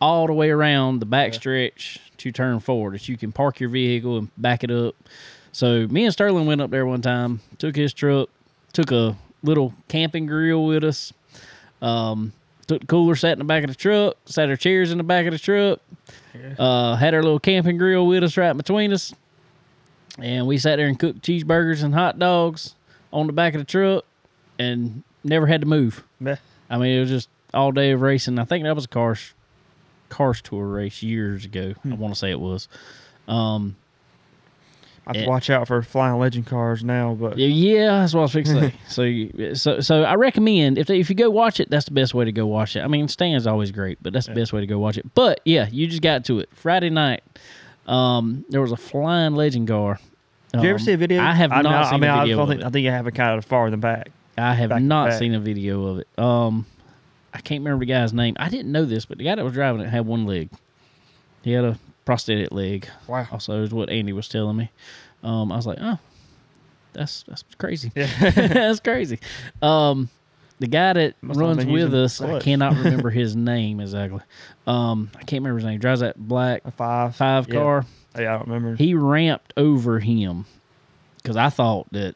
all 0.00 0.26
the 0.26 0.32
way 0.32 0.50
around 0.50 0.98
the 0.98 1.06
back 1.06 1.34
stretch 1.34 2.00
to 2.18 2.32
turn 2.32 2.60
four 2.60 2.90
that 2.90 3.08
you 3.08 3.16
can 3.16 3.32
park 3.32 3.60
your 3.60 3.68
vehicle 3.68 4.18
and 4.18 4.30
back 4.36 4.64
it 4.64 4.70
up. 4.70 4.94
So 5.52 5.86
me 5.86 6.04
and 6.04 6.12
Sterling 6.12 6.46
went 6.46 6.60
up 6.60 6.70
there 6.70 6.84
one 6.84 7.02
time, 7.02 7.40
took 7.58 7.76
his 7.76 7.92
truck, 7.92 8.28
took 8.72 8.90
a 8.90 9.16
little 9.42 9.74
camping 9.88 10.26
grill 10.26 10.66
with 10.66 10.84
us. 10.84 11.12
Um, 11.80 12.32
took 12.66 12.80
the 12.80 12.86
cooler, 12.86 13.14
sat 13.14 13.32
in 13.32 13.38
the 13.38 13.44
back 13.44 13.64
of 13.64 13.68
the 13.70 13.76
truck, 13.76 14.16
sat 14.24 14.48
our 14.48 14.56
chairs 14.56 14.90
in 14.90 14.98
the 14.98 15.04
back 15.04 15.26
of 15.26 15.32
the 15.32 15.38
truck. 15.38 15.80
Uh, 16.58 16.96
had 16.96 17.14
our 17.14 17.22
little 17.22 17.40
camping 17.40 17.78
grill 17.78 18.06
with 18.06 18.22
us 18.22 18.36
right 18.36 18.52
between 18.52 18.92
us, 18.92 19.14
and 20.18 20.46
we 20.46 20.58
sat 20.58 20.76
there 20.76 20.86
and 20.86 20.98
cooked 20.98 21.22
cheeseburgers 21.22 21.82
and 21.82 21.94
hot 21.94 22.18
dogs 22.18 22.74
on 23.12 23.26
the 23.26 23.32
back 23.32 23.54
of 23.54 23.60
the 23.60 23.64
truck, 23.64 24.04
and 24.58 25.02
never 25.24 25.46
had 25.46 25.62
to 25.62 25.66
move. 25.66 26.04
Yeah. 26.20 26.36
I 26.68 26.78
mean, 26.78 26.96
it 26.96 27.00
was 27.00 27.08
just 27.08 27.28
all 27.54 27.72
day 27.72 27.92
of 27.92 28.02
racing. 28.02 28.38
I 28.38 28.44
think 28.44 28.64
that 28.64 28.74
was 28.74 28.84
a 28.84 28.88
cars 28.88 29.32
cars 30.08 30.40
tour 30.42 30.66
race 30.66 31.02
years 31.02 31.44
ago. 31.44 31.74
I 31.84 31.94
want 31.94 32.14
to 32.14 32.18
say 32.18 32.30
it 32.30 32.40
was. 32.40 32.68
Um, 33.28 33.76
I 35.06 35.16
have 35.16 35.24
to 35.24 35.28
watch 35.30 35.50
out 35.50 35.68
for 35.68 35.80
flying 35.82 36.18
legend 36.18 36.46
cars 36.46 36.82
now, 36.82 37.14
but 37.14 37.38
yeah, 37.38 38.00
that's 38.00 38.12
what 38.12 38.20
I 38.20 38.22
was 38.24 38.32
fixing 38.32 38.56
to 38.60 38.70
say. 38.70 38.74
So, 38.88 39.54
so, 39.54 39.80
so 39.80 40.02
I 40.02 40.14
recommend 40.16 40.78
if 40.78 40.90
if 40.90 41.08
you 41.08 41.14
go 41.14 41.30
watch 41.30 41.60
it, 41.60 41.70
that's 41.70 41.84
the 41.84 41.92
best 41.92 42.12
way 42.12 42.24
to 42.24 42.32
go 42.32 42.44
watch 42.46 42.74
it. 42.74 42.80
I 42.80 42.88
mean, 42.88 43.06
Stan's 43.08 43.46
always 43.46 43.70
great, 43.70 44.02
but 44.02 44.12
that's 44.12 44.26
the 44.26 44.34
best 44.34 44.52
way 44.52 44.60
to 44.60 44.66
go 44.66 44.78
watch 44.80 44.98
it. 44.98 45.14
But 45.14 45.40
yeah, 45.44 45.68
you 45.70 45.86
just 45.86 46.02
got 46.02 46.24
to 46.24 46.40
it 46.40 46.48
Friday 46.54 46.90
night. 46.90 47.22
Um, 47.86 48.44
there 48.48 48.60
was 48.60 48.72
a 48.72 48.76
flying 48.76 49.34
legend 49.36 49.68
car. 49.68 50.00
did 50.52 50.62
you 50.62 50.68
ever 50.70 50.78
Um, 50.78 50.84
see 50.84 50.92
a 50.92 50.96
video? 50.96 51.22
I 51.22 51.32
have 51.34 51.52
I, 51.52 51.62
not 51.62 51.70
know- 51.70 51.84
seen 51.84 51.94
I 51.94 51.98
mean, 51.98 52.10
a 52.10 52.14
I 52.14 52.20
video 52.22 52.40
of 52.42 52.48
think, 52.48 52.60
it. 52.62 52.66
I 52.66 52.70
think 52.70 52.88
I 52.88 52.90
have 52.90 53.06
it 53.06 53.14
kind 53.14 53.38
of 53.38 53.44
far 53.44 53.66
in 53.66 53.70
the 53.70 53.76
back. 53.76 54.10
I 54.36 54.54
have 54.54 54.70
back 54.70 54.82
not 54.82 55.12
seen 55.14 55.34
a 55.34 55.40
video 55.40 55.86
of 55.86 55.98
it. 56.00 56.08
Um, 56.18 56.66
I 57.32 57.38
can't 57.40 57.60
remember 57.62 57.84
the 57.84 57.92
guy's 57.92 58.12
name. 58.12 58.34
I 58.38 58.48
didn't 58.48 58.72
know 58.72 58.84
this, 58.84 59.04
but 59.06 59.18
the 59.18 59.24
guy 59.24 59.34
that 59.36 59.44
was 59.44 59.52
driving 59.54 59.80
it 59.82 59.88
had 59.88 60.04
one 60.04 60.26
leg. 60.26 60.50
He 61.42 61.52
had 61.52 61.64
a 61.64 61.78
prosthetic 62.06 62.50
leg. 62.52 62.88
Wow. 63.06 63.26
Also, 63.30 63.62
is 63.62 63.74
what 63.74 63.90
Andy 63.90 64.14
was 64.14 64.28
telling 64.28 64.56
me. 64.56 64.70
Um, 65.22 65.52
I 65.52 65.56
was 65.56 65.66
like, 65.66 65.78
oh, 65.80 65.98
that's 66.94 67.24
that's 67.24 67.44
crazy. 67.58 67.92
Yeah. 67.94 68.08
that's 68.30 68.80
crazy. 68.80 69.20
Um, 69.60 70.08
the 70.58 70.68
guy 70.68 70.94
that 70.94 71.14
Must 71.20 71.38
runs 71.38 71.66
with 71.66 71.92
us, 71.92 72.22
I 72.22 72.40
cannot 72.40 72.76
remember 72.82 73.10
his 73.10 73.36
name 73.36 73.80
exactly. 73.80 74.20
Um, 74.66 75.10
I 75.14 75.24
can't 75.24 75.42
remember 75.42 75.58
his 75.58 75.66
name. 75.66 75.78
Drives 75.78 76.00
that 76.00 76.16
black 76.16 76.62
A 76.64 76.70
five. 76.70 77.14
five 77.14 77.48
yeah. 77.48 77.54
car 77.54 77.86
Yeah, 78.18 78.34
I 78.34 78.38
don't 78.38 78.48
remember. 78.48 78.76
he 78.76 78.94
ramped 78.94 79.52
over 79.58 79.98
him 79.98 80.46
because 81.22 81.36
I 81.36 81.50
thought 81.50 81.92
that 81.92 82.14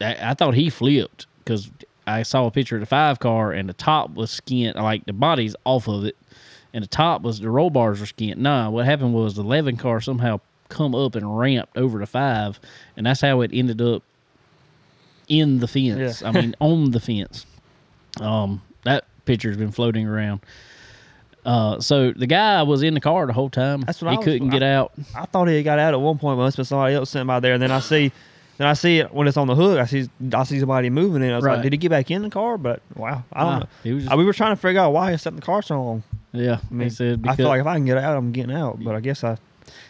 I, 0.00 0.16
I 0.20 0.34
thought 0.34 0.54
he 0.54 0.68
flipped 0.68 1.26
because 1.38 1.70
I 2.06 2.22
saw 2.22 2.46
a 2.46 2.50
picture 2.50 2.76
of 2.76 2.80
the 2.80 2.86
five 2.86 3.18
car 3.20 3.52
and 3.52 3.68
the 3.68 3.72
top 3.74 4.14
was 4.14 4.30
skint 4.30 4.74
like 4.74 5.06
the 5.06 5.12
body's 5.14 5.56
off 5.64 5.88
of 5.88 6.04
it 6.04 6.16
and 6.72 6.82
the 6.84 6.88
top 6.88 7.22
was 7.22 7.40
the 7.40 7.50
roll 7.50 7.70
bars 7.70 8.00
were 8.00 8.06
skint. 8.06 8.36
Nah, 8.36 8.70
what 8.70 8.84
happened 8.84 9.14
was 9.14 9.34
the 9.34 9.42
eleven 9.42 9.76
car 9.76 10.00
somehow 10.00 10.40
come 10.68 10.94
up 10.94 11.14
and 11.16 11.38
ramped 11.38 11.76
over 11.76 11.98
the 11.98 12.06
five 12.06 12.60
and 12.96 13.04
that's 13.06 13.20
how 13.20 13.40
it 13.40 13.50
ended 13.52 13.82
up 13.82 14.02
in 15.28 15.58
the 15.60 15.66
fence. 15.68 16.22
Yeah. 16.22 16.28
I 16.28 16.32
mean 16.32 16.54
on 16.60 16.90
the 16.92 17.00
fence. 17.00 17.46
Um, 18.20 18.62
that 18.84 19.04
picture's 19.24 19.56
been 19.56 19.70
floating 19.72 20.06
around. 20.06 20.40
Uh, 21.44 21.80
so 21.80 22.12
the 22.12 22.26
guy 22.26 22.62
was 22.62 22.82
in 22.82 22.94
the 22.94 23.00
car 23.00 23.26
the 23.26 23.32
whole 23.32 23.48
time. 23.50 23.80
That's 23.80 24.02
what 24.02 24.10
he 24.10 24.16
I 24.16 24.18
was- 24.18 24.24
couldn't 24.24 24.50
get 24.50 24.62
out. 24.62 24.92
I 25.16 25.24
thought 25.26 25.48
he 25.48 25.62
got 25.62 25.78
out 25.78 25.94
at 25.94 26.00
one 26.00 26.18
point, 26.18 26.36
but 26.36 26.42
must 26.44 26.56
have 26.56 26.64
been 26.64 26.68
somebody 26.68 26.94
else 26.94 27.10
sitting 27.10 27.26
by 27.26 27.40
there. 27.40 27.54
And 27.54 27.62
then 27.62 27.70
I 27.70 27.80
see, 27.80 28.12
then 28.60 28.68
I 28.68 28.74
see 28.74 28.98
it 28.98 29.12
when 29.14 29.26
it's 29.26 29.38
on 29.38 29.46
the 29.46 29.54
hook. 29.54 29.78
I 29.78 29.86
see, 29.86 30.08
I 30.34 30.44
see 30.44 30.60
somebody 30.60 30.90
moving 30.90 31.22
it. 31.22 31.32
I 31.32 31.36
was 31.36 31.44
Right. 31.44 31.54
like, 31.54 31.62
did 31.62 31.72
he 31.72 31.78
get 31.78 31.88
back 31.88 32.10
in 32.10 32.20
the 32.20 32.28
car? 32.30 32.58
But 32.58 32.82
wow, 32.94 33.24
I 33.32 33.40
don't 33.40 33.50
Nah, 33.52 33.58
know. 33.60 33.66
He 33.82 33.92
was 33.94 34.02
just 34.04 34.14
Uh, 34.14 34.18
we 34.18 34.24
were 34.24 34.34
trying 34.34 34.52
to 34.54 34.60
figure 34.60 34.80
out 34.82 34.92
why 34.92 35.10
he 35.12 35.16
sat 35.16 35.32
in 35.32 35.36
the 35.36 35.42
car 35.42 35.62
so 35.62 35.82
long. 35.82 36.02
Yeah, 36.32 36.58
I 36.70 36.74
mean, 36.74 36.88
he 36.88 36.94
said 36.94 37.14
I 37.14 37.16
because, 37.22 37.36
feel 37.38 37.48
like 37.48 37.60
if 37.62 37.66
I 37.66 37.74
can 37.76 37.86
get 37.86 37.96
out, 37.96 38.16
I'm 38.16 38.32
getting 38.32 38.54
out. 38.54 38.78
But 38.84 38.94
I 38.94 39.00
guess 39.00 39.24
I, 39.24 39.38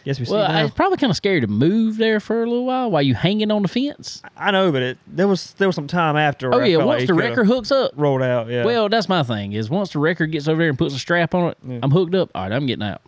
guess 0.05 0.19
we 0.19 0.25
see 0.25 0.31
well, 0.31 0.47
now. 0.47 0.63
it's 0.65 0.73
probably 0.73 0.97
kind 0.97 1.11
of 1.11 1.17
scary 1.17 1.41
to 1.41 1.47
move 1.47 1.97
there 1.97 2.19
for 2.21 2.41
a 2.43 2.47
little 2.47 2.65
while 2.65 2.89
while 2.89 3.01
you 3.01 3.13
hanging 3.13 3.51
on 3.51 3.61
the 3.61 3.67
fence. 3.67 4.23
I 4.37 4.49
know, 4.51 4.71
but 4.71 4.81
it 4.81 4.97
there 5.05 5.27
was 5.27 5.53
there 5.59 5.67
was 5.67 5.75
some 5.75 5.87
time 5.87 6.15
after. 6.15 6.47
Oh 6.47 6.57
where 6.57 6.63
I 6.63 6.67
yeah, 6.67 6.77
felt 6.77 6.87
like 6.87 6.93
once 6.95 7.01
he 7.01 7.07
the 7.07 7.13
coulda 7.13 7.27
wrecker 7.27 7.43
hooks 7.43 7.71
up. 7.71 7.91
rolled 7.95 8.21
out, 8.23 8.47
yeah. 8.49 8.63
Well, 8.65 8.87
that's 8.89 9.07
my 9.09 9.21
thing 9.23 9.51
is 9.53 9.69
once 9.69 9.91
the 9.91 9.99
wrecker 9.99 10.25
gets 10.27 10.47
over 10.47 10.59
there 10.59 10.69
and 10.69 10.77
puts 10.77 10.95
a 10.95 10.99
strap 10.99 11.35
on 11.35 11.51
it, 11.51 11.57
Yeah. 11.67 11.79
I'm 11.83 11.91
hooked 11.91 12.15
up. 12.15 12.31
All 12.33 12.43
right, 12.43 12.51
I'm 12.53 12.65
getting 12.65 12.83
out. 12.85 13.01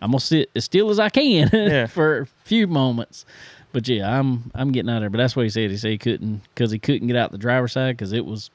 I'm 0.00 0.10
gonna 0.12 0.20
sit 0.20 0.50
as 0.56 0.64
still 0.64 0.90
as 0.90 0.98
I 0.98 1.08
can 1.10 1.50
Yeah. 1.52 1.86
for 1.88 2.20
a 2.20 2.26
few 2.44 2.66
moments. 2.66 3.24
But 3.72 3.86
yeah, 3.88 4.18
I'm 4.18 4.50
I'm 4.54 4.72
getting 4.72 4.90
out 4.90 4.96
of 4.96 5.02
there. 5.02 5.10
But 5.10 5.18
that's 5.18 5.36
what 5.36 5.44
he 5.44 5.50
said. 5.50 5.70
He 5.70 5.76
said 5.76 5.90
he 5.90 5.98
couldn't 5.98 6.42
because 6.54 6.70
he 6.70 6.78
couldn't 6.78 7.08
get 7.08 7.16
out 7.16 7.32
the 7.32 7.38
driver's 7.38 7.72
side 7.72 7.96
because 7.96 8.12
it 8.12 8.24
was 8.24 8.50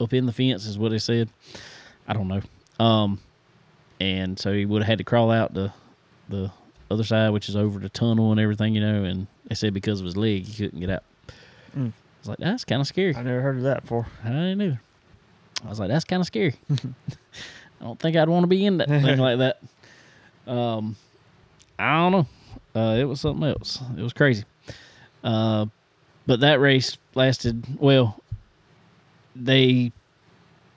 up 0.00 0.12
in 0.12 0.26
the 0.26 0.32
fence. 0.32 0.66
Is 0.66 0.78
what 0.78 0.92
he 0.92 0.98
said. 0.98 1.30
I 2.06 2.12
don't 2.12 2.28
know. 2.28 2.42
Um, 2.78 3.20
and 4.00 4.38
so 4.38 4.52
he 4.52 4.64
would 4.64 4.82
have 4.82 4.88
had 4.88 4.98
to 4.98 5.04
crawl 5.04 5.30
out 5.30 5.54
the 5.54 5.72
the 6.28 6.50
other 6.90 7.04
side, 7.04 7.30
which 7.30 7.48
is 7.48 7.56
over 7.56 7.78
the 7.78 7.88
tunnel 7.88 8.30
and 8.30 8.40
everything, 8.40 8.74
you 8.74 8.80
know. 8.80 9.04
And 9.04 9.26
they 9.46 9.54
said 9.54 9.74
because 9.74 10.00
of 10.00 10.06
his 10.06 10.16
leg, 10.16 10.44
he 10.44 10.64
couldn't 10.64 10.80
get 10.80 10.90
out. 10.90 11.04
Mm. 11.76 11.88
I 11.88 12.20
was 12.20 12.28
like, 12.28 12.38
that's 12.38 12.64
kind 12.64 12.80
of 12.80 12.86
scary. 12.86 13.14
I 13.14 13.22
never 13.22 13.40
heard 13.40 13.56
of 13.56 13.62
that 13.62 13.82
before. 13.82 14.06
I 14.24 14.28
didn't 14.28 14.60
either. 14.60 14.80
I 15.64 15.68
was 15.68 15.80
like, 15.80 15.88
that's 15.88 16.04
kind 16.04 16.20
of 16.20 16.26
scary. 16.26 16.54
I 16.70 17.84
don't 17.84 17.98
think 17.98 18.16
I'd 18.16 18.28
want 18.28 18.44
to 18.44 18.48
be 18.48 18.64
in 18.64 18.78
that 18.78 18.88
thing 18.88 19.18
like 19.18 19.38
that. 19.38 19.60
Um, 20.46 20.96
I 21.78 21.96
don't 21.96 22.12
know. 22.12 22.26
Uh, 22.74 22.96
it 22.98 23.04
was 23.04 23.20
something 23.20 23.48
else. 23.48 23.80
It 23.96 24.02
was 24.02 24.12
crazy. 24.12 24.44
Uh, 25.24 25.66
but 26.26 26.40
that 26.40 26.60
race 26.60 26.96
lasted 27.14 27.64
well. 27.80 28.22
They, 29.34 29.92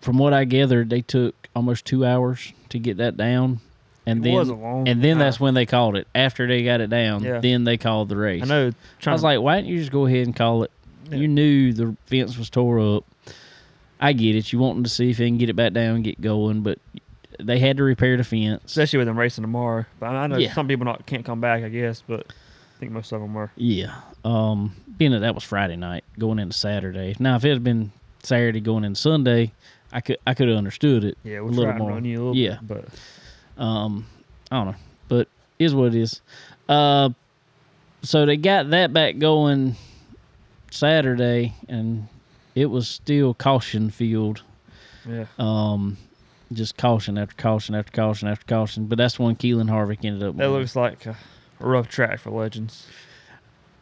from 0.02 0.18
what 0.18 0.34
I 0.34 0.46
gathered, 0.46 0.90
they 0.90 1.02
took 1.02 1.36
almost 1.56 1.86
two 1.86 2.06
hours 2.06 2.54
to 2.70 2.80
get 2.80 2.98
that 2.98 3.18
down, 3.18 3.60
and 4.06 4.20
It 4.20 4.24
then 4.30 4.34
was 4.34 4.50
a 4.50 4.56
long 4.56 4.88
and 4.88 5.04
then 5.04 5.18
that's 5.20 5.40
when 5.40 5.54
they 5.54 5.66
called 5.66 5.96
it. 5.96 6.08
After 6.16 6.48
they 6.48 6.64
got 6.64 6.80
it 6.82 6.90
down, 6.90 7.24
Yeah. 7.24 7.40
then 7.40 7.64
they 7.66 7.78
called 7.78 8.10
the 8.10 8.16
race. 8.16 8.44
I 8.44 8.46
know. 8.46 8.72
I 9.06 9.12
was 9.12 9.24
like, 9.24 9.42
why 9.42 9.58
didn't 9.58 9.70
you 9.70 9.80
just 9.80 9.92
go 9.92 10.06
ahead 10.06 10.26
and 10.26 10.36
call 10.36 10.64
it? 10.64 10.72
Yeah. 11.10 11.18
You 11.18 11.28
knew 11.28 11.74
the 11.74 11.96
fence 12.06 12.38
was 12.38 12.50
tore 12.50 12.80
up. 12.80 13.06
I 14.00 14.14
get 14.14 14.36
it. 14.36 14.52
You 14.54 14.60
wanting 14.60 14.84
to 14.84 14.90
see 14.90 15.12
if 15.12 15.18
they 15.18 15.28
can 15.28 15.38
get 15.38 15.50
it 15.50 15.56
back 15.56 15.74
down 15.74 15.96
and 15.96 16.04
get 16.04 16.22
going, 16.22 16.62
but 16.62 16.80
they 17.46 17.60
had 17.60 17.78
to 17.78 17.84
repair 17.84 18.18
the 18.18 18.24
fence. 18.24 18.62
especially 18.66 18.98
with 19.00 19.08
them 19.08 19.18
racing 19.20 19.44
tomorrow. 19.44 19.86
But 20.00 20.08
I 20.16 20.28
know 20.28 20.38
Yeah. 20.38 20.54
some 20.54 20.68
people 20.68 20.86
not 20.86 21.06
can't 21.06 21.26
come 21.26 21.42
back. 21.42 21.64
I 21.64 21.70
guess, 21.70 22.04
but 22.08 22.28
I 22.30 22.80
think 22.80 22.92
most 22.92 23.12
of 23.12 23.22
them 23.22 23.34
were. 23.34 23.52
Yeah. 23.56 23.96
Um, 24.24 24.76
being 24.98 25.12
that 25.12 25.20
that 25.20 25.36
was 25.36 25.44
Friday 25.44 25.76
night, 25.76 26.04
going 26.20 26.40
into 26.40 26.56
Saturday. 26.58 27.16
Now, 27.20 27.36
if 27.36 27.46
it 27.46 27.50
had 27.54 27.64
been 27.64 27.92
Saturday 28.24 28.60
going 28.62 28.84
into 28.84 29.00
Sunday, 29.00 29.52
I 29.92 30.02
could 30.02 30.18
I 30.28 30.34
could 30.34 30.48
have 30.48 30.58
understood 30.58 31.04
it. 31.04 31.18
Yeah, 31.24 31.38
a 31.40 31.44
we'll 31.44 31.54
little 31.54 31.74
more. 31.74 32.00
you 32.00 32.18
a 32.18 32.20
little 32.20 32.36
yeah. 32.36 32.58
bit, 32.66 32.88
but 33.58 33.62
Um, 33.64 34.06
I 34.52 34.58
don't 34.58 34.68
know, 34.68 34.76
but 35.08 35.28
is 35.60 35.74
what 35.76 35.88
it 35.88 35.96
is. 35.96 36.22
Uh, 36.70 37.10
so 38.04 38.26
they 38.26 38.38
got 38.38 38.70
that 38.72 38.94
back 38.94 39.18
going 39.20 39.76
Saturday, 40.70 41.56
and 41.68 42.08
it 42.56 42.68
was 42.68 42.88
still 42.88 43.34
caution 43.34 43.90
field. 43.90 44.42
yeah. 45.08 45.26
Um, 45.38 45.98
just 46.54 46.78
caution 46.78 47.18
after 47.18 47.36
caution 47.36 47.76
after 47.76 47.92
caution 47.92 48.28
after 48.28 48.46
caution. 48.46 48.86
But 48.86 48.98
that's 48.98 49.18
when 49.20 49.36
Keelan 49.36 49.70
Harvick 49.70 50.04
ended 50.04 50.24
up. 50.24 50.36
That 50.36 50.48
winning. 50.48 50.60
looks 50.60 50.76
like 50.76 51.06
a, 51.06 51.18
rough 51.60 51.88
track 51.88 52.20
for 52.20 52.32
Legends. 52.32 52.88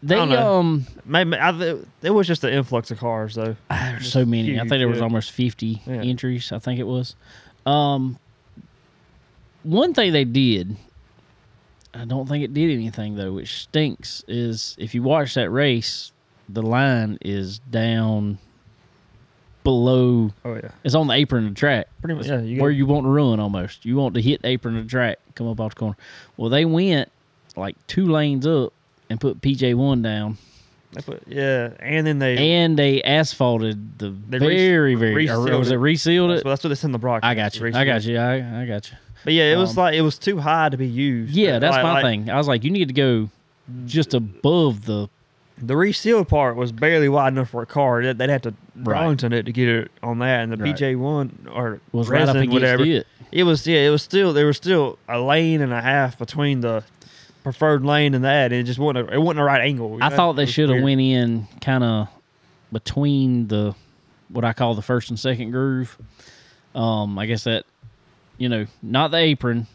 they 0.03 0.15
um, 0.17 0.85
Maybe 1.05 1.37
I, 1.39 1.51
th- 1.51 1.85
it 2.01 2.11
was 2.11 2.27
just 2.27 2.43
an 2.43 2.53
influx 2.53 2.91
of 2.91 2.99
cars 2.99 3.35
though. 3.35 3.55
there's 3.69 4.11
so 4.11 4.25
many. 4.25 4.55
I 4.57 4.59
think 4.59 4.71
there 4.71 4.87
was 4.87 4.97
yeah. 4.99 5.03
almost 5.03 5.31
fifty 5.31 5.81
Yeah. 5.85 6.01
entries. 6.01 6.51
I 6.51 6.59
think 6.59 6.79
it 6.79 6.87
was. 6.87 7.15
Um, 7.65 8.17
one 9.63 9.93
thing 9.93 10.13
they 10.13 10.25
did. 10.25 10.77
I 11.93 12.05
don't 12.05 12.27
think 12.27 12.43
it 12.43 12.53
did 12.53 12.71
anything 12.71 13.15
though, 13.15 13.33
which 13.33 13.63
stinks. 13.63 14.23
Is 14.27 14.75
if 14.77 14.93
you 14.93 15.03
watch 15.03 15.33
that 15.33 15.49
race, 15.49 16.11
the 16.47 16.61
line 16.61 17.17
is 17.21 17.59
down 17.59 18.37
below. 19.69 20.31
Oh 20.45 20.55
yeah, 20.55 20.69
It's 20.83 20.95
on 20.95 21.07
the 21.07 21.13
apron 21.13 21.45
of 21.47 21.53
the 21.53 21.59
track. 21.59 21.87
pretty 22.01 22.15
much. 22.15 22.27
Yeah, 22.27 22.41
you 22.41 22.61
where 22.61 22.71
you 22.71 22.85
want 22.85 23.05
to 23.05 23.09
run 23.09 23.39
almost. 23.39 23.85
You 23.85 23.95
want 23.97 24.15
to 24.15 24.21
hit 24.21 24.41
the 24.41 24.47
apron 24.49 24.77
of 24.77 24.83
the 24.85 24.89
track, 24.89 25.19
come 25.35 25.47
up 25.47 25.59
off 25.59 25.75
the 25.75 25.79
corner. 25.79 25.97
Well, 26.37 26.49
they 26.49 26.65
went 26.65 27.11
like 27.55 27.75
two 27.87 28.07
lanes 28.07 28.45
up 28.47 28.73
and 29.09 29.19
put 29.19 29.41
PJ 29.41 29.75
one 29.75 30.01
down, 30.01 30.37
they 30.93 31.01
put, 31.01 31.23
yeah, 31.27 31.69
and 31.79 32.05
then 32.07 32.19
they. 32.19 32.37
and 32.53 32.77
they 32.77 33.01
asphalted 33.03 33.99
the 33.99 34.09
They 34.29 34.39
re- 34.39 34.69
very 34.69 34.95
very. 34.95 35.29
Or 35.29 35.57
was 35.57 35.69
it 35.71 35.75
it. 35.75 35.77
resealed 35.79 36.31
it? 36.31 36.43
what- 36.45 36.51
that's 36.51 36.63
what 36.63 36.75
they 36.75 36.85
in 36.85 36.91
the 36.91 36.97
broadcast. 36.99 37.29
I 37.29 37.35
got 37.35 37.55
you. 37.59 37.67
I 37.75 37.85
got 37.85 38.03
you. 38.05 38.17
I, 38.17 38.61
I 38.63 38.65
got 38.65 38.89
you. 38.91 38.97
But 39.23 39.33
yeah, 39.33 39.51
it 39.53 39.57
was 39.57 39.71
Um, 39.71 39.83
like 39.83 39.95
it 39.95 40.01
was 40.01 40.17
too 40.17 40.39
high 40.39 40.69
to 40.69 40.77
be 40.77 40.87
used. 40.87 41.33
Yeah, 41.35 41.59
that's 41.59 41.75
Like- 41.75 41.83
my 41.83 41.93
like, 41.93 42.03
thing. 42.03 42.29
I 42.29 42.37
was 42.37 42.47
like, 42.47 42.63
you 42.63 42.71
need 42.71 42.87
to 42.87 42.93
go 42.93 43.29
just 43.85 44.13
above 44.13 44.85
the. 44.85 45.09
The 45.61 45.75
resealed 45.75 46.29
part 46.29 46.55
was 46.55 46.71
barely 46.71 47.09
wide 47.09 47.33
enough 47.33 47.49
for 47.49 47.61
a 47.61 47.65
car. 47.65 48.01
They'd 48.01 48.17
they'd 48.17 48.29
have 48.29 48.43
to 48.43 48.53
Right. 48.83 48.95
Darlington 48.99 49.33
it 49.33 49.43
to 49.47 49.51
get 49.51 49.67
it 49.67 49.91
on 50.01 50.19
that, 50.19 50.41
and 50.43 50.51
the 50.53 50.57
Right. 50.57 50.75
PJ 50.75 50.95
one 50.97 51.47
or 51.51 51.81
Was 51.91 52.07
right 52.09 52.19
resin, 52.21 52.29
up 52.37 52.43
against 52.43 52.53
whatever. 52.53 52.83
it. 52.85 53.07
It 53.31 53.43
was 53.43 53.65
yeah, 53.67 53.79
it 53.79 53.89
was 53.89 54.01
still 54.03 54.33
there 54.33 54.45
was 54.47 54.57
still 54.57 54.97
a 55.07 55.19
lane 55.19 55.61
and 55.61 55.71
a 55.73 55.81
half 55.81 56.17
between 56.17 56.61
the 56.61 56.83
preferred 57.43 57.83
lane 57.85 58.13
and 58.15 58.23
that, 58.25 58.51
and 58.51 58.61
it 58.61 58.63
just 58.63 58.79
wasn't 58.79 59.09
a, 59.09 59.13
it 59.13 59.17
wasn't 59.19 59.37
the 59.37 59.43
right 59.43 59.61
angle. 59.61 59.97
I 60.01 60.09
know? 60.09 60.15
thought 60.15 60.33
they 60.33 60.45
should 60.45 60.69
have 60.69 60.81
went 60.83 61.01
in 61.01 61.47
kind 61.61 61.83
of 61.83 62.07
between 62.71 63.47
the 63.47 63.75
what 64.29 64.45
I 64.45 64.53
call 64.53 64.75
the 64.75 64.81
first 64.81 65.09
and 65.09 65.19
second 65.19 65.51
groove. 65.51 65.97
Um, 66.75 67.17
I 67.17 67.25
guess 67.25 67.43
that 67.45 67.65
you 68.37 68.47
know, 68.49 68.67
not 68.81 69.11
the 69.11 69.17
apron. 69.17 69.67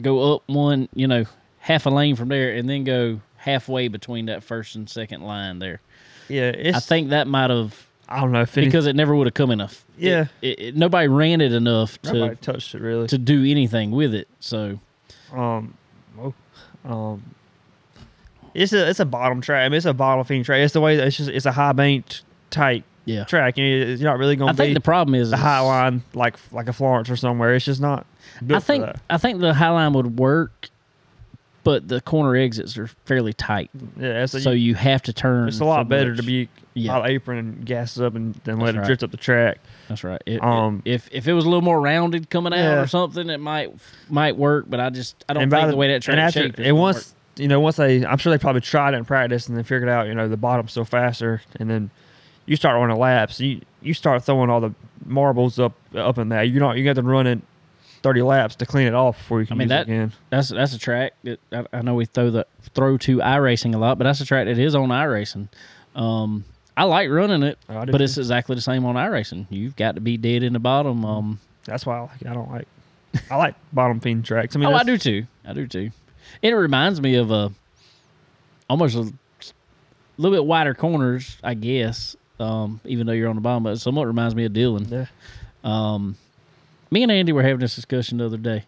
Go 0.00 0.34
up 0.34 0.42
one, 0.46 0.88
you 0.94 1.06
know, 1.06 1.24
half 1.58 1.86
a 1.86 1.90
lane 1.90 2.16
from 2.16 2.28
there, 2.28 2.54
and 2.54 2.68
then 2.68 2.84
go 2.84 3.20
halfway 3.36 3.88
between 3.88 4.26
that 4.26 4.42
first 4.42 4.74
and 4.74 4.88
second 4.88 5.22
line 5.22 5.58
there. 5.60 5.80
Yeah, 6.28 6.48
it's. 6.50 6.76
I 6.76 6.80
think 6.80 7.10
that 7.10 7.26
might 7.28 7.50
have 7.50 7.83
I 8.08 8.20
don't 8.20 8.32
know 8.32 8.42
if 8.42 8.56
any, 8.56 8.66
because 8.66 8.86
it 8.86 8.96
never 8.96 9.14
would 9.14 9.26
have 9.26 9.34
come 9.34 9.50
enough. 9.50 9.84
Yeah. 9.96 10.26
it, 10.42 10.60
it, 10.60 10.76
nobody 10.76 11.08
ran 11.08 11.40
it 11.40 11.52
enough 11.52 11.98
nobody 12.04 12.36
to 12.36 12.42
touched 12.42 12.74
it 12.74 12.80
really. 12.80 13.06
to 13.08 13.18
do 13.18 13.44
anything 13.44 13.90
with 13.90 14.14
it. 14.14 14.28
So 14.40 14.80
Um, 15.32 15.76
oh, 16.18 16.34
um, 16.84 17.34
it's 18.54 18.72
a 18.72 18.88
it's 18.88 19.00
a 19.00 19.04
bottom 19.04 19.40
track. 19.40 19.64
I 19.64 19.68
mean, 19.68 19.76
it's 19.76 19.86
a 19.86 19.92
bottom 19.94 20.24
feeding 20.24 20.44
track. 20.44 20.60
It's 20.60 20.72
the 20.74 20.80
way 20.80 20.96
that 20.96 21.06
it's 21.06 21.16
just 21.16 21.30
it's 21.30 21.46
a 21.46 21.52
high 21.52 21.72
banked 21.72 22.22
tight 22.50 22.84
yeah, 23.04 23.24
track. 23.24 23.58
You 23.58 23.64
know, 23.64 23.92
you're 23.92 24.10
not 24.10 24.18
really 24.18 24.36
going 24.36 24.48
to 24.48 24.52
I 24.52 24.56
think 24.56 24.70
be 24.70 24.74
the 24.74 24.80
problem 24.80 25.14
is 25.14 25.30
the 25.30 25.36
high 25.36 25.60
line 25.60 26.02
like 26.14 26.36
like 26.52 26.68
a 26.68 26.72
Florence 26.72 27.10
or 27.10 27.16
somewhere. 27.16 27.54
It's 27.54 27.64
just 27.64 27.80
not. 27.80 28.06
I 28.50 28.60
think. 28.60 28.86
I 29.10 29.18
think 29.18 29.40
the 29.40 29.54
high 29.54 29.70
line 29.70 29.92
would 29.92 30.18
work, 30.18 30.70
but 31.64 31.88
the 31.88 32.00
corner 32.00 32.36
exits 32.36 32.78
are 32.78 32.86
fairly 33.06 33.32
tight, 33.32 33.70
yeah, 33.98 34.22
it's 34.22 34.34
a, 34.34 34.40
so 34.40 34.50
you 34.52 34.74
have 34.76 35.02
to 35.02 35.12
turn. 35.12 35.48
it's 35.48 35.60
a 35.60 35.64
lot 35.64 35.88
better 35.88 36.10
much. 36.10 36.18
to 36.20 36.22
be 36.22 36.48
Yeah. 36.74 36.94
out 36.96 37.08
apron 37.08 37.38
and 37.38 37.64
gas 37.66 37.98
up 37.98 38.14
and 38.14 38.34
then 38.44 38.58
let 38.58 38.66
That's 38.66 38.74
it 38.76 38.78
right. 38.80 38.86
drift 38.86 39.02
up 39.02 39.10
the 39.10 39.16
track. 39.16 39.58
That's 39.88 40.04
right. 40.04 40.22
It- 40.26 40.34
it- 40.34 40.42
Um, 40.44 40.82
if 40.84 41.08
if 41.12 41.26
it 41.28 41.32
was 41.32 41.44
a 41.44 41.48
little 41.48 41.62
more 41.62 41.80
rounded 41.80 42.30
coming 42.30 42.52
out 42.52 42.58
Yeah. 42.58 42.80
or 42.82 42.86
something, 42.86 43.28
it 43.30 43.40
might 43.40 43.72
might 44.08 44.36
work. 44.36 44.66
But 44.68 44.78
I 44.80 44.90
just 44.90 45.24
I 45.28 45.32
don't 45.34 45.42
think 45.42 45.50
by 45.52 45.66
the, 45.66 45.76
way 45.76 45.88
that 45.88 46.02
track 46.02 46.18
after, 46.18 46.42
shaped 46.42 46.58
is 46.60 46.72
once 46.72 46.96
work. 46.96 47.04
you 47.42 47.48
know 47.48 47.60
once 47.60 47.76
they 47.76 48.04
I'm 48.04 48.18
sure 48.18 48.30
they 48.32 48.38
probably 48.38 48.60
tried 48.60 48.94
it 48.94 48.98
in 48.98 49.04
practice 49.04 49.48
and 49.48 49.56
then 49.56 49.64
figured 49.64 49.88
out 49.88 50.06
you 50.08 50.14
know 50.14 50.28
the 50.28 50.36
bottom's 50.36 50.70
still 50.72 50.84
faster 50.84 51.42
and 51.60 51.70
then 51.70 51.90
you 52.46 52.56
start 52.56 52.78
running 52.80 52.98
laps 52.98 53.40
you 53.40 53.60
you 53.82 53.94
start 53.94 54.22
throwing 54.24 54.50
all 54.50 54.60
the 54.60 54.72
marbles 55.06 55.58
up 55.58 55.72
up 55.94 56.18
in 56.18 56.28
that 56.30 56.42
you're 56.48 56.60
not 56.60 56.76
you 56.76 56.84
got 56.84 56.96
to 56.96 57.02
run 57.02 57.26
it 57.26 57.40
30 58.04 58.22
laps 58.22 58.54
to 58.56 58.66
clean 58.66 58.86
it 58.86 58.94
off 58.94 59.16
before 59.18 59.40
you 59.40 59.46
can 59.46 59.56
I 59.56 59.58
mean, 59.58 59.64
use 59.66 59.70
that- 59.70 59.88
it 59.88 59.92
again. 59.92 60.12
That's 60.30 60.50
that's 60.50 60.74
a 60.74 60.78
track 60.78 61.14
that 61.24 61.40
I, 61.50 61.64
I 61.72 61.82
know 61.82 61.94
we 61.96 62.04
throw 62.04 62.30
the 62.30 62.46
throw 62.74 62.96
to 62.98 63.16
iRacing 63.18 63.74
a 63.74 63.78
lot, 63.78 63.98
but 63.98 64.04
that's 64.04 64.20
a 64.20 64.26
track 64.26 64.46
that 64.46 64.58
is 64.58 64.74
on 64.76 64.90
iRacing. 64.90 65.48
Um, 65.96 66.44
I 66.76 66.84
like 66.84 67.08
running 67.10 67.42
it, 67.42 67.58
Oh, 67.68 67.84
but 67.86 68.00
it's 68.00 68.18
exactly 68.18 68.54
the 68.54 68.60
same 68.60 68.84
on 68.84 68.94
iRacing. 68.96 69.46
You've 69.48 69.74
got 69.74 69.94
to 69.94 70.00
be 70.00 70.16
dead 70.16 70.42
in 70.42 70.52
the 70.52 70.58
bottom. 70.58 71.04
Um, 71.04 71.40
That's 71.64 71.86
why 71.86 71.96
I 71.98 72.00
like 72.02 72.20
it. 72.22 72.26
I 72.28 72.34
don't 72.34 72.50
like 72.50 72.68
I 73.30 73.36
like 73.36 73.54
bottom 73.72 74.00
feeding 74.00 74.22
tracks. 74.22 74.54
I 74.54 74.58
mean 74.60 74.68
oh, 74.68 74.74
I 74.74 74.84
do 74.84 74.98
too. 74.98 75.26
I 75.44 75.52
do 75.54 75.66
too. 75.66 75.90
And 76.42 76.52
it 76.52 76.56
reminds 76.56 77.00
me 77.00 77.14
of 77.16 77.30
a 77.30 77.52
almost 78.68 78.96
a 78.96 79.12
little 80.18 80.36
bit 80.36 80.44
wider 80.44 80.74
corners, 80.74 81.38
I 81.42 81.54
guess. 81.54 82.16
Um, 82.40 82.80
even 82.84 83.06
though 83.06 83.12
you're 83.14 83.28
on 83.28 83.36
the 83.36 83.40
bottom, 83.40 83.62
but 83.62 83.74
it 83.74 83.78
somewhat 83.80 84.06
reminds 84.06 84.34
me 84.34 84.44
of 84.44 84.52
Dillon. 84.52 84.86
Yeah. 84.90 85.06
Um, 85.62 86.16
me 86.90 87.02
and 87.02 87.12
Andy 87.12 87.32
were 87.32 87.42
having 87.42 87.60
this 87.60 87.74
discussion 87.74 88.18
the 88.18 88.26
other 88.26 88.36
day. 88.36 88.64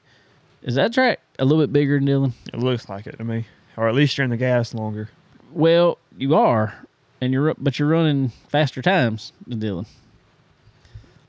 Is 0.63 0.75
that 0.75 0.93
track 0.93 1.21
a 1.39 1.45
little 1.45 1.63
bit 1.63 1.73
bigger 1.73 1.97
than 1.97 2.07
Dillon? 2.07 2.35
It 2.53 2.59
looks 2.61 2.89
like 2.89 3.07
it 3.07 3.19
to 3.19 3.25
me. 3.25 3.47
Or 3.77 3.89
at 3.89 3.95
least 3.95 4.17
you're 4.19 4.25
in 4.25 4.31
the 4.31 4.37
gas 4.37 4.75
longer. 4.75 5.11
Well, 5.53 5.99
you 6.17 6.35
are, 6.35 6.75
and 7.21 7.33
you're 7.33 7.55
but 7.59 7.79
you're 7.79 7.89
running 7.89 8.31
faster 8.49 8.83
times 8.83 9.33
than 9.47 9.59
Dillon. 9.61 9.87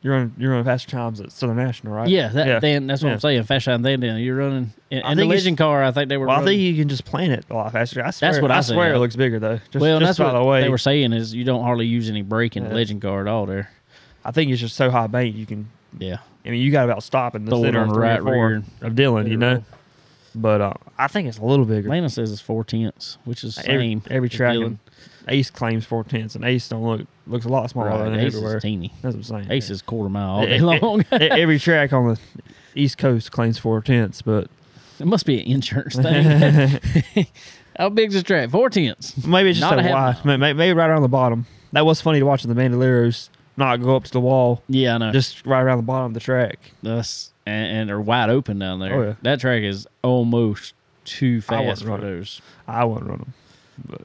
You're 0.02 0.14
running 0.14 0.34
you're 0.38 0.52
running 0.52 0.66
faster 0.66 0.90
times 0.90 1.20
at 1.20 1.32
Southern 1.32 1.58
National, 1.58 1.94
right? 1.94 2.08
Yeah, 2.08 2.30
that, 2.30 2.48
Yeah. 2.48 2.60
Then 2.60 2.88
that's 2.88 3.02
what 3.02 3.10
Yeah. 3.10 3.14
I'm 3.16 3.20
saying. 3.20 3.44
Faster 3.44 3.72
time 3.72 3.82
than 3.82 4.00
Dillon. 4.00 4.22
You're 4.22 4.38
running, 4.38 4.74
and, 4.92 5.04
I 5.04 5.12
and 5.12 5.20
the 5.20 5.26
Legend 5.26 5.58
car. 5.58 5.84
I 5.84 5.92
think 5.92 6.10
they 6.10 6.18
were. 6.18 6.28
Well, 6.28 6.40
I 6.42 6.46
think 6.46 6.62
you 6.62 6.76
can 6.76 6.88
just 6.88 7.04
plan 7.04 7.32
it 7.32 7.46
a 7.50 7.54
lot 7.54 7.72
faster. 7.72 8.04
I 8.04 8.12
swear, 8.12 8.32
that's 8.32 8.42
what 8.42 8.52
I 8.52 8.58
I 8.58 8.62
swear 8.62 8.94
it 8.94 9.00
looks 9.00 9.16
bigger 9.16 9.40
though. 9.40 9.60
Just, 9.72 9.82
well, 9.82 10.00
just 10.00 10.10
that's 10.10 10.20
by 10.20 10.34
what 10.34 10.40
the 10.40 10.46
way. 10.46 10.62
they 10.62 10.70
were 10.70 10.78
saying 10.78 11.14
is 11.14 11.34
you 11.34 11.44
don't 11.44 11.64
hardly 11.64 11.86
use 11.88 12.10
any 12.10 12.22
braking 12.22 12.64
Yeah. 12.66 12.74
Legend 12.74 13.02
car 13.02 13.22
at 13.22 13.28
all 13.28 13.46
there. 13.46 13.70
I 14.24 14.32
think 14.32 14.52
it's 14.52 14.62
just 14.62 14.76
so 14.76 14.90
high 14.90 15.08
bank 15.08 15.36
you 15.36 15.46
can. 15.46 15.70
Yeah, 16.00 16.18
I 16.48 16.52
mean, 16.52 16.62
you 16.62 16.72
got 16.72 16.86
about 16.86 17.04
stopping 17.04 17.46
the 17.46 17.52
Throw 17.52 17.60
it 17.64 17.68
center 17.68 17.82
on 17.82 17.90
of 17.90 17.94
the 17.96 18.00
right 18.00 18.24
rear. 18.24 18.64
of 18.82 18.96
Dillon, 18.96 19.28
you 19.28 19.38
know. 19.38 19.64
But 20.34 20.62
uh, 20.62 20.74
I 20.98 21.08
think 21.08 21.28
it's 21.28 21.40
a 21.40 21.44
little 21.46 21.66
bigger. 21.66 21.90
Lana 21.90 22.10
says 22.10 22.32
it's 22.32 22.42
four 22.42 22.64
tenths, 22.64 23.18
which 23.26 23.44
is 23.44 23.56
the 23.56 23.68
every, 23.70 23.90
same. 23.90 24.02
every 24.10 24.30
track. 24.30 24.54
Dillon. 24.54 24.80
and 25.26 25.36
Ace 25.36 25.50
claims 25.50 25.84
four 25.86 26.04
tenths, 26.04 26.36
and 26.36 26.46
Ace 26.46 26.70
don't 26.70 26.84
look 26.84 27.08
looks 27.26 27.46
a 27.46 27.50
lot 27.50 27.70
smaller 27.70 27.90
Right, 27.90 28.04
than 28.12 28.20
Ace 28.20 28.28
everywhere. 28.36 28.58
is 28.58 28.64
teeny. 28.64 28.94
That's 29.02 29.16
what 29.16 29.30
I'm 29.30 29.44
saying. 29.44 29.52
Ace 29.52 29.70
is 29.70 29.82
quarter 29.82 30.10
mile 30.10 30.30
all 30.30 30.46
day 30.46 30.60
long. 30.60 31.04
every 31.12 31.60
track 31.60 31.92
on 31.92 32.08
the 32.14 32.20
East 32.76 32.98
Coast 32.98 33.32
claims 33.32 33.58
four 33.58 33.82
tenths, 33.82 34.22
but 34.22 34.48
it 35.00 35.08
must 35.08 35.26
be 35.26 35.42
an 35.42 35.48
insurance 35.48 35.96
thing. 37.16 37.26
How 37.78 37.90
big's 37.90 38.14
the 38.14 38.24
track? 38.24 38.50
Four 38.50 38.70
tenths. 38.70 39.26
maybe 39.26 39.50
it's 39.50 39.60
just 39.60 39.70
Not 39.70 39.80
so 39.84 39.86
a 39.86 39.92
half 39.92 40.16
wide. 40.18 40.26
May- 40.26 40.38
may- 40.38 40.54
Maybe 40.54 40.74
right 40.74 40.90
around 40.90 41.02
the 41.02 41.08
bottom. 41.08 41.46
That 41.74 41.86
was 41.86 42.00
funny 42.02 42.20
to 42.20 42.26
watch 42.26 42.44
in 42.46 42.54
the 42.54 42.60
Bandoleros 42.60 43.30
not 43.58 43.82
go 43.82 43.96
up 43.96 44.04
to 44.06 44.12
the 44.12 44.20
wall, 44.22 44.62
Yeah, 44.70 44.96
I 44.96 44.98
know. 45.00 45.12
just 45.12 45.46
right 45.46 45.62
around 45.62 45.78
the 45.78 45.84
bottom 45.84 46.06
of 46.08 46.14
the 46.14 46.20
track. 46.20 46.60
That's 46.84 47.32
and, 47.46 47.78
and 47.78 47.90
they're 47.90 48.00
wide 48.02 48.30
open 48.30 48.60
down 48.60 48.80
there. 48.80 48.94
Oh, 48.94 49.04
yeah. 49.08 49.14
That 49.24 49.40
track 49.40 49.64
is 49.64 49.88
almost 50.04 50.74
too 51.06 51.42
fast 51.42 51.84
for 51.84 51.98
those. 51.98 52.42
I 52.68 52.84
wouldn't 52.86 53.10
run 53.10 53.20
them. 53.20 53.34
But 53.88 54.02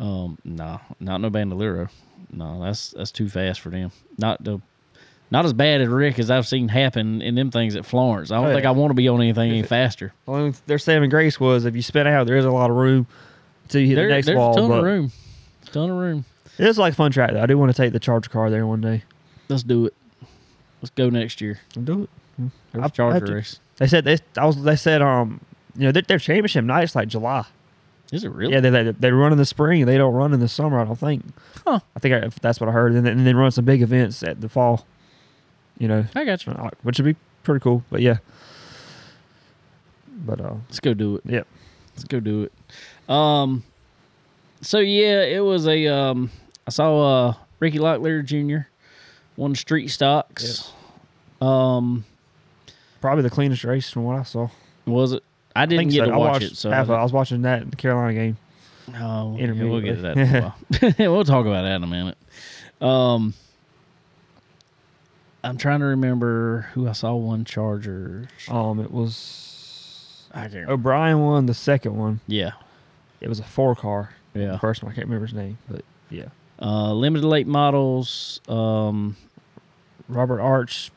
Um, 0.00 0.38
no, 0.44 0.80
not 1.00 1.20
no 1.20 1.30
Bandolero. 1.30 1.88
No, 2.32 2.62
that's 2.62 2.90
that's 2.90 3.10
too 3.12 3.28
fast 3.28 3.60
for 3.60 3.70
them. 3.70 3.92
Not 4.18 4.42
the, 4.42 4.60
not 5.30 5.44
as 5.44 5.52
bad 5.52 5.80
as 5.80 5.88
Rick 5.88 6.18
as 6.18 6.30
I've 6.30 6.46
seen 6.46 6.68
happen 6.68 7.20
in 7.22 7.34
them 7.34 7.50
things 7.50 7.76
at 7.76 7.84
Florence. 7.86 8.30
I 8.30 8.36
don't 8.36 8.46
Oh, 8.50 8.54
think. 8.54 8.66
I 8.66 8.70
want 8.72 8.90
to 8.90 8.94
be 8.94 9.08
on 9.08 9.20
anything 9.20 9.50
any 9.50 9.62
faster. 9.62 10.12
only 10.26 10.54
their 10.66 10.78
saving 10.78 11.10
grace 11.10 11.38
was 11.38 11.64
if 11.64 11.76
you 11.76 11.82
spin 11.82 12.06
out, 12.06 12.26
there 12.26 12.36
is 12.36 12.44
a 12.44 12.50
lot 12.50 12.70
of 12.70 12.76
room 12.76 13.06
until 13.64 13.80
you 13.82 13.88
hit 13.88 13.94
There- 13.96 14.08
the 14.08 14.14
next 14.14 14.26
there's 14.26 14.36
wall. 14.38 14.52
a 14.52 14.60
ton 14.60 14.68
but 14.68 14.78
of 14.78 14.84
room. 14.84 15.12
Ton 15.66 15.90
of 15.90 15.96
room. 15.96 16.24
It 16.58 16.66
is 16.66 16.78
like 16.78 16.92
a 16.92 16.96
fun 16.96 17.10
track 17.12 17.32
though. 17.32 17.42
I 17.42 17.46
do 17.46 17.58
want 17.58 17.74
to 17.74 17.76
take 17.82 17.92
the 17.92 17.98
charger 18.00 18.30
car 18.30 18.50
there 18.50 18.66
one 18.66 18.80
day. 18.80 19.02
Let's 19.48 19.62
do 19.62 19.86
it. 19.86 19.94
Let's 20.82 20.90
go 20.90 21.10
next 21.10 21.40
year. 21.40 21.60
I'll 21.76 21.82
do 21.82 22.02
it. 22.04 22.10
There's 22.72 22.82
I'll- 22.84 22.90
Charger 22.90 23.26
to. 23.26 23.34
race. 23.34 23.60
They 23.76 23.86
said 23.86 24.04
they. 24.04 24.18
I 24.38 24.46
was. 24.46 24.62
They 24.62 24.76
said 24.76 25.02
um. 25.02 25.40
You 25.76 25.84
know 25.84 25.92
their, 25.92 26.02
their 26.02 26.18
championship 26.18 26.64
night 26.64 26.84
is 26.84 26.94
like 26.96 27.08
July. 27.08 27.44
Is 28.12 28.24
it 28.24 28.30
really? 28.32 28.52
Yeah, 28.54 28.60
they, 28.60 28.70
they 28.70 28.90
they 28.92 29.10
run 29.10 29.32
in 29.32 29.38
the 29.38 29.44
spring. 29.44 29.84
They 29.84 29.98
don't 29.98 30.14
run 30.14 30.32
in 30.32 30.40
the 30.40 30.48
summer. 30.48 30.80
I 30.80 30.84
don't 30.84 30.98
think. 30.98 31.24
Huh. 31.66 31.80
I 31.94 31.98
think 31.98 32.14
I, 32.14 32.28
that's 32.40 32.58
what 32.60 32.68
I 32.68 32.72
heard. 32.72 32.92
And 32.94 33.04
then, 33.04 33.18
and 33.18 33.26
then 33.26 33.36
run 33.36 33.50
some 33.50 33.64
big 33.66 33.82
events 33.82 34.22
at 34.22 34.40
the 34.40 34.48
fall. 34.48 34.86
You 35.78 35.88
know, 35.88 36.06
I 36.14 36.24
got 36.24 36.46
you. 36.46 36.52
uh, 36.52 36.70
which 36.82 36.98
would 36.98 37.04
be 37.04 37.16
pretty 37.42 37.62
cool. 37.62 37.82
But 37.90 38.00
yeah. 38.00 38.18
But 40.24 40.40
uh, 40.40 40.54
Let's 40.68 40.80
go 40.80 40.94
do 40.94 41.16
it. 41.16 41.22
Yep. 41.26 41.46
Let's 41.94 42.04
go 42.04 42.20
do 42.20 42.44
it. 42.44 42.52
Um 43.12 43.62
so 44.62 44.78
yeah, 44.78 45.22
it 45.22 45.40
was 45.44 45.66
a 45.68 45.86
um 45.88 46.30
I 46.66 46.70
saw 46.70 47.26
uh 47.28 47.34
Ricky 47.60 47.78
Locklear 47.78 48.24
Jr. 48.24 48.68
won 49.36 49.54
street 49.54 49.88
stocks. 49.88 50.72
Um 51.40 52.04
probably 53.00 53.22
the 53.22 53.30
cleanest 53.30 53.64
race 53.64 53.90
from 53.90 54.04
what 54.04 54.16
I 54.18 54.22
saw. 54.22 54.48
was 54.86 55.12
it 55.12 55.22
I 55.54 55.64
didn't 55.66 55.78
think 55.80 55.92
get 55.92 56.00
so. 56.00 56.06
to 56.06 56.12
I 56.12 56.16
watch 56.16 56.42
it, 56.42 56.56
so 56.56 56.70
half 56.70 56.84
of- 56.84 56.90
I 56.90 56.96
I 56.98 57.02
was 57.02 57.12
watching 57.12 57.42
that 57.42 57.62
in 57.62 57.70
the 57.70 57.76
Carolina 57.76 58.12
game. 58.14 58.36
Oh, 58.94 59.36
yeah, 59.36 59.50
we'll 59.52 59.80
get 59.80 59.96
to 59.96 60.02
that. 60.02 60.16
in 60.16 60.34
a 60.36 60.40
while. 60.42 60.94
we'll 61.14 61.24
talk 61.24 61.44
about 61.46 61.62
that 61.62 61.76
in 61.76 61.82
a 61.82 61.86
minute. 61.88 62.16
Um, 62.80 63.34
I'm 65.42 65.56
trying 65.56 65.80
to 65.80 65.86
remember 65.86 66.68
who 66.74 66.88
I 66.88 66.92
saw 66.92 67.14
one 67.14 67.44
Chargers. 67.44 68.28
Um, 68.48 68.78
it 68.80 68.90
was 68.92 70.28
I 70.32 70.48
can't. 70.48 70.68
O'Brien 70.68 71.20
won 71.20 71.46
the 71.46 71.54
second 71.54 71.96
one. 71.96 72.20
Yeah, 72.28 72.52
It 73.20 73.28
was 73.28 73.38
a 73.40 73.44
four 73.44 73.74
car. 73.74 74.10
yeah. 74.34 74.52
The 74.52 74.58
first 74.58 74.82
one 74.82 74.92
I 74.92 74.94
can't 74.94 75.06
remember 75.06 75.26
his 75.26 75.34
name, 75.34 75.58
but 75.68 75.84
yeah, 76.10 76.26
Uh, 76.60 76.92
limited 76.92 77.26
late 77.26 77.46
models. 77.46 78.40
Um, 78.48 79.16
Robert 80.08 80.40
Arch. 80.40 80.90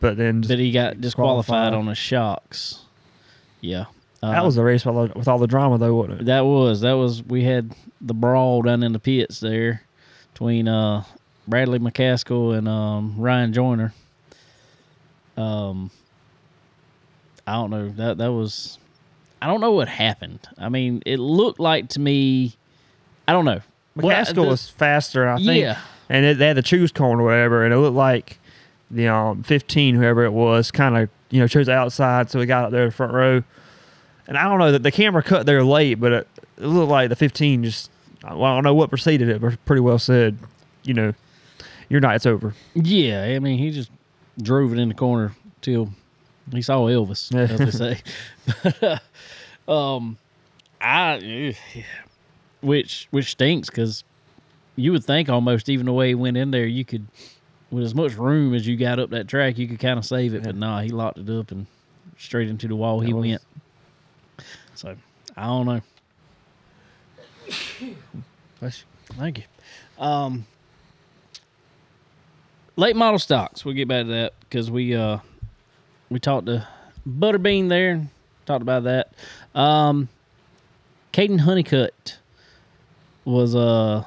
But 0.00 0.16
then 0.16 0.42
but 0.42 0.58
he 0.58 0.72
got 0.72 1.00
disqualified 1.00 1.72
on 1.72 1.86
the 1.86 1.94
shocks. 1.94 2.80
Yeah, 3.60 3.86
uh, 4.22 4.32
that 4.32 4.44
was 4.44 4.56
the 4.56 4.62
race 4.62 4.84
with 4.84 4.94
all 4.94 5.06
the, 5.06 5.18
with 5.18 5.26
all 5.28 5.38
the 5.38 5.46
drama 5.46 5.78
though, 5.78 5.94
wasn't 5.94 6.20
it? 6.20 6.26
that 6.26 6.40
was 6.42 6.82
that 6.82 6.92
was 6.92 7.22
we 7.22 7.44
had 7.44 7.74
the 8.00 8.12
brawl 8.14 8.62
down 8.62 8.82
in 8.82 8.92
the 8.92 8.98
pits 8.98 9.40
there 9.40 9.82
between 10.32 10.68
uh 10.68 11.02
Bradley 11.48 11.78
McCaskill 11.78 12.56
and 12.56 12.68
um 12.68 13.14
Ryan 13.16 13.52
Joyner. 13.54 13.94
Um 15.36 15.90
I 17.46 17.54
don't 17.54 17.70
know. 17.70 17.88
That 17.88 18.18
that 18.18 18.32
was 18.32 18.78
I 19.40 19.46
don't 19.46 19.60
know 19.62 19.72
what 19.72 19.88
happened. 19.88 20.40
I 20.58 20.68
mean, 20.68 21.02
it 21.06 21.18
looked 21.18 21.58
like 21.58 21.88
to 21.90 22.00
me 22.00 22.54
I 23.26 23.32
don't 23.32 23.44
know. 23.46 23.60
Well, 23.96 24.16
McCaskill 24.16 24.34
the- 24.34 24.42
was 24.42 24.68
faster, 24.68 25.28
I 25.28 25.36
think. 25.36 25.60
Yeah. 25.60 25.78
And 26.08 26.24
it, 26.24 26.38
they 26.38 26.46
had 26.48 26.56
the 26.56 26.62
choose 26.62 26.92
cone 26.92 27.18
or 27.18 27.24
whatever, 27.24 27.64
and 27.64 27.74
it 27.74 27.78
looked 27.78 27.96
like 27.96 28.38
the 28.90 29.08
um 29.08 29.42
15, 29.42 29.96
whoever 29.96 30.24
it 30.24 30.32
was, 30.32 30.70
kind 30.70 30.96
of 30.96 31.08
you 31.30 31.40
know 31.40 31.48
chose 31.48 31.68
outside, 31.68 32.30
so 32.30 32.38
he 32.38 32.46
got 32.46 32.64
up 32.66 32.70
there 32.70 32.82
in 32.84 32.88
the 32.90 32.94
front 32.94 33.12
row. 33.12 33.42
And 34.28 34.36
I 34.38 34.44
don't 34.44 34.58
know 34.58 34.72
that 34.72 34.82
the 34.82 34.90
camera 34.92 35.22
cut 35.22 35.46
there 35.46 35.62
late, 35.64 35.94
but 35.94 36.12
it, 36.12 36.28
it 36.58 36.66
looked 36.66 36.90
like 36.90 37.08
the 37.08 37.16
15 37.16 37.64
just 37.64 37.90
well, 38.22 38.44
I 38.44 38.54
don't 38.54 38.64
know 38.64 38.74
what 38.74 38.88
preceded 38.90 39.28
it, 39.28 39.40
but 39.40 39.64
pretty 39.66 39.80
well 39.80 39.98
said, 39.98 40.36
you 40.82 40.94
know, 40.94 41.14
your 41.88 42.00
night's 42.00 42.26
over. 42.26 42.54
Yeah, 42.74 43.22
I 43.24 43.38
mean, 43.38 43.58
he 43.58 43.70
just 43.70 43.90
drove 44.40 44.72
it 44.72 44.78
in 44.78 44.88
the 44.88 44.94
corner 44.94 45.32
till 45.62 45.90
he 46.52 46.62
saw 46.62 46.80
Elvis, 46.86 47.34
as 47.34 47.58
they 47.58 47.70
say. 47.70 48.00
But, 48.80 49.00
uh, 49.68 49.96
um, 49.96 50.18
I, 50.80 51.54
ugh, 51.76 51.84
which 52.60 53.08
which 53.10 53.30
stinks 53.32 53.68
because 53.70 54.04
you 54.76 54.92
would 54.92 55.04
think 55.04 55.28
almost 55.28 55.68
even 55.68 55.86
the 55.86 55.92
way 55.92 56.08
he 56.08 56.14
went 56.14 56.36
in 56.36 56.50
there, 56.50 56.66
you 56.66 56.84
could, 56.84 57.06
with 57.70 57.84
as 57.84 57.94
much 57.94 58.14
room 58.14 58.54
as 58.54 58.66
you 58.66 58.76
got 58.76 58.98
up 58.98 59.10
that 59.10 59.26
track, 59.28 59.56
you 59.58 59.66
could 59.66 59.78
kind 59.78 59.98
of 59.98 60.04
save 60.04 60.34
it. 60.34 60.42
But 60.42 60.56
nah, 60.56 60.80
he 60.80 60.90
locked 60.90 61.18
it 61.18 61.30
up 61.30 61.50
and 61.50 61.66
straight 62.18 62.48
into 62.48 62.68
the 62.68 62.76
wall 62.76 63.00
he 63.00 63.12
was- 63.12 63.26
went. 63.26 63.42
So 64.74 64.96
I 65.36 65.46
don't 65.46 65.66
know. 65.66 65.80
Bless 68.60 68.84
Thank 69.14 69.38
you. 69.38 69.44
Um, 69.98 70.46
late 72.76 72.96
model 72.96 73.18
stocks. 73.18 73.64
We'll 73.64 73.74
get 73.74 73.88
back 73.88 74.04
to 74.06 74.10
that 74.12 74.34
because 74.40 74.70
we 74.70 74.94
uh 74.94 75.18
we 76.10 76.18
talked 76.20 76.46
to 76.46 76.66
Butterbean 77.08 77.68
there, 77.68 78.08
talked 78.46 78.62
about 78.62 78.84
that. 78.84 79.12
Um, 79.54 80.08
Kaden 81.12 81.40
Honeycutt 81.40 82.18
was 83.26 83.54
uh 83.54 84.04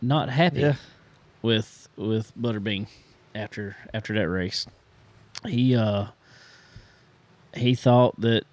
not 0.00 0.28
happy 0.30 0.60
Yeah. 0.60 0.74
with 1.42 1.88
with 1.96 2.32
Butterbean 2.40 2.86
after 3.34 3.74
after 3.92 4.14
that 4.14 4.28
race. 4.28 4.66
He 5.46 5.74
uh 5.74 6.06
he 7.54 7.74
thought 7.74 8.20
that 8.20 8.44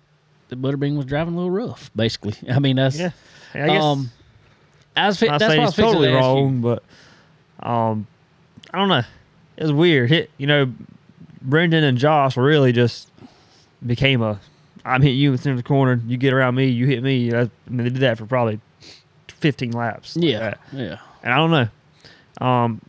the 0.49 0.55
Butterbean 0.55 0.95
was 0.95 1.05
driving 1.05 1.33
a 1.33 1.37
little 1.37 1.51
rough. 1.51 1.91
Basically, 1.95 2.33
I 2.49 2.57
mean 2.59 2.77
that's 2.77 2.97
Yeah. 2.97 3.11
I 3.53 3.67
guess 3.67 3.83
um. 3.83 4.11
I 4.97 5.07
was 5.07 5.19
fi- 5.19 5.27
that's 5.37 5.43
I 5.43 5.59
was 5.59 5.75
totally 5.75 6.07
to 6.07 6.15
wrong, 6.15 6.61
but 6.61 6.81
um, 7.61 8.07
I 8.73 8.77
don't 8.77 8.87
know. 8.87 9.01
It 9.57 9.63
was 9.63 9.73
weird. 9.73 10.09
Hit 10.09 10.31
you 10.37 10.47
know, 10.47 10.71
Brenden 11.45 11.83
and 11.83 11.97
Josh 11.97 12.37
really 12.37 12.71
just 12.71 13.09
became 13.85 14.21
a. 14.21 14.39
I'm 14.85 15.01
hitting 15.01 15.17
you 15.17 15.29
in 15.29 15.35
the 15.35 15.41
center 15.41 15.51
of 15.53 15.57
the 15.57 15.63
corner. 15.63 15.99
You 16.07 16.15
get 16.15 16.31
around 16.31 16.55
me. 16.55 16.67
You 16.67 16.85
hit 16.85 17.03
me. 17.03 17.33
I 17.33 17.49
mean, 17.67 17.83
they 17.83 17.83
did 17.89 17.95
that 17.97 18.17
for 18.17 18.25
probably 18.25 18.61
15 19.39 19.71
laps. 19.71 20.15
like 20.15 20.25
Yeah, 20.25 20.39
that. 20.39 20.59
yeah. 20.73 20.97
and 21.23 21.33
I 21.33 21.37
don't 21.37 21.51
know. 21.51 22.45
Um, 22.45 22.81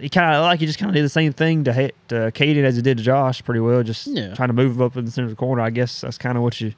he 0.00 0.08
kind 0.08 0.34
of 0.34 0.42
like 0.42 0.58
he 0.60 0.66
just 0.66 0.78
kind 0.78 0.90
of 0.90 0.94
did 0.94 1.04
the 1.04 1.08
same 1.08 1.32
thing 1.32 1.64
to 1.64 1.72
hit 1.72 1.94
to 2.08 2.32
Kaden 2.32 2.64
as 2.64 2.76
he 2.76 2.82
did 2.82 2.98
to 2.98 3.04
Josh 3.04 3.44
pretty 3.44 3.60
well. 3.60 3.82
Just 3.82 4.06
Yeah. 4.08 4.34
trying 4.34 4.48
to 4.48 4.52
move 4.54 4.80
up 4.82 4.96
in 4.96 5.04
the 5.04 5.10
center 5.10 5.26
of 5.26 5.30
the 5.30 5.36
corner. 5.36 5.62
I 5.62 5.70
guess 5.70 6.00
that's 6.00 6.18
kind 6.18 6.36
of 6.36 6.42
what 6.42 6.60
you. 6.60 6.72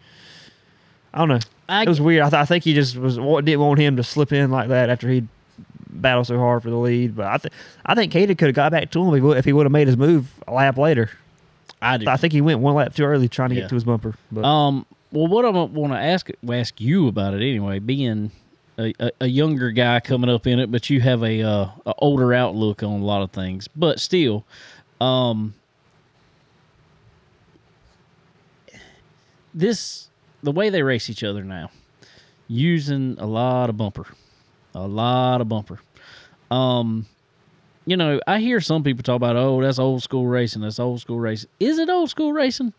I 1.13 1.19
don't 1.19 1.29
know. 1.29 1.39
I, 1.69 1.83
It 1.85 1.89
was 1.89 2.01
weird. 2.01 2.23
I, 2.23 2.31
th- 2.31 2.41
I 2.41 2.45
think 2.45 2.65
he 2.65 2.75
just 2.75 2.97
was 2.97 3.19
wa- 3.19 3.41
didn't 3.41 3.61
want 3.61 3.79
him 3.81 3.97
to 3.97 4.03
slip 4.03 4.33
in 4.33 4.51
like 4.51 4.69
that 4.69 4.91
after 4.91 5.09
he'd 5.09 5.29
battled 5.89 6.27
so 6.27 6.39
hard 6.39 6.63
for 6.63 6.71
the 6.71 6.77
lead. 6.77 7.17
But 7.17 7.27
I 7.27 7.39
think 7.39 7.55
I 7.87 7.95
think 7.95 8.13
Kaden 8.13 8.37
could 8.37 8.49
have 8.49 8.55
got 8.55 8.73
back 8.73 8.91
to 8.91 9.01
him 9.01 9.09
if 9.09 9.15
he 9.15 9.21
would, 9.21 9.39
if 9.39 9.45
he 9.45 9.53
would 9.53 9.65
have 9.65 9.73
made 9.73 9.87
his 9.87 9.97
move 9.97 10.31
a 10.47 10.53
lap 10.53 10.77
later. 10.77 11.11
I 11.81 11.97
do. 11.99 12.09
I 12.09 12.17
think 12.17 12.33
he 12.33 12.41
went 12.41 12.61
one 12.61 12.75
lap 12.75 12.95
too 12.95 13.05
early 13.05 13.29
trying 13.29 13.51
to 13.51 13.55
Yeah. 13.55 13.63
get 13.63 13.69
to 13.71 13.75
his 13.77 13.85
bumper. 13.85 14.15
But 14.33 14.45
Um. 14.45 14.85
Well, 15.13 15.29
what 15.29 15.45
I 15.45 15.51
want 15.51 15.93
to 15.93 15.99
ask 15.99 16.29
ask 16.51 16.81
you 16.81 17.07
about 17.09 17.33
it 17.35 17.37
anyway, 17.37 17.79
being 17.79 18.33
a, 18.79 19.11
a, 19.21 19.27
younger 19.27 19.71
guy 19.71 20.01
coming 20.01 20.31
up 20.31 20.47
in 20.47 20.59
it, 20.59 20.71
but 20.71 20.91
you 20.91 21.01
have 21.01 21.23
a, 21.23 21.43
uh, 21.43 21.69
a 21.87 21.95
older 21.99 22.33
outlook 22.35 22.83
on 22.83 23.01
a 23.01 23.05
lot 23.05 23.23
of 23.23 23.31
things. 23.31 23.69
But 23.69 24.01
still, 24.01 24.45
um, 25.01 25.55
this 29.53 30.09
the 30.43 30.53
way 30.53 30.71
they 30.71 30.83
race 30.83 31.09
each 31.09 31.25
other 31.25 31.45
now, 31.45 31.71
using 32.49 33.17
a 33.19 33.27
lot 33.27 33.71
of 33.71 33.77
bumper, 33.77 34.07
a 34.75 34.87
lot 34.87 35.41
of 35.41 35.49
bumper. 35.49 35.81
Um, 36.51 37.07
you 37.87 37.97
know, 37.97 38.21
I 38.27 38.41
hear 38.41 38.61
some 38.61 38.83
people 38.83 39.03
talk 39.03 39.17
about, 39.17 39.37
oh, 39.37 39.61
that's 39.61 39.79
old 39.79 40.03
school 40.03 40.27
racing. 40.27 40.63
That's 40.63 40.79
old 40.79 41.01
school 41.01 41.21
racing. 41.21 41.51
Is 41.61 41.79
it 41.79 41.89
old 41.89 42.11
school 42.11 42.33
racing? 42.33 42.73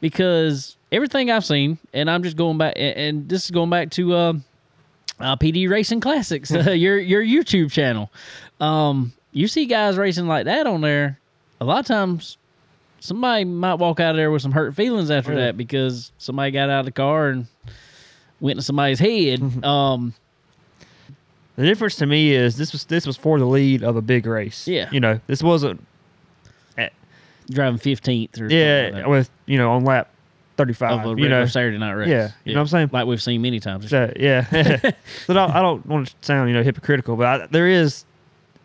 Because 0.00 0.76
everything 0.90 1.30
I've 1.30 1.44
seen, 1.44 1.78
and 1.92 2.10
I'm 2.10 2.22
just 2.22 2.36
going 2.36 2.58
back, 2.58 2.74
and, 2.76 2.96
and 2.96 3.28
this 3.28 3.44
is 3.44 3.50
going 3.50 3.70
back 3.70 3.90
to 3.92 4.14
uh, 4.14 4.32
uh, 5.22 5.36
PD 5.36 5.68
Racing 5.68 6.00
Classics, 6.00 6.52
uh, 6.54 6.70
your 6.70 6.98
your 6.98 7.22
YouTube 7.22 7.70
channel. 7.72 8.10
Um, 8.60 9.12
you 9.32 9.48
see 9.48 9.66
guys 9.66 9.96
racing 9.96 10.26
like 10.26 10.44
that 10.44 10.66
on 10.66 10.80
there. 10.80 11.18
A 11.60 11.64
lot 11.64 11.80
of 11.80 11.86
times, 11.86 12.36
somebody 13.00 13.44
might 13.44 13.74
walk 13.74 14.00
out 14.00 14.10
of 14.10 14.16
there 14.16 14.30
with 14.30 14.42
some 14.42 14.52
hurt 14.52 14.74
feelings 14.74 15.10
after 15.10 15.34
that 15.36 15.56
because 15.56 16.12
somebody 16.18 16.50
got 16.50 16.68
out 16.68 16.80
of 16.80 16.84
the 16.86 16.92
car 16.92 17.28
and 17.28 17.46
went 18.40 18.58
to 18.58 18.62
somebody's 18.62 18.98
head. 18.98 19.40
um, 19.64 20.14
the 21.56 21.64
difference 21.64 21.96
to 21.96 22.06
me 22.06 22.32
is 22.32 22.56
this 22.56 22.72
was 22.72 22.84
this 22.84 23.06
was 23.06 23.16
for 23.16 23.38
the 23.38 23.46
lead 23.46 23.82
of 23.82 23.96
a 23.96 24.02
big 24.02 24.26
race. 24.26 24.66
Yeah. 24.66 24.88
you 24.90 25.00
know, 25.00 25.20
this 25.26 25.42
wasn't. 25.42 25.86
driving 27.50 27.78
15th 27.78 28.40
or 28.40 28.48
Yeah, 28.48 28.90
like 28.92 29.06
with 29.06 29.30
you 29.46 29.58
know 29.58 29.72
on 29.72 29.84
lap 29.84 30.11
thirty 30.56 30.72
that, 30.72 30.92
of 30.92 31.18
a 31.18 31.20
You 31.20 31.28
know, 31.28 31.46
Saturday 31.46 31.78
night 31.78 31.92
race. 31.92 32.08
Yeah, 32.08 32.30
you 32.44 32.54
know 32.54 32.60
what 32.60 32.64
I'm 32.64 32.68
saying? 32.68 32.90
Like 32.92 33.06
we've 33.06 33.22
seen 33.22 33.42
many 33.42 33.60
times. 33.60 33.88
So, 33.88 34.12
yeah. 34.16 34.44
so 35.26 35.30
I 35.30 35.32
don't, 35.32 35.50
I 35.50 35.62
don't 35.62 35.86
want 35.86 36.08
to 36.08 36.14
sound 36.20 36.48
you 36.48 36.54
know 36.54 36.62
hypocritical, 36.62 37.16
but 37.16 37.26
I, 37.26 37.46
there 37.46 37.66
is 37.66 38.04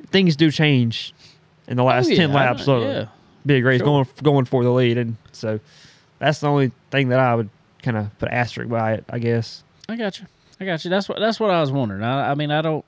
things 0.08 0.36
do 0.36 0.52
change 0.52 1.14
in 1.68 1.78
the 1.78 1.84
oh, 1.84 1.88
last 1.88 2.08
Oh, 2.08 2.10
yeah, 2.10 2.18
ten 2.18 2.34
laps 2.34 2.68
of 2.68 2.84
yeah. 2.84 3.06
big 3.46 3.64
race 3.66 3.80
Sure. 3.80 3.86
going 3.86 4.08
going 4.24 4.46
for 4.46 4.64
the 4.64 4.72
lead, 4.72 4.98
and 4.98 5.18
so 5.32 5.60
that's 6.20 6.40
the 6.40 6.48
only 6.48 6.72
thing 6.92 7.10
that 7.10 7.20
I 7.20 7.36
would 7.36 7.50
kind 7.84 7.98
of 7.98 8.18
put 8.20 8.30
asterisk 8.30 8.70
by 8.70 8.94
it, 8.94 9.06
I 9.10 9.20
guess. 9.20 9.64
I 9.90 9.96
got 9.96 10.20
you. 10.20 10.26
I 10.60 10.66
got 10.66 10.84
you. 10.84 10.90
That's 10.90 11.08
what 11.08 11.20
that's 11.20 11.40
what 11.40 11.52
I 11.52 11.62
was 11.62 11.72
wondering. 11.72 12.04
I, 12.04 12.32
I 12.32 12.36
mean, 12.36 12.52
I 12.52 12.62
don't. 12.62 12.86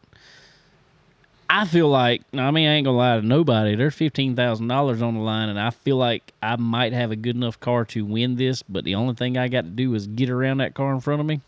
I 1.51 1.65
feel 1.65 1.89
like 1.89 2.21
I 2.33 2.51
mean 2.51 2.67
I 2.69 2.73
ain't 2.75 2.85
gonna 2.85 2.97
lie 2.97 3.19
to 3.19 3.25
nobody. 3.25 3.75
There's 3.75 3.95
fifteen 3.95 4.35
thousand 4.35 4.67
dollars 4.67 5.01
on 5.01 5.15
the 5.15 5.19
line, 5.21 5.49
and 5.49 5.59
I 5.59 5.71
feel 5.71 5.97
like 5.97 6.31
I 6.43 6.55
might 6.57 6.93
have 6.93 7.11
a 7.11 7.15
good 7.15 7.35
enough 7.35 7.59
car 7.59 7.85
to 7.85 8.05
win 8.05 8.35
this. 8.35 8.61
But 8.63 8.83
the 8.83 8.95
only 8.95 9.15
thing 9.15 9.37
I 9.37 9.47
got 9.47 9.63
to 9.63 9.69
do 9.69 9.93
is 9.95 10.05
get 10.07 10.29
around 10.29 10.57
that 10.59 10.75
car 10.75 10.93
in 10.93 10.99
front 10.99 11.21
of 11.21 11.25
me. 11.25 11.41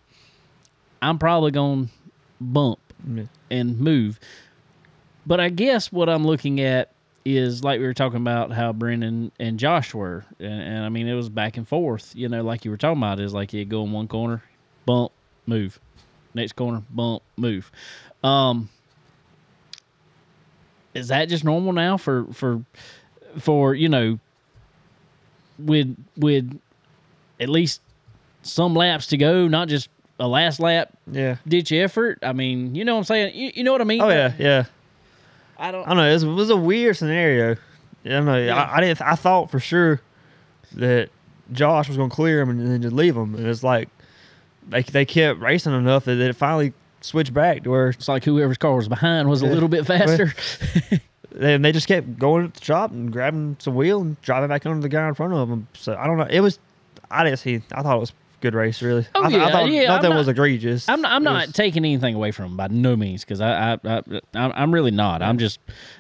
I'm 1.03 1.19
probably 1.19 1.51
gonna 1.51 1.87
bump 2.39 2.79
Yeah. 3.07 3.23
and 3.51 3.79
move. 3.79 4.19
But 5.27 5.39
I 5.39 5.49
guess 5.49 5.91
what 5.91 6.09
I'm 6.09 6.25
looking 6.25 6.59
at 6.61 6.91
is 7.23 7.63
like 7.63 7.79
we 7.79 7.85
were 7.85 7.93
talking 7.93 8.17
about 8.17 8.51
how 8.51 8.73
Brenden 8.73 9.29
and 9.39 9.59
Josh 9.59 9.93
were, 9.93 10.25
and, 10.39 10.61
and 10.61 10.83
I 10.83 10.89
mean 10.89 11.07
it 11.07 11.13
was 11.13 11.29
back 11.29 11.57
and 11.57 11.67
forth. 11.67 12.11
You 12.15 12.27
know, 12.27 12.41
like 12.41 12.65
you 12.65 12.71
were 12.71 12.77
talking 12.77 12.97
about, 12.97 13.19
is 13.19 13.35
like 13.35 13.53
you 13.53 13.63
go 13.65 13.83
in 13.83 13.91
one 13.91 14.07
corner, 14.07 14.41
bump, 14.87 15.11
move, 15.45 15.79
next 16.33 16.53
corner, 16.53 16.81
bump, 16.89 17.21
move. 17.37 17.71
Um, 18.23 18.69
is 20.93 21.07
that 21.09 21.29
just 21.29 21.43
normal 21.43 21.73
now 21.73 21.97
for 21.97 22.25
for 22.33 22.61
for 23.39 23.73
you 23.73 23.89
know 23.89 24.19
with 25.59 25.95
with 26.17 26.59
at 27.39 27.49
least 27.49 27.81
some 28.43 28.73
laps 28.75 29.07
to 29.07 29.17
go, 29.17 29.47
not 29.47 29.67
just 29.67 29.89
a 30.19 30.27
last 30.27 30.59
lap 30.59 30.89
Yeah. 31.11 31.37
ditch 31.47 31.71
effort. 31.71 32.19
I 32.23 32.33
mean, 32.33 32.75
you 32.75 32.85
know 32.85 32.93
what 32.93 32.99
I'm 32.99 33.03
saying? 33.05 33.35
You, 33.35 33.51
you 33.55 33.63
know 33.63 33.71
what 33.71 33.81
I 33.81 33.85
mean? 33.85 34.01
Oh 34.01 34.09
yeah, 34.09 34.33
yeah. 34.37 34.65
I 35.57 35.71
don't. 35.71 35.83
I 35.85 35.89
don't 35.89 35.97
know. 35.97 36.09
It 36.09 36.13
was, 36.13 36.23
it 36.23 36.27
was 36.27 36.49
a 36.49 36.55
weird 36.57 36.97
scenario. 36.97 37.53
I 38.05 38.09
don't 38.09 38.25
know. 38.25 38.37
Yeah. 38.37 38.55
I, 38.55 38.77
I 38.77 38.81
didn't. 38.81 39.01
I 39.01 39.15
thought 39.15 39.51
for 39.51 39.59
sure 39.59 40.01
that 40.73 41.09
Josh 41.51 41.87
was 41.87 41.97
going 41.97 42.09
to 42.09 42.15
clear 42.15 42.41
him 42.41 42.49
and 42.49 42.59
then 42.67 42.81
just 42.81 42.95
leave 42.95 43.15
him, 43.15 43.35
and 43.35 43.45
it's 43.45 43.63
like 43.63 43.89
they 44.67 44.81
they 44.81 45.05
kept 45.05 45.39
racing 45.39 45.73
enough 45.73 46.05
that 46.05 46.17
it 46.19 46.35
finally 46.35 46.73
switched 47.01 47.33
back 47.33 47.63
to 47.63 47.69
where 47.71 47.89
It's 47.89 48.07
like 48.07 48.23
whoever's 48.23 48.57
car 48.57 48.75
was 48.75 48.87
behind 48.87 49.29
was 49.29 49.41
a 49.41 49.47
little 49.47 49.69
bit 49.69 49.85
faster. 49.85 50.33
and 51.39 51.63
they 51.63 51.71
just 51.71 51.87
kept 51.87 52.17
going 52.19 52.51
to 52.51 52.59
the 52.59 52.65
shop 52.65 52.91
and 52.91 53.11
grabbing 53.11 53.57
some 53.59 53.75
wheel 53.75 54.01
and 54.01 54.21
driving 54.21 54.49
back 54.49 54.65
under 54.65 54.81
the 54.81 54.89
guy 54.89 55.07
in 55.07 55.13
front 55.13 55.33
of 55.33 55.49
them. 55.49 55.67
So 55.73 55.95
I 55.95 56.07
don't 56.07 56.17
know. 56.17 56.27
It 56.29 56.41
was. 56.41 56.59
I 57.09 57.23
didn't 57.23 57.39
see. 57.39 57.61
I 57.73 57.81
thought 57.81 57.97
it 57.97 57.99
was 57.99 58.13
good 58.41 58.53
race. 58.55 58.81
Really. 58.81 59.05
Oh, 59.15 59.23
I, 59.23 59.27
yeah, 59.29 59.45
I 59.45 59.51
thought 59.51 59.69
yeah, 59.69 59.81
I'm 59.81 59.87
nothing 59.87 60.09
not- 60.11 60.17
was 60.17 60.27
egregious. 60.27 60.87
I'm 60.89 61.01
not. 61.01 61.11
I'm 61.11 61.23
not 61.23 61.47
was- 61.47 61.55
taking 61.55 61.83
anything 61.85 62.15
away 62.15 62.31
from 62.31 62.45
him 62.45 62.57
by 62.57 62.67
no 62.67 62.95
means 62.95 63.23
because 63.23 63.41
I, 63.41 63.73
I, 63.73 63.77
I, 63.85 64.01
I'm 64.33 64.51
I'm 64.55 64.73
really 64.73 64.91
not. 64.91 65.21
I'm 65.21 65.37
just, 65.37 65.59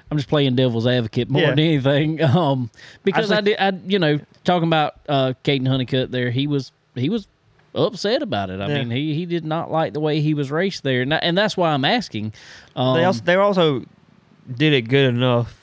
I'm 0.09 0.17
just 0.17 0.29
playing 0.29 0.55
devil's 0.55 0.87
advocate 0.87 1.29
more 1.29 1.41
Yeah. 1.41 1.49
than 1.49 1.59
anything. 1.59 2.21
Um, 2.31 2.69
because 3.03 3.31
I, 3.31 3.35
think- 3.41 3.57
did, 3.57 3.59
I, 3.59 3.71
you 3.85 3.99
know, 3.99 4.19
talking 4.43 4.67
about 4.67 4.95
uh, 5.09 5.33
Kaden 5.43 5.67
Honeycutt 5.67 6.11
there, 6.11 6.31
he 6.31 6.47
was, 6.47 6.71
he 6.95 7.09
was 7.09 7.27
upset 7.75 8.21
about 8.21 8.49
it. 8.49 8.59
I 8.59 8.67
Yeah. 8.67 8.79
mean, 8.83 8.91
he 8.91 9.13
he 9.13 9.25
did 9.25 9.45
not 9.45 9.71
like 9.71 9.93
the 9.93 9.99
way 9.99 10.21
he 10.21 10.33
was 10.33 10.51
raced 10.51 10.83
there, 10.83 11.01
and, 11.01 11.13
and 11.13 11.37
that's 11.37 11.55
why 11.57 11.71
I'm 11.71 11.85
asking. 11.85 12.33
Um, 12.75 12.95
they 12.97 13.03
also 13.05 13.21
they 13.23 13.35
also 13.35 13.85
did 14.55 14.73
it 14.73 14.83
good 14.83 15.13
enough. 15.13 15.57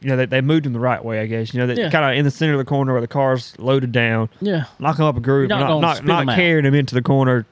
You 0.00 0.10
know, 0.10 0.16
they, 0.16 0.26
they 0.26 0.40
moved 0.40 0.64
him 0.64 0.72
the 0.72 0.78
right 0.78 1.04
way, 1.04 1.20
I 1.20 1.26
guess. 1.26 1.52
You 1.52 1.58
know, 1.60 1.66
they 1.66 1.74
Yeah. 1.82 1.90
kind 1.90 2.04
of 2.04 2.16
in 2.16 2.24
the 2.24 2.30
center 2.30 2.52
of 2.52 2.58
the 2.58 2.64
corner 2.64 2.92
where 2.92 3.00
the 3.00 3.08
car's 3.08 3.58
loaded 3.58 3.90
down, 3.90 4.28
yeah, 4.40 4.64
knocking 4.78 5.04
up 5.04 5.16
a 5.16 5.20
groove, 5.20 5.48
You're 5.50 5.58
not 5.58 5.80
not 5.80 5.80
not, 5.80 6.04
not, 6.04 6.22
him 6.22 6.34
carrying 6.36 6.64
him 6.64 6.74
into 6.74 6.94
the 6.94 7.02
corner. 7.02 7.46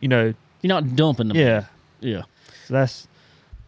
You 0.00 0.08
know, 0.08 0.34
you're 0.62 0.68
not 0.68 0.96
dumping 0.96 1.28
them. 1.28 1.36
yeah. 1.36 1.66
yeah. 2.00 2.22
So 2.66 2.74
that's 2.74 3.06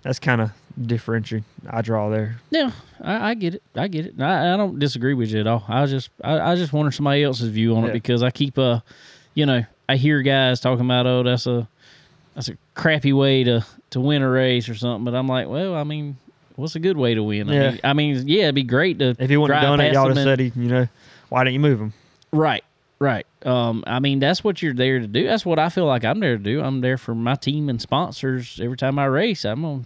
that's 0.02 0.18
kind 0.18 0.40
of 0.40 0.50
differentiating 0.80 1.44
I 1.70 1.80
draw 1.82 2.10
there. 2.10 2.38
Yeah, 2.50 2.72
I, 3.00 3.30
I 3.30 3.34
get 3.34 3.54
it. 3.54 3.62
I 3.76 3.86
get 3.86 4.06
it. 4.06 4.20
I, 4.20 4.54
I 4.54 4.56
don't 4.56 4.80
disagree 4.80 5.14
with 5.14 5.30
you 5.30 5.38
at 5.40 5.46
all. 5.46 5.64
I 5.68 5.86
just 5.86 6.10
I, 6.22 6.40
I 6.52 6.56
just 6.56 6.72
wonder 6.72 6.90
somebody 6.90 7.22
else's 7.22 7.48
view 7.50 7.76
on 7.76 7.84
it 7.84 7.92
because 7.92 8.22
I 8.24 8.30
keep 8.32 8.58
uh 8.58 8.80
you 9.34 9.46
know, 9.46 9.64
I 9.88 9.96
hear 9.96 10.22
guys 10.22 10.60
talking 10.60 10.84
about 10.84 11.06
oh 11.06 11.22
that's 11.22 11.46
a 11.46 11.68
that's 12.34 12.48
a 12.48 12.56
crappy 12.74 13.12
way 13.12 13.44
to 13.44 13.64
to 13.90 14.00
win 14.00 14.22
a 14.22 14.28
race 14.28 14.68
or 14.68 14.74
something, 14.74 15.04
but 15.04 15.14
I'm 15.14 15.28
like, 15.28 15.46
well, 15.48 15.74
I 15.74 15.84
mean, 15.84 16.16
what's 16.56 16.74
a 16.74 16.80
good 16.80 16.96
way 16.96 17.14
to 17.14 17.22
win? 17.22 17.48
I 17.50 17.54
Yeah. 17.54 17.70
mean, 17.70 17.80
I 17.84 17.92
mean, 17.92 18.28
yeah, 18.28 18.42
it'd 18.44 18.54
be 18.54 18.62
great 18.64 18.98
to 18.98 19.14
If 19.18 19.30
he 19.30 19.36
wouldn't 19.36 19.58
have 19.60 19.68
done 19.68 19.80
it, 19.80 19.92
y'all 19.92 20.08
have 20.08 20.16
said 20.16 20.40
he, 20.40 20.52
you 20.56 20.68
know, 20.68 20.88
why 21.28 21.44
didn't 21.44 21.54
you 21.54 21.60
move 21.60 21.80
him? 21.80 21.92
Right, 22.32 22.64
right. 22.98 23.26
Um, 23.44 23.84
I 23.86 24.00
mean, 24.00 24.18
that's 24.18 24.42
what 24.42 24.62
you're 24.62 24.74
there 24.74 24.98
to 24.98 25.06
do. 25.06 25.26
That's 25.26 25.46
what 25.46 25.58
I 25.60 25.68
feel 25.68 25.86
like 25.86 26.04
I'm 26.04 26.18
there 26.18 26.36
to 26.36 26.42
do. 26.42 26.60
I'm 26.62 26.80
there 26.80 26.98
for 26.98 27.14
my 27.14 27.34
team 27.36 27.68
and 27.68 27.80
sponsors. 27.80 28.58
Every 28.60 28.76
time 28.76 28.98
I 28.98 29.04
race, 29.04 29.44
I'm 29.44 29.62
gonna 29.62 29.82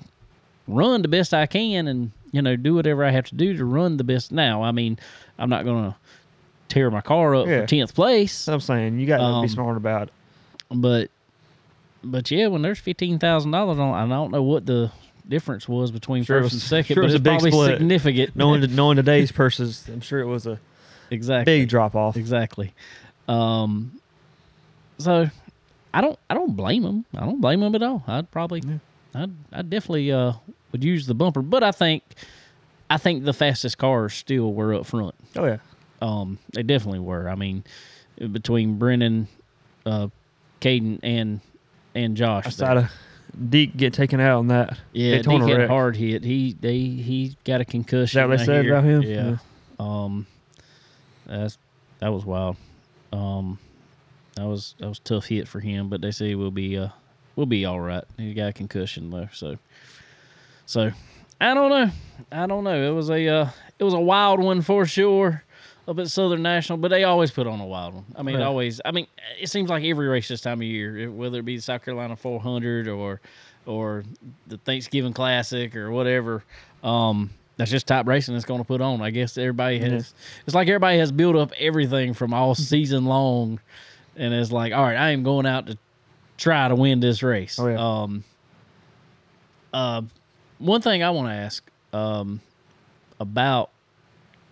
run 0.66 1.02
the 1.02 1.08
best 1.08 1.34
I 1.34 1.46
can, 1.46 1.86
and 1.88 2.12
you 2.32 2.40
know, 2.40 2.56
do 2.56 2.74
whatever 2.74 3.04
I 3.04 3.10
have 3.10 3.24
to 3.26 3.34
do 3.34 3.56
to 3.56 3.64
run 3.64 3.96
the 3.98 4.04
best. 4.04 4.32
Now, 4.32 4.62
I 4.62 4.70
mean, 4.72 4.98
I'm 5.38 5.50
not 5.50 5.64
gonna 5.66 5.96
tear 6.68 6.90
my 6.90 7.00
car 7.00 7.34
up 7.34 7.46
Yeah. 7.46 7.60
for 7.62 7.66
tenth 7.66 7.94
place, 7.94 8.44
That's 8.44 8.48
what 8.48 8.54
I'm 8.54 8.60
saying. 8.60 9.00
You 9.00 9.06
got 9.06 9.18
to 9.18 9.22
Um, 9.24 9.42
be 9.42 9.48
smart 9.48 9.76
about 9.76 10.08
it. 10.08 10.12
but 10.70 11.10
but 12.04 12.30
yeah, 12.30 12.46
when 12.46 12.62
there's 12.62 12.78
fifteen 12.78 13.18
thousand 13.18 13.50
dollars 13.50 13.78
on, 13.78 13.94
I 13.94 14.06
don't 14.14 14.30
know 14.30 14.42
what 14.42 14.66
the 14.66 14.90
difference 15.28 15.68
was 15.68 15.90
between 15.90 16.24
Sure 16.24 16.38
it 16.38 16.42
first 16.42 16.54
was- 16.54 16.62
and 16.62 16.62
second, 16.86 16.94
sure 16.94 17.02
it 17.02 17.06
but 17.06 17.12
was 17.12 17.14
a 17.14 17.16
it's 17.16 17.22
big 17.24 17.32
probably 17.32 17.50
split. 17.50 17.78
significant. 17.78 18.36
knowing 18.36 18.74
knowing 18.74 18.96
today's 18.96 19.32
purses, 19.32 19.88
I'm 19.88 20.00
sure 20.00 20.20
it 20.20 20.26
was 20.26 20.46
a 20.46 20.58
exactly 21.10 21.58
big 21.60 21.68
drop 21.68 21.94
off. 21.96 22.16
exactly. 22.16 22.72
Um, 23.26 24.00
so 24.98 25.28
I 25.92 26.00
don't 26.00 26.18
I 26.30 26.34
don't 26.34 26.56
blame 26.56 26.84
him. 26.84 27.04
I 27.16 27.20
don't 27.24 27.40
blame 27.40 27.62
him 27.62 27.74
at 27.74 27.82
all. 27.82 28.02
I'd 28.06 28.30
probably. 28.30 28.62
I'd 29.14 29.30
I 29.52 29.62
definitely 29.62 30.12
uh 30.12 30.34
would 30.72 30.84
use 30.84 31.06
the 31.06 31.14
bumper, 31.14 31.42
but 31.42 31.62
I 31.62 31.72
think 31.72 32.02
I 32.90 32.96
think 32.96 33.24
the 33.24 33.32
fastest 33.32 33.78
cars 33.78 34.14
still 34.14 34.52
were 34.52 34.72
up 34.74 34.86
front. 34.86 35.14
Oh 35.36 35.44
yeah, 35.46 35.58
Um, 36.00 36.38
they 36.52 36.62
definitely 36.62 37.00
were. 37.00 37.28
I 37.28 37.34
mean, 37.34 37.64
between 38.32 38.78
Brennan, 38.78 39.28
uh, 39.84 40.08
Kaden, 40.60 41.00
and 41.02 41.40
and 41.94 42.16
Josh. 42.16 42.46
I 42.46 42.50
saw 42.50 42.78
a 42.78 42.90
Deke 43.48 43.76
get 43.76 43.92
taken 43.92 44.20
out 44.20 44.38
on 44.38 44.48
that. 44.48 44.78
Yeah, 44.92 45.22
Deke 45.22 45.42
had 45.42 45.60
a 45.62 45.68
hard 45.68 45.96
hit. 45.96 46.24
He 46.24 46.56
they 46.58 46.78
he 46.78 47.36
got 47.44 47.60
a 47.60 47.64
concussion. 47.64 48.02
Is 48.04 48.12
that 48.12 48.28
what 48.28 48.38
they 48.38 48.44
said 48.44 48.64
hear. 48.64 48.74
about 48.74 48.84
him? 48.84 49.02
Yeah. 49.02 49.36
Um, 49.78 50.26
that's 51.26 51.58
that 52.00 52.12
was 52.12 52.24
wild. 52.24 52.56
Um, 53.12 53.58
that 54.36 54.46
was 54.46 54.74
that 54.78 54.88
was 54.88 54.98
a 54.98 55.02
tough 55.02 55.26
hit 55.26 55.48
for 55.48 55.60
him, 55.60 55.88
but 55.88 56.00
they 56.00 56.10
say 56.10 56.34
we'll 56.34 56.50
be 56.50 56.78
uh 56.78 56.88
we'll 57.36 57.46
be 57.46 57.64
all 57.64 57.80
right. 57.80 58.04
He 58.16 58.34
got 58.34 58.48
a 58.48 58.52
concussion 58.52 59.10
though, 59.10 59.28
so 59.32 59.58
so 60.66 60.92
I 61.40 61.54
don't 61.54 61.70
know. 61.70 61.90
I 62.32 62.46
don't 62.46 62.64
know. 62.64 62.90
It 62.90 62.94
was 62.94 63.10
a 63.10 63.26
uh, 63.28 63.50
it 63.78 63.84
was 63.84 63.94
a 63.94 64.00
wild 64.00 64.40
one 64.40 64.62
for 64.62 64.86
sure 64.86 65.44
up 65.88 65.98
at 65.98 66.08
Southern 66.08 66.42
National, 66.42 66.76
but 66.78 66.88
they 66.88 67.02
always 67.04 67.30
put 67.30 67.46
on 67.46 67.60
a 67.60 67.66
wild 67.66 67.94
one. 67.94 68.04
I 68.14 68.22
mean, 68.22 68.36
Right. 68.36 68.44
always. 68.44 68.80
I 68.84 68.90
mean, 68.92 69.06
it 69.40 69.48
seems 69.48 69.70
like 69.70 69.82
every 69.84 70.06
race 70.06 70.28
this 70.28 70.42
time 70.42 70.58
of 70.58 70.64
year, 70.64 71.10
whether 71.10 71.38
it 71.38 71.44
be 71.44 71.56
the 71.56 71.62
South 71.62 71.84
Carolina 71.84 72.14
400 72.14 72.86
or 72.88 73.20
or 73.66 74.04
the 74.46 74.56
Thanksgiving 74.58 75.12
Classic 75.12 75.74
or 75.76 75.90
whatever. 75.90 76.42
Um, 76.82 77.30
that's 77.56 77.70
just 77.70 77.86
top 77.86 78.06
racing 78.06 78.34
that's 78.34 78.46
going 78.46 78.60
to 78.60 78.66
put 78.66 78.80
on. 78.80 79.02
I 79.02 79.10
guess 79.10 79.36
everybody 79.36 79.78
has. 79.78 80.14
It's 80.46 80.54
like 80.54 80.68
everybody 80.68 80.98
has 80.98 81.10
built 81.10 81.36
up 81.36 81.52
everything 81.58 82.14
from 82.14 82.32
all 82.32 82.54
season 82.54 83.04
long, 83.06 83.58
and 84.16 84.32
it's 84.32 84.52
like, 84.52 84.72
all 84.72 84.82
right, 84.84 84.96
I 84.96 85.10
am 85.10 85.22
going 85.22 85.44
out 85.46 85.66
to 85.66 85.76
try 86.36 86.68
to 86.68 86.74
win 86.74 87.00
this 87.00 87.22
race. 87.22 87.58
Oh, 87.58 87.66
yeah. 87.68 87.78
Um. 88.02 88.24
Uh, 89.72 90.02
one 90.58 90.80
thing 90.80 91.02
I 91.02 91.10
want 91.10 91.28
to 91.28 91.32
ask 91.34 91.62
um 91.92 92.40
about 93.20 93.70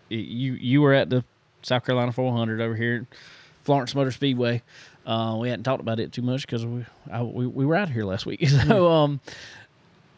you 0.08 0.54
you 0.54 0.82
were 0.82 0.92
at 0.92 1.10
the 1.10 1.24
South 1.62 1.84
Carolina 1.84 2.12
400 2.12 2.60
over 2.60 2.74
here 2.76 3.06
at 3.10 3.18
Florence 3.64 3.94
Motor 3.94 4.10
Speedway. 4.12 4.62
Uh, 5.04 5.36
we 5.40 5.48
hadn't 5.48 5.64
talked 5.64 5.80
about 5.80 6.00
it 6.00 6.12
too 6.12 6.22
much 6.22 6.42
because 6.42 6.64
we, 6.66 6.84
I, 7.10 7.22
we 7.22 7.46
we 7.46 7.64
were 7.66 7.76
out 7.76 7.88
here 7.90 8.04
last 8.04 8.26
week. 8.26 8.42
So 8.66 8.90
um, 8.90 9.20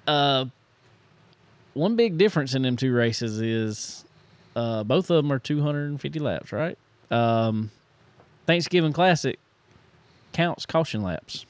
uh, 0.07 0.47
one 1.75 1.97
big 1.97 2.19
difference 2.19 2.55
in 2.55 2.63
them 2.63 2.77
two 2.77 2.93
races 2.93 3.41
is 3.41 4.05
uh, 4.57 4.85
both 4.85 5.11
of 5.11 5.17
them 5.17 5.31
are 5.31 5.39
250 5.39 6.19
laps, 6.19 6.53
right? 6.53 6.77
Um, 7.11 7.71
Thanksgiving 8.47 8.93
Classic 8.93 9.39
counts 10.33 10.67
caution 10.67 11.03
laps, 11.03 11.45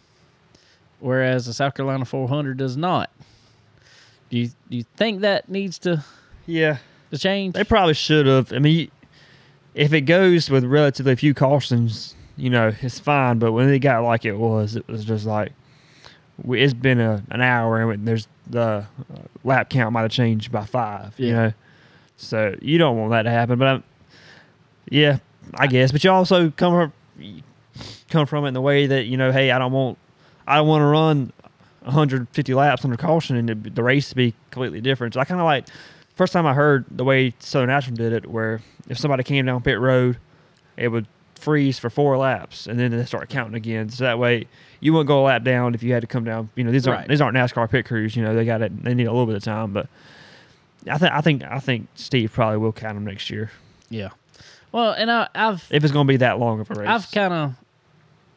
whereas 1.01 1.47
the 1.47 1.53
South 1.55 1.75
Carolina 1.75 2.05
400 2.05 2.57
does 2.57 2.77
not. 2.77 3.11
Do 4.31 4.39
you 4.39 4.49
do 4.69 4.77
you 4.77 4.85
think 4.97 5.21
that 5.21 5.49
needs 5.49 5.79
to 5.81 6.05
Yeah, 6.47 6.79
to 7.11 7.19
change? 7.19 7.55
they 7.55 7.65
probably 7.65 7.95
should 7.95 8.27
have. 8.27 8.53
I 8.53 8.59
mean, 8.59 8.91
if 9.75 9.93
it 9.93 10.03
goes 10.03 10.51
with 10.51 10.65
relatively 10.65 11.15
few 11.17 11.35
cautions, 11.35 12.15
you 12.37 12.51
know, 12.51 12.73
it's 12.81 12.99
fine. 12.99 13.39
But 13.39 13.53
when 13.53 13.69
they 13.69 13.79
got 13.79 14.03
like 14.03 14.25
it 14.25 14.35
was, 14.35 14.77
it 14.77 14.87
was 14.89 15.05
just 15.05 15.27
like 15.27 15.53
we, 16.43 16.63
it's 16.63 16.75
been 16.75 17.01
a, 17.01 17.23
an 17.31 17.41
hour 17.41 17.91
and 17.91 18.07
there's 18.07 18.29
the 18.49 18.61
uh, 18.61 18.85
lap 19.45 19.71
count 19.71 19.93
might 19.93 20.03
have 20.03 20.11
changed 20.11 20.51
by 20.51 20.65
five. 20.65 21.15
You 21.19 21.33
know, 21.33 21.53
so 22.17 22.55
you 22.61 22.79
don't 22.79 22.97
want 22.97 23.11
that 23.11 23.23
to 23.23 23.31
happen. 23.31 23.59
But 23.59 23.69
I'm, 23.69 23.85
yeah, 24.91 25.19
I 25.55 25.67
guess. 25.67 25.93
But 25.93 26.05
you 26.05 26.11
also 26.11 26.51
come 26.51 26.93
from 27.17 27.43
come 28.11 28.27
from 28.27 28.45
it 28.45 28.49
in 28.49 28.55
the 28.55 28.61
way 28.61 28.87
that 28.87 29.05
you 29.05 29.17
know, 29.17 29.33
hey, 29.33 29.51
I 29.51 29.59
don't 29.59 29.73
want 29.73 29.99
I 30.47 30.57
don't 30.57 30.69
want 30.69 30.83
to 30.83 30.87
run 30.87 31.33
150 31.83 32.55
laps 32.55 32.85
under 32.85 32.97
caution 32.97 33.37
and 33.37 33.49
the, 33.49 33.71
the 33.71 33.83
race 33.83 34.09
to 34.11 34.17
be 34.17 34.35
completely 34.51 34.81
different. 34.81 35.15
So 35.15 35.21
I 35.21 35.25
kind 35.25 35.41
of 35.41 35.45
like 35.45 35.67
first 36.19 36.33
time 36.35 36.45
I 36.47 36.53
heard 36.53 36.85
the 36.91 37.05
way 37.05 37.33
Southern 37.39 37.69
National 37.69 37.97
did 37.97 38.13
it, 38.13 38.27
where 38.27 38.61
if 38.89 38.99
somebody 38.99 39.23
came 39.23 39.47
down 39.47 39.63
pit 39.63 39.79
road, 39.81 40.19
it 40.77 40.89
would 40.89 41.07
freeze 41.35 41.79
for 41.79 41.89
four 41.89 42.17
laps 42.19 42.67
and 42.67 42.79
then 42.81 42.91
they 42.91 43.05
start 43.05 43.29
counting 43.29 43.55
again. 43.55 43.89
So 43.89 44.05
that 44.05 44.19
way 44.19 44.47
you 44.81 44.93
wouldn't 44.93 45.07
go 45.09 45.23
a 45.23 45.25
lap 45.27 45.45
down 45.45 45.73
if 45.75 45.83
you 45.83 45.93
had 45.93 46.01
to 46.01 46.07
come 46.09 46.25
down. 46.25 46.51
You 46.57 46.65
know, 46.65 46.73
these 46.73 46.87
aren't 46.87 47.01
Right. 47.01 47.09
these 47.09 47.21
aren't 47.21 47.37
NASCAR 47.37 47.71
pit 47.71 47.87
crews. 47.87 48.17
You 48.17 48.23
know, 48.25 48.35
they 48.35 48.45
got 48.45 48.61
it. 48.61 48.85
They 48.85 48.93
need 48.95 49.07
a 49.07 49.13
little 49.13 49.27
bit 49.27 49.37
of 49.37 49.43
time, 49.45 49.73
but 49.73 49.89
I 50.91 50.99
think 50.99 51.13
I 51.13 51.21
think 51.21 51.43
I 51.45 51.59
think 51.61 51.89
Steve 51.95 52.33
probably 52.33 52.59
will 52.59 52.73
count 52.73 52.95
them 52.95 53.05
next 53.07 53.31
year 53.31 53.51
yeah. 53.91 54.11
Well, 54.71 54.93
and 54.93 55.11
I, 55.11 55.29
I've 55.35 55.67
if 55.71 55.83
it's 55.83 55.93
going 55.93 56.07
to 56.07 56.13
be 56.13 56.19
that 56.19 56.39
long 56.39 56.61
of 56.61 56.71
a 56.71 56.75
race. 56.75 56.89
I've 56.89 57.11
kind 57.11 57.33
of 57.33 57.55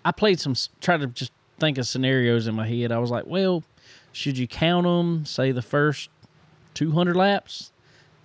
I 0.06 0.12
played 0.12 0.40
some 0.40 0.56
tried 0.80 1.02
to 1.02 1.08
just 1.08 1.32
think 1.60 1.78
of 1.78 1.86
scenarios 1.88 2.48
in 2.48 2.56
my 2.56 2.68
head. 2.68 2.92
I 2.92 3.00
was 3.00 3.12
like, 3.12 3.26
well, 3.28 3.64
should 4.12 4.38
you 4.38 4.48
count 4.48 4.86
them? 4.86 5.26
Say 5.26 5.52
the 5.52 5.62
first 5.62 6.10
200 6.76 7.16
laps, 7.16 7.71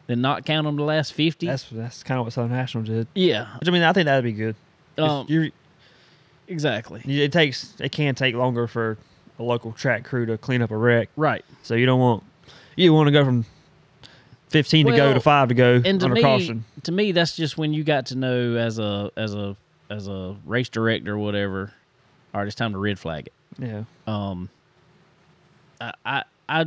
then 0.07 0.21
not 0.21 0.45
count 0.45 0.67
them 0.67 0.77
the 0.77 0.83
last 0.83 1.13
50. 1.13 1.47
that's 1.47 1.69
that's 1.71 2.03
kind 2.03 2.19
of 2.21 2.27
what 2.27 2.33
Southern 2.33 2.53
National 2.53 2.85
did. 2.85 3.07
yeah, 3.15 3.57
Which 3.59 3.69
I 3.69 3.73
mean, 3.73 3.83
I 3.83 3.93
think 3.93 4.07
that'd 4.07 4.25
be 4.25 4.33
good. 4.33 4.55
um, 4.99 5.27
you're- 5.29 5.53
exactly. 6.49 7.03
it 7.05 7.33
takes 7.33 7.75
it 7.81 7.91
can 7.93 8.15
take 8.15 8.35
longer 8.35 8.67
for 8.67 8.99
a 9.39 9.43
local 9.43 9.73
track 9.73 10.05
crew 10.05 10.25
to 10.27 10.39
clean 10.39 10.63
up 10.63 10.71
a 10.71 10.77
wreck. 10.77 11.09
Right. 11.17 11.45
So 11.63 11.75
you 11.75 11.87
don't 11.87 12.01
want 12.01 12.23
you 12.77 12.93
want 12.95 13.09
to 13.09 13.13
go 13.13 13.25
from 13.25 13.45
fifteen 14.49 14.87
to 14.87 14.97
go 14.97 15.13
to 15.13 15.21
five 15.21 15.49
to 15.49 15.55
go 15.55 15.75
And 15.85 16.01
to 16.01 16.07
under 16.07 16.15
me, 16.15 16.23
caution. 16.23 16.65
to 16.85 16.93
me, 16.93 17.13
that's 17.13 17.37
just 17.37 17.59
when 17.59 17.75
you 17.75 17.85
got 17.85 18.07
to 18.07 18.15
know 18.17 18.55
as 18.57 18.79
a 18.79 19.11
as 19.17 19.35
a 19.35 19.57
as 19.91 20.09
a 20.09 20.37
race 20.47 20.69
director 20.69 21.15
or 21.15 21.19
whatever. 21.19 21.73
All 22.35 22.41
right, 22.41 22.47
it's 22.47 22.57
time 22.57 22.73
to 22.73 22.79
red 22.79 22.99
flag 22.99 23.27
it. 23.29 23.33
Yeah, 23.59 23.85
Um, 24.07 24.51
I, 25.81 25.93
I, 26.05 26.23
I 26.49 26.67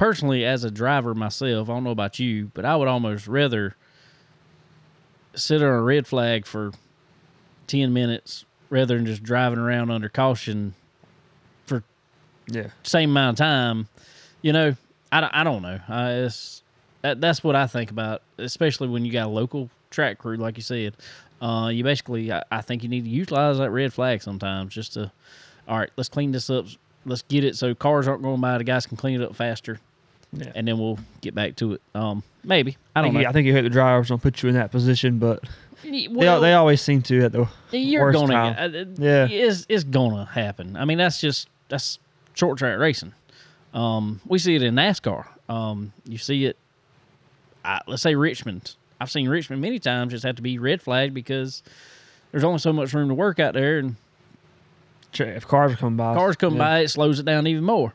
personally, 0.00 0.46
as 0.46 0.64
a 0.64 0.70
driver 0.70 1.14
myself, 1.14 1.68
I 1.68 1.74
don't 1.74 1.84
know 1.84 1.90
about 1.90 2.18
you, 2.18 2.50
but 2.54 2.64
I 2.64 2.74
would 2.74 2.88
almost 2.88 3.28
rather 3.28 3.76
sit 5.34 5.62
on 5.62 5.68
a 5.68 5.82
red 5.82 6.06
flag 6.06 6.46
for 6.46 6.72
ten 7.66 7.92
minutes 7.92 8.46
rather 8.70 8.96
than 8.96 9.04
just 9.04 9.22
driving 9.22 9.58
around 9.58 9.90
under 9.90 10.08
caution 10.08 10.72
for 11.66 11.84
yeah, 12.48 12.68
same 12.82 13.10
amount 13.10 13.38
of 13.38 13.44
time. 13.44 13.88
You 14.40 14.54
know, 14.54 14.74
I, 15.12 15.20
don't- 15.20 15.34
I 15.34 15.44
don't 15.44 15.60
know. 15.60 15.78
I, 15.86 16.12
it's, 16.12 16.62
that, 17.02 17.20
that's 17.20 17.44
what 17.44 17.54
I 17.54 17.66
think 17.66 17.90
about, 17.90 18.22
especially 18.38 18.88
when 18.88 19.04
you 19.04 19.12
got 19.12 19.26
a 19.26 19.30
local 19.30 19.68
track 19.90 20.16
crew, 20.16 20.36
like 20.36 20.56
you 20.56 20.62
said. 20.62 20.94
Uh, 21.42 21.68
you 21.68 21.84
basically, 21.84 22.32
I, 22.32 22.42
I 22.50 22.62
think 22.62 22.82
you 22.82 22.88
need 22.88 23.04
to 23.04 23.10
utilize 23.10 23.58
that 23.58 23.70
red 23.70 23.92
flag 23.92 24.22
sometimes 24.22 24.72
just 24.72 24.94
to, 24.94 25.12
all 25.68 25.78
right, 25.78 25.90
let's 25.98 26.08
clean 26.08 26.32
this 26.32 26.48
up. 26.48 26.66
Let's 27.04 27.22
get 27.22 27.44
it 27.44 27.54
so 27.56 27.74
cars 27.74 28.08
aren't 28.08 28.22
going 28.22 28.40
by. 28.40 28.56
The 28.56 28.64
guys 28.64 28.86
can 28.86 28.96
clean 28.96 29.20
it 29.20 29.24
up 29.24 29.34
faster, 29.36 29.78
yeah. 30.32 30.52
and 30.54 30.66
then 30.68 30.78
we'll 30.78 30.98
get 31.20 31.34
back 31.34 31.56
to 31.56 31.74
it. 31.74 31.82
Um, 31.94 32.22
maybe 32.44 32.76
I 32.94 33.00
I 33.00 33.02
don't 33.02 33.12
think, 33.12 33.22
know. 33.24 33.28
I 33.28 33.32
think 33.32 33.46
you 33.46 33.52
hit 33.52 33.62
the 33.62 33.70
drivers 33.70 34.08
don't 34.08 34.22
put 34.22 34.42
you 34.42 34.48
in 34.48 34.54
that 34.54 34.70
position, 34.70 35.18
but 35.18 35.42
Y- 35.84 36.08
they, 36.10 36.40
they 36.40 36.52
always 36.52 36.80
seem 36.82 37.02
to 37.02 37.24
at 37.24 37.32
the 37.32 37.48
You're 37.72 38.12
gonna 38.12 38.32
time. 38.32 38.74
uh, 38.74 38.84
Yeah. 39.02 39.26
it's 39.30 39.66
it's 39.68 39.84
gonna 39.84 40.26
happen. 40.26 40.76
I 40.76 40.84
mean, 40.84 40.98
that's 40.98 41.20
just 41.20 41.48
that's 41.68 41.98
short 42.34 42.58
track 42.58 42.78
racing. 42.78 43.14
Um, 43.72 44.20
we 44.26 44.38
see 44.38 44.54
it 44.56 44.62
in 44.62 44.74
NASCAR. 44.74 45.26
Um, 45.48 45.92
you 46.04 46.18
see 46.18 46.44
it. 46.46 46.56
I, 47.64 47.80
let's 47.86 48.02
say 48.02 48.14
Richmond. 48.14 48.74
I've 49.00 49.10
seen 49.10 49.28
Richmond 49.28 49.62
many 49.62 49.78
times 49.78 50.12
just 50.12 50.24
have 50.24 50.36
to 50.36 50.42
be 50.42 50.58
red 50.58 50.82
flagged 50.82 51.14
because 51.14 51.62
there's 52.30 52.44
only 52.44 52.58
so 52.58 52.72
much 52.72 52.92
room 52.92 53.08
to 53.08 53.14
work 53.14 53.38
out 53.38 53.54
there, 53.54 53.78
and 53.78 53.96
if 55.14 55.46
cars 55.46 55.74
come 55.76 55.96
by. 55.96 56.14
cars 56.14 56.36
come 56.36 56.54
yeah. 56.54 56.58
by, 56.58 56.78
it 56.80 56.88
slows 56.88 57.18
it 57.18 57.24
down 57.24 57.46
even 57.46 57.64
more. 57.64 57.94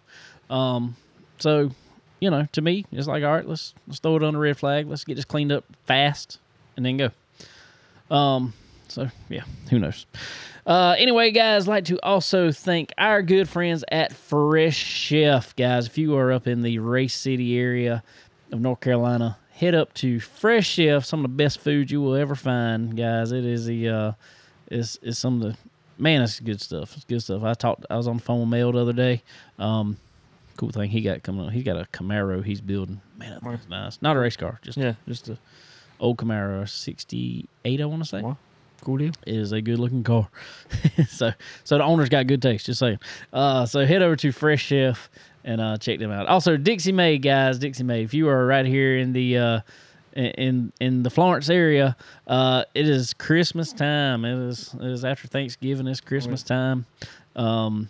Um, 0.49 0.95
so 1.37 1.71
you 2.19 2.29
know, 2.29 2.47
to 2.51 2.61
me, 2.61 2.85
it's 2.91 3.07
like 3.07 3.23
all 3.23 3.33
right, 3.33 3.47
let's 3.47 3.73
let's 3.87 3.99
throw 3.99 4.15
it 4.15 4.23
on 4.23 4.33
the 4.33 4.39
red 4.39 4.57
flag. 4.57 4.87
Let's 4.87 5.03
get 5.03 5.15
this 5.15 5.25
cleaned 5.25 5.51
up 5.51 5.65
fast, 5.85 6.39
and 6.75 6.85
then 6.85 6.97
go. 6.97 7.11
Um, 8.09 8.53
so 8.87 9.09
yeah, 9.29 9.43
who 9.69 9.79
knows? 9.79 10.05
Uh, 10.65 10.95
anyway, 10.97 11.31
guys, 11.31 11.67
like 11.67 11.85
to 11.85 11.99
also 12.01 12.51
thank 12.51 12.91
our 12.97 13.21
good 13.21 13.47
friends 13.47 13.83
at 13.91 14.13
Fresh 14.13 14.77
Chef, 14.77 15.55
guys. 15.55 15.85
If 15.85 15.97
you 15.97 16.15
are 16.15 16.31
up 16.31 16.47
in 16.47 16.63
the 16.63 16.79
Race 16.79 17.13
City 17.13 17.57
area 17.57 18.03
of 18.51 18.61
North 18.61 18.79
Carolina, 18.79 19.37
head 19.51 19.75
up 19.75 19.93
to 19.95 20.19
Fresh 20.19 20.67
Chef. 20.67 21.05
Some 21.05 21.19
of 21.19 21.23
the 21.31 21.35
best 21.35 21.59
food 21.59 21.91
you 21.91 22.01
will 22.01 22.15
ever 22.15 22.35
find, 22.35 22.97
guys. 22.97 23.31
It 23.31 23.45
is 23.45 23.65
the 23.65 23.89
uh, 23.89 24.11
is 24.71 24.97
is 25.03 25.17
some 25.17 25.41
of 25.41 25.51
the 25.51 25.57
man. 25.97 26.21
It's 26.21 26.39
good 26.39 26.61
stuff. 26.61 26.95
It's 26.95 27.05
good 27.05 27.21
stuff. 27.21 27.43
I 27.43 27.53
talked. 27.53 27.85
I 27.89 27.97
was 27.97 28.07
on 28.07 28.17
the 28.17 28.23
phone 28.23 28.41
with 28.41 28.49
Mel 28.49 28.71
the 28.71 28.79
other 28.79 28.93
day. 28.93 29.21
Um, 29.59 29.97
cool 30.57 30.69
thing 30.69 30.89
he 30.89 31.01
got 31.01 31.23
coming 31.23 31.45
up. 31.45 31.51
He's 31.51 31.63
got 31.63 31.77
a 31.77 31.85
Camaro 31.91 32.43
he's 32.43 32.61
building. 32.61 33.01
Man, 33.17 33.31
that 33.31 33.41
thing's 33.41 33.67
nice. 33.69 34.01
Not 34.01 34.15
a 34.15 34.19
race 34.19 34.37
car, 34.37 34.59
just 34.61 34.77
Yeah, 34.77 34.93
just 35.07 35.29
a 35.29 35.37
old 35.99 36.17
Camaro, 36.17 36.67
sixty 36.67 37.47
eight. 37.63 37.81
I 37.81 37.85
want 37.85 38.03
to 38.03 38.09
say. 38.09 38.21
Wow. 38.21 38.37
Cool 38.81 38.97
deal. 38.97 39.13
It 39.25 39.35
is 39.35 39.51
a 39.51 39.61
good 39.61 39.79
looking 39.79 40.03
car. 40.03 40.27
so 41.07 41.31
so 41.63 41.77
the 41.77 41.83
owner's 41.83 42.09
got 42.09 42.27
good 42.27 42.41
taste, 42.41 42.65
just 42.67 42.79
saying. 42.79 42.99
Uh, 43.33 43.65
so 43.65 43.85
head 43.85 44.01
over 44.01 44.15
to 44.17 44.31
Fresh 44.31 44.63
Chef 44.63 45.09
and 45.43 45.61
uh, 45.61 45.77
check 45.77 45.99
them 45.99 46.11
out. 46.11 46.27
Also 46.27 46.57
Dixie 46.57 46.91
Made, 46.91 47.21
guys, 47.21 47.57
Dixie 47.57 47.83
Made. 47.83 48.03
If 48.03 48.13
you 48.13 48.29
are 48.29 48.45
right 48.45 48.65
here 48.65 48.97
in 48.97 49.13
the 49.13 49.37
uh, 49.37 49.59
in 50.13 50.71
in 50.79 51.03
the 51.03 51.09
Florence 51.09 51.49
area, 51.49 51.95
uh, 52.27 52.65
it 52.73 52.87
is 52.87 53.13
Christmas 53.13 53.73
time. 53.73 54.25
It 54.25 54.49
is 54.49 54.73
it 54.73 54.87
is 54.87 55.05
after 55.05 55.27
Thanksgiving. 55.27 55.87
It's 55.87 56.01
Christmas 56.01 56.43
time. 56.43 56.85
Um, 57.35 57.89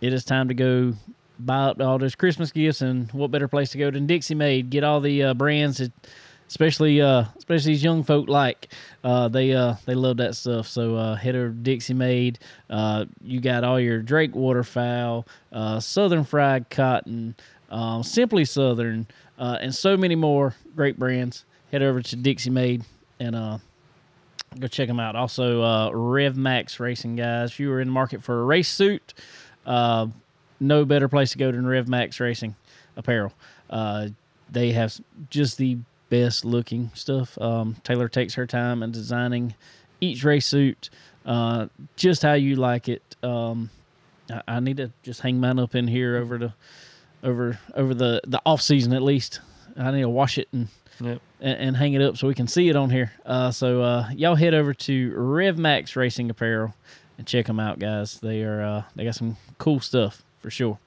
it 0.00 0.12
is 0.12 0.24
time 0.24 0.48
to 0.48 0.54
go 0.54 0.94
buy 1.38 1.66
up 1.66 1.80
all 1.80 1.98
those 1.98 2.14
Christmas 2.14 2.50
gifts, 2.50 2.80
and 2.80 3.10
what 3.12 3.30
better 3.30 3.48
place 3.48 3.70
to 3.70 3.78
go 3.78 3.90
than 3.90 4.06
Dixie 4.06 4.34
Made? 4.34 4.70
Get 4.70 4.84
all 4.84 5.00
the 5.00 5.22
uh, 5.22 5.34
brands 5.34 5.78
that 5.78 5.92
especially 6.48 7.00
uh 7.00 7.24
especially 7.36 7.72
these 7.72 7.82
young 7.82 8.02
folk 8.02 8.28
like. 8.28 8.68
Uh 9.02 9.28
they 9.28 9.52
uh 9.52 9.74
they 9.84 9.94
love 9.94 10.18
that 10.18 10.34
stuff. 10.34 10.66
So 10.66 10.96
uh 10.96 11.14
head 11.14 11.34
over 11.34 11.48
to 11.48 11.54
dixie 11.54 11.94
made 11.94 12.38
uh 12.70 13.06
you 13.22 13.40
got 13.40 13.64
all 13.64 13.80
your 13.80 14.00
drake 14.00 14.34
waterfowl 14.34 15.26
southern 15.80 16.24
fried 16.24 16.70
cotton 16.70 17.34
um 17.70 18.02
simply 18.02 18.44
southern 18.44 19.06
and 19.38 19.74
so 19.74 19.96
many 19.96 20.14
more 20.14 20.54
great 20.74 20.98
brands. 20.98 21.44
Head 21.72 21.82
over 21.82 22.00
to 22.00 22.16
dixie 22.16 22.50
made 22.50 22.84
and 23.18 23.60
go 24.58 24.68
check 24.68 24.88
them 24.88 25.00
out. 25.00 25.16
Also 25.16 25.90
rev 25.92 26.36
max 26.36 26.78
racing 26.78 27.16
guys. 27.16 27.50
If 27.50 27.60
you 27.60 27.70
were 27.70 27.80
in 27.80 27.88
the 27.88 27.92
market 27.92 28.22
for 28.22 28.40
a 28.40 28.44
race 28.44 28.68
suit 28.68 29.14
no 30.60 30.84
better 30.84 31.08
place 31.08 31.32
to 31.32 31.38
go 31.38 31.50
than 31.52 31.66
rev 31.66 31.88
max 31.88 32.18
racing 32.20 32.54
apparel 32.96 33.32
uh 33.70 34.08
they 34.50 34.72
have 34.72 34.98
just 35.30 35.58
the 35.58 35.76
best 36.08 36.44
looking 36.44 36.92
stuff. 36.94 37.36
Um, 37.38 37.74
Taylor 37.82 38.08
takes 38.08 38.34
her 38.34 38.46
time 38.46 38.80
in 38.80 38.92
designing 38.92 39.56
each 40.00 40.22
race 40.22 40.46
suit 40.46 40.88
uh, 41.24 41.66
just 41.96 42.22
how 42.22 42.34
you 42.34 42.54
like 42.54 42.88
it. 42.88 43.16
Um, 43.24 43.70
I, 44.30 44.42
I 44.46 44.60
need 44.60 44.76
to 44.76 44.92
just 45.02 45.22
hang 45.22 45.40
mine 45.40 45.58
up 45.58 45.74
in 45.74 45.88
here 45.88 46.16
over 46.16 46.38
the 46.38 46.52
over 47.24 47.58
over 47.74 47.92
the 47.92 48.20
the 48.24 48.40
off 48.46 48.62
season 48.62 48.92
at 48.92 49.02
least. 49.02 49.40
I 49.76 49.90
need 49.90 50.02
to 50.02 50.08
wash 50.08 50.38
it 50.38 50.46
and 50.52 50.68
Yep. 51.00 51.20
and, 51.40 51.58
and 51.58 51.76
hang 51.76 51.94
it 51.94 52.00
up 52.02 52.16
so 52.16 52.28
we 52.28 52.34
can 52.34 52.46
see 52.46 52.68
it 52.68 52.76
on 52.76 52.90
here. 52.90 53.10
Uh, 53.26 53.50
so 53.50 53.82
uh, 53.82 54.08
y'all 54.14 54.36
head 54.36 54.54
over 54.54 54.72
to 54.74 55.12
Rev 55.16 55.58
Max 55.58 55.96
Racing 55.96 56.30
Apparel 56.30 56.74
and 57.18 57.26
check 57.26 57.46
them 57.46 57.58
out, 57.58 57.80
guys. 57.80 58.20
They 58.20 58.44
are 58.44 58.62
uh, 58.62 58.82
they 58.94 59.04
got 59.04 59.16
some 59.16 59.36
cool 59.58 59.80
stuff 59.80 60.22
for 60.46 60.50
sure. 60.52 60.78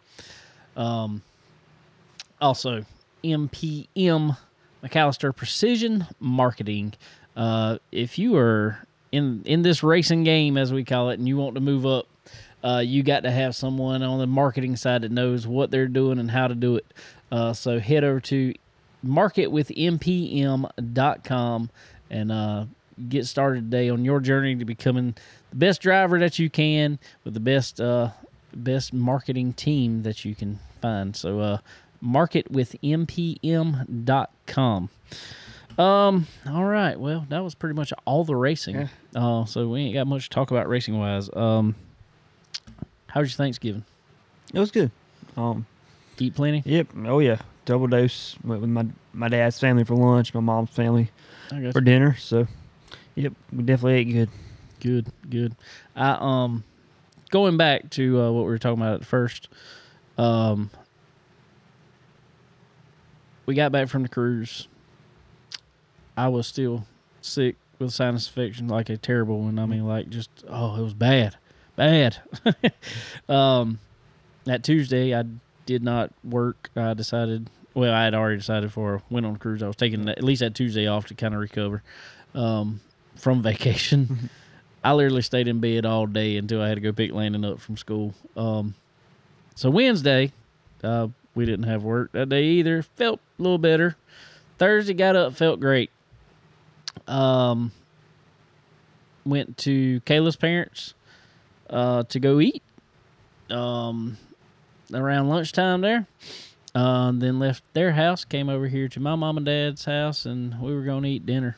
Um, 0.77 1.21
also, 2.39 2.85
MPM 3.25 4.37
McAllister 4.81 5.35
Precision 5.35 6.07
Marketing. 6.17 6.93
Uh, 7.35 7.79
if 7.91 8.17
you 8.17 8.37
are 8.37 8.79
in 9.11 9.41
in 9.43 9.63
this 9.63 9.83
racing 9.83 10.23
game, 10.23 10.55
as 10.55 10.71
we 10.71 10.85
call 10.85 11.09
it, 11.09 11.19
and 11.19 11.27
you 11.27 11.35
want 11.35 11.55
to 11.55 11.61
move 11.61 11.85
up, 11.85 12.07
uh, 12.63 12.81
you 12.85 13.03
got 13.03 13.23
to 13.23 13.31
have 13.31 13.53
someone 13.53 14.01
on 14.01 14.19
the 14.19 14.27
marketing 14.27 14.77
side 14.77 15.01
that 15.01 15.11
knows 15.11 15.45
what 15.45 15.71
they're 15.71 15.89
doing 15.89 16.19
and 16.19 16.31
how 16.31 16.47
to 16.47 16.55
do 16.55 16.77
it. 16.77 16.85
Uh, 17.29 17.51
so 17.51 17.81
head 17.81 18.05
over 18.05 18.21
to 18.21 18.53
marketwithmpm.com 19.05 21.69
and 22.09 22.31
uh, 22.31 22.63
get 23.09 23.25
started 23.25 23.69
today 23.69 23.89
on 23.89 24.05
your 24.05 24.21
journey 24.21 24.55
to 24.55 24.63
becoming 24.63 25.15
the 25.49 25.57
best 25.57 25.81
driver 25.81 26.17
that 26.17 26.39
you 26.39 26.49
can 26.49 26.97
with 27.25 27.33
the 27.33 27.41
best 27.41 27.81
uh, 27.81 28.11
best 28.53 28.93
marketing 28.93 29.53
team 29.53 30.03
that 30.03 30.25
you 30.25 30.35
can 30.35 30.59
find. 30.81 31.15
So 31.15 31.39
uh, 31.39 31.57
marketwithmpm.com. 32.03 34.89
Um. 35.77 36.27
All 36.47 36.65
right. 36.65 36.99
Well, 36.99 37.25
that 37.29 37.43
was 37.43 37.55
pretty 37.55 37.75
much 37.75 37.93
all 38.05 38.23
the 38.25 38.35
racing. 38.35 38.75
Yeah. 38.75 38.87
Uh. 39.15 39.45
So 39.45 39.67
we 39.69 39.81
ain't 39.81 39.93
got 39.93 40.07
much 40.07 40.23
to 40.23 40.29
talk 40.29 40.51
about 40.51 40.67
racing 40.67 40.99
wise. 40.99 41.29
Um. 41.33 41.75
How 43.07 43.21
was 43.21 43.31
your 43.31 43.37
Thanksgiving? 43.37 43.85
It 44.53 44.59
was 44.59 44.71
good. 44.71 44.91
Um, 45.37 45.65
Eat 46.19 46.35
plenty. 46.35 46.61
yep. 46.65 46.87
Oh 47.05 47.19
yeah. 47.19 47.37
Double 47.65 47.87
dose. 47.87 48.35
Went 48.43 48.61
with 48.61 48.69
my 48.69 48.85
my 49.13 49.29
dad's 49.29 49.59
family 49.59 49.83
for 49.83 49.95
lunch. 49.95 50.33
My 50.33 50.39
mom's 50.41 50.69
family 50.71 51.11
for 51.71 51.81
dinner. 51.81 52.15
So, 52.17 52.47
yep, 53.15 53.33
we 53.53 53.63
definitely 53.63 53.99
ate 53.99 54.11
good. 54.11 54.29
Good, 54.81 55.11
good. 55.29 55.55
I 55.95 56.17
um 56.19 56.63
going 57.29 57.57
back 57.57 57.89
to 57.91 58.21
uh, 58.21 58.31
what 58.31 58.45
we 58.45 58.49
were 58.49 58.57
talking 58.57 58.81
about 58.81 59.01
at 59.01 59.05
first. 59.05 59.49
Um 60.17 60.69
we 63.49 63.55
got 63.55 63.71
back 63.71 63.87
from 63.87 64.03
the 64.03 64.09
cruise. 64.09 64.67
I 66.15 66.27
was 66.27 66.45
still 66.45 66.85
sick 67.21 67.55
with 67.79 67.91
sinus 67.91 68.27
infection, 68.27 68.67
like 68.67 68.89
a 68.89 68.97
terrible 68.97 69.39
one. 69.39 69.57
I 69.57 69.65
mean, 69.65 69.87
like 69.87 70.09
just 70.09 70.29
oh, 70.47 70.75
it 70.79 70.83
was 70.83 70.93
bad, 70.93 71.35
bad. 71.75 72.17
um, 73.29 73.79
that 74.43 74.63
Tuesday, 74.63 75.15
I 75.15 75.23
did 75.65 75.81
not 75.81 76.11
work. 76.23 76.69
I 76.75 76.93
decided. 76.93 77.49
Well, 77.73 77.91
I 77.91 78.03
had 78.03 78.13
already 78.13 78.37
decided 78.37 78.71
for 78.71 79.01
went 79.09 79.25
on 79.25 79.35
a 79.35 79.39
cruise. 79.39 79.63
I 79.63 79.67
was 79.67 79.75
taking 79.75 80.07
at 80.07 80.23
least 80.23 80.41
that 80.41 80.53
Tuesday 80.53 80.85
off 80.85 81.07
to 81.07 81.15
kind 81.15 81.33
of 81.33 81.39
recover 81.39 81.81
um, 82.35 82.81
from 83.15 83.41
vacation. 83.41 84.29
I 84.83 84.93
literally 84.93 85.21
stayed 85.21 85.47
in 85.47 85.59
bed 85.59 85.85
all 85.85 86.05
day 86.05 86.37
until 86.37 86.61
I 86.61 86.69
had 86.69 86.75
to 86.75 86.81
go 86.81 86.93
pick 86.93 87.11
Landon 87.11 87.43
up 87.45 87.59
from 87.59 87.77
school. 87.77 88.13
Um, 88.35 88.75
so 89.55 89.69
Wednesday, 89.69 90.31
uh, 90.83 91.09
we 91.35 91.45
didn't 91.45 91.67
have 91.67 91.83
work 91.83 92.11
that 92.13 92.29
day 92.29 92.43
either. 92.43 92.81
Felt 92.81 93.19
a 93.37 93.41
little 93.41 93.57
better. 93.57 93.97
Thursday 94.57 94.93
got 94.93 95.15
up, 95.15 95.35
felt 95.35 95.59
great. 95.59 95.89
Um, 97.07 97.71
went 99.25 99.57
to 99.57 100.01
Kayla's 100.01 100.35
parents 100.35 100.93
uh, 101.69 102.03
to 102.03 102.19
go 102.19 102.39
eat. 102.39 102.63
Um, 103.49 104.17
around 104.93 105.29
lunchtime 105.29 105.81
there. 105.81 106.07
Uh, 106.75 107.11
then 107.13 107.39
left 107.39 107.63
their 107.73 107.93
house, 107.93 108.23
came 108.23 108.47
over 108.47 108.67
here 108.67 108.87
to 108.87 108.99
my 108.99 109.15
mom 109.15 109.37
and 109.37 109.45
dad's 109.45 109.85
house, 109.85 110.25
and 110.25 110.59
we 110.61 110.73
were 110.73 110.83
going 110.83 111.03
to 111.03 111.09
eat 111.09 111.25
dinner. 111.25 111.57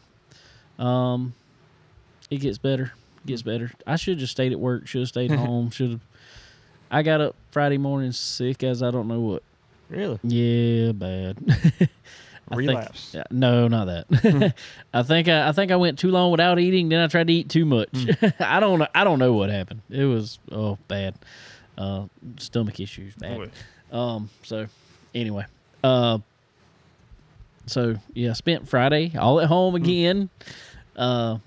Um, 0.80 1.34
it 2.30 2.38
gets 2.38 2.58
better, 2.58 2.94
gets 3.26 3.42
better. 3.42 3.72
I 3.88 3.96
should 3.96 4.14
have 4.14 4.20
just 4.20 4.32
stayed 4.32 4.52
at 4.52 4.60
work. 4.60 4.88
Should 4.88 5.02
have 5.02 5.08
stayed 5.10 5.32
home. 5.32 5.70
Should 5.72 5.92
have. 5.92 6.00
I 6.90 7.04
got 7.04 7.22
up 7.22 7.36
Friday 7.52 7.78
morning 7.78 8.12
sick 8.12 8.64
as 8.64 8.84
I 8.84 8.92
don't 8.92 9.08
know 9.08 9.20
what. 9.20 9.44
Really? 9.90 10.20
Yeah, 10.24 10.92
bad. 10.94 11.38
I 11.50 12.56
think- 12.56 12.70
Relapse. 12.70 13.12
yeah, 13.14 13.24
no, 13.32 13.70
not 13.70 13.86
that. 13.86 14.54
I 14.94 15.04
think 15.04 15.30
I, 15.30 15.48
I 15.48 15.52
think 15.54 15.72
I 15.72 15.78
went 15.78 15.98
too 16.00 16.10
long 16.10 16.32
without 16.32 16.60
eating. 16.60 16.90
Then 16.90 17.00
I 17.00 17.08
tried 17.08 17.28
to 17.28 17.34
eat 17.34 17.48
too 17.48 17.64
much. 17.64 17.88
I 18.40 18.60
don't 18.60 18.80
know. 18.80 18.88
I 18.94 19.06
don't 19.06 19.20
know 19.20 19.32
what 19.32 19.50
happened. 19.50 19.82
It 19.90 20.04
was 20.04 20.38
oh 20.52 20.78
bad. 20.90 21.16
Uh, 21.78 22.08
stomach 22.38 22.80
issues 22.82 23.16
bad. 23.16 23.52
Um. 23.92 24.30
So 24.44 24.68
anyway. 25.16 25.46
Uh. 25.82 26.18
So 27.68 27.96
yeah, 28.14 28.34
spent 28.34 28.68
Friday 28.68 29.14
all 29.18 29.40
at 29.40 29.48
home 29.48 29.76
again. 29.76 30.30
Uh. 30.98 31.38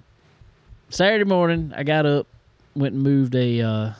Saturday 0.95 1.25
morning, 1.25 1.73
I 1.75 1.83
got 1.83 2.07
up, 2.07 2.29
went 2.77 2.95
and 2.95 3.03
moved 3.03 3.35
a 3.35 3.61
uh, 3.61 3.93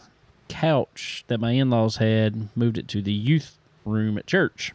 couch 0.49 1.25
that 1.27 1.41
my 1.41 1.51
in-laws 1.51 1.97
had, 1.97 2.49
moved 2.55 2.79
it 2.79 2.87
to 2.89 3.03
the 3.03 3.13
youth 3.13 3.59
room 3.85 4.17
at 4.17 4.27
church. 4.27 4.73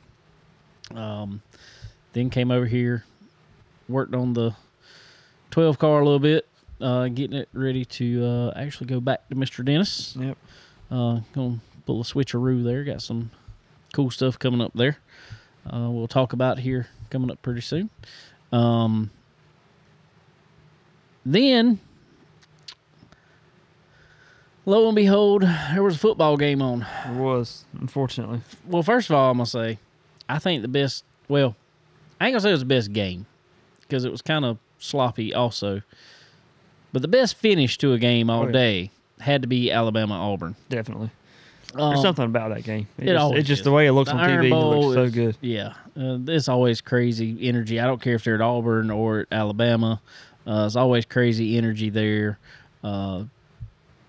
Um. 0.93 1.41
Then 2.13 2.29
came 2.29 2.51
over 2.51 2.65
here, 2.65 3.05
worked 3.87 4.15
on 4.15 4.33
the 4.33 4.55
12 5.51 5.77
car 5.77 6.01
a 6.01 6.03
little 6.03 6.19
bit, 6.19 6.47
uh, 6.81 7.07
getting 7.07 7.37
it 7.37 7.49
ready 7.53 7.85
to 7.85 8.25
uh, 8.25 8.53
actually 8.55 8.87
go 8.87 8.99
back 8.99 9.29
to 9.29 9.35
Mr. 9.35 9.63
Dennis. 9.63 10.15
Yep. 10.19 10.37
Uh, 10.89 11.19
gonna 11.33 11.59
pull 11.85 12.01
a 12.01 12.03
switcheroo 12.03 12.63
there. 12.63 12.83
Got 12.83 13.01
some 13.01 13.29
cool 13.93 14.09
stuff 14.09 14.39
coming 14.39 14.59
up 14.59 14.73
there. 14.73 14.97
Uh, 15.71 15.89
we'll 15.89 16.07
talk 16.07 16.33
about 16.33 16.59
here 16.59 16.87
coming 17.11 17.29
up 17.29 17.41
pretty 17.43 17.61
soon. 17.61 17.91
Um, 18.51 19.11
then, 21.23 21.79
lo 24.69 24.87
and 24.87 24.95
behold, 24.95 25.41
there 25.41 25.83
was 25.83 25.95
a 25.95 25.99
football 25.99 26.37
game 26.37 26.61
on. 26.61 26.85
It 27.07 27.15
was, 27.15 27.65
unfortunately. 27.79 28.41
Well, 28.67 28.83
first 28.83 29.09
of 29.09 29.15
all, 29.15 29.31
I'm 29.31 29.37
gonna 29.37 29.45
say, 29.47 29.79
I 30.27 30.39
think 30.39 30.61
the 30.61 30.67
best. 30.67 31.03
Well, 31.27 31.55
I 32.21 32.27
ain't 32.27 32.33
gonna 32.33 32.41
say 32.41 32.49
it 32.49 32.53
was 32.53 32.61
the 32.61 32.65
best 32.65 32.93
game 32.93 33.25
because 33.81 34.05
it 34.05 34.11
was 34.11 34.21
kind 34.21 34.45
of 34.45 34.57
sloppy, 34.77 35.33
also. 35.33 35.81
But 36.93 37.01
the 37.01 37.07
best 37.07 37.35
finish 37.35 37.77
to 37.79 37.93
a 37.93 37.99
game 37.99 38.29
all 38.29 38.43
Oh, 38.43 38.45
yeah. 38.47 38.51
day 38.51 38.91
had 39.19 39.41
to 39.41 39.47
be 39.47 39.71
Alabama 39.71 40.15
Auburn. 40.15 40.55
Definitely. 40.69 41.11
Um, 41.75 41.89
There's 41.91 42.01
something 42.01 42.25
about 42.25 42.49
that 42.49 42.63
game. 42.63 42.87
It, 42.97 43.09
it 43.09 43.13
just, 43.13 43.33
it's 43.35 43.47
just 43.47 43.59
is. 43.59 43.63
the 43.65 43.71
way 43.71 43.85
it 43.85 43.91
looks 43.91 44.09
the 44.09 44.15
on 44.17 44.21
Iron 44.27 44.43
TV. 44.43 44.47
It 44.47 44.49
Bowl 44.49 44.89
looks 44.89 44.95
so 44.95 45.09
good. 45.13 45.37
Yeah, 45.41 45.73
uh, 45.95 46.17
it's 46.27 46.47
always 46.49 46.81
crazy 46.81 47.37
energy. 47.47 47.79
I 47.79 47.85
don't 47.85 48.01
care 48.01 48.15
if 48.15 48.23
they're 48.23 48.35
at 48.35 48.41
Auburn 48.41 48.89
or 48.89 49.19
at 49.21 49.27
Alabama. 49.31 50.01
Uh, 50.47 50.63
it's 50.65 50.75
always 50.75 51.05
crazy 51.05 51.57
energy 51.57 51.89
there. 51.91 52.39
Uh, 52.83 53.25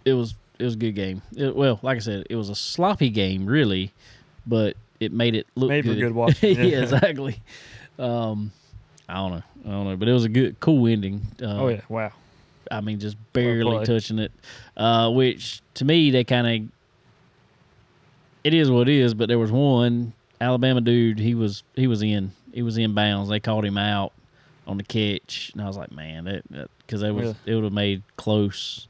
it 0.07 0.15
was 0.15 0.35
it 0.61 0.65
was 0.65 0.75
a 0.75 0.79
good 0.79 0.95
game. 0.95 1.23
It- 1.37 1.57
well, 1.57 1.79
like 1.83 1.97
I 1.97 2.01
said, 2.01 2.27
it 2.31 2.37
was 2.37 2.49
a 2.51 2.55
sloppy 2.55 3.09
game, 3.11 3.47
really, 3.47 3.93
but 4.47 4.77
it 5.01 5.13
made 5.13 5.35
it 5.35 5.47
look 5.55 5.71
Made 5.71 5.85
for 5.85 5.95
good. 5.95 6.01
good 6.01 6.15
watching, 6.15 6.57
yeah, 6.57 6.63
yeah. 6.65 6.83
exactly. 6.83 7.41
Um, 7.99 8.53
I 9.09 9.15
don't 9.15 9.31
know, 9.33 9.43
I 9.67 9.69
don't 9.71 9.85
know, 9.89 9.97
but 9.97 10.09
it 10.09 10.13
was 10.13 10.25
a 10.25 10.29
good, 10.29 10.61
cool 10.61 10.87
ending. 10.87 11.23
Uh, 11.43 11.47
Oh 11.63 11.69
yeah! 11.69 11.81
Wow. 11.89 12.13
I 12.71 12.81
mean, 12.81 13.01
just 13.01 13.17
barely 13.33 13.85
touching 13.85 14.19
it. 14.21 14.31
Uh, 14.77 15.11
which 15.11 15.61
to 15.75 15.85
me, 15.85 16.11
they 16.13 16.23
kind 16.23 16.47
of 16.47 16.71
it 18.45 18.55
is 18.55 18.71
what 18.71 18.89
it 18.89 18.95
is. 18.95 19.15
But 19.15 19.29
there 19.29 19.39
was 19.39 19.51
one 19.51 20.13
Alabama 20.41 20.81
dude. 20.81 21.19
He 21.19 21.35
was 21.35 21.63
he 21.75 21.87
was 21.87 22.03
in 22.03 22.33
he 22.53 22.63
was 22.63 22.79
in 22.79 22.95
bounds. 22.95 23.29
They 23.29 23.41
called 23.41 23.65
him 23.65 23.77
out 23.79 24.13
on 24.67 24.77
the 24.77 24.85
catch, 24.85 25.51
and 25.53 25.63
I 25.63 25.67
was 25.67 25.77
like, 25.77 25.91
man, 25.91 26.25
that 26.25 26.69
because 26.87 27.01
they 27.01 27.11
was 27.11 27.23
Really? 27.25 27.37
it 27.47 27.55
would 27.57 27.65
have 27.65 27.73
made 27.73 28.03
close. 28.17 28.87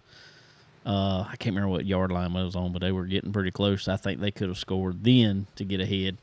Uh, 0.85 1.27
I 1.29 1.37
can't 1.37 1.55
remember 1.55 1.69
what 1.69 1.85
yard 1.85 2.11
line 2.11 2.35
it 2.35 2.45
was 2.45 2.57
on, 2.57 2.73
but 2.73 2.81
they 2.81 2.93
were 2.93 3.07
getting 3.07 3.33
pretty 3.33 3.51
close. 3.51 3.87
I 3.87 3.97
think 3.97 4.21
they 4.21 4.31
could 4.31 4.49
have 4.49 4.59
scored 4.59 5.05
then 5.05 5.47
to 5.57 5.65
get 5.65 5.81
ahead. 5.81 6.17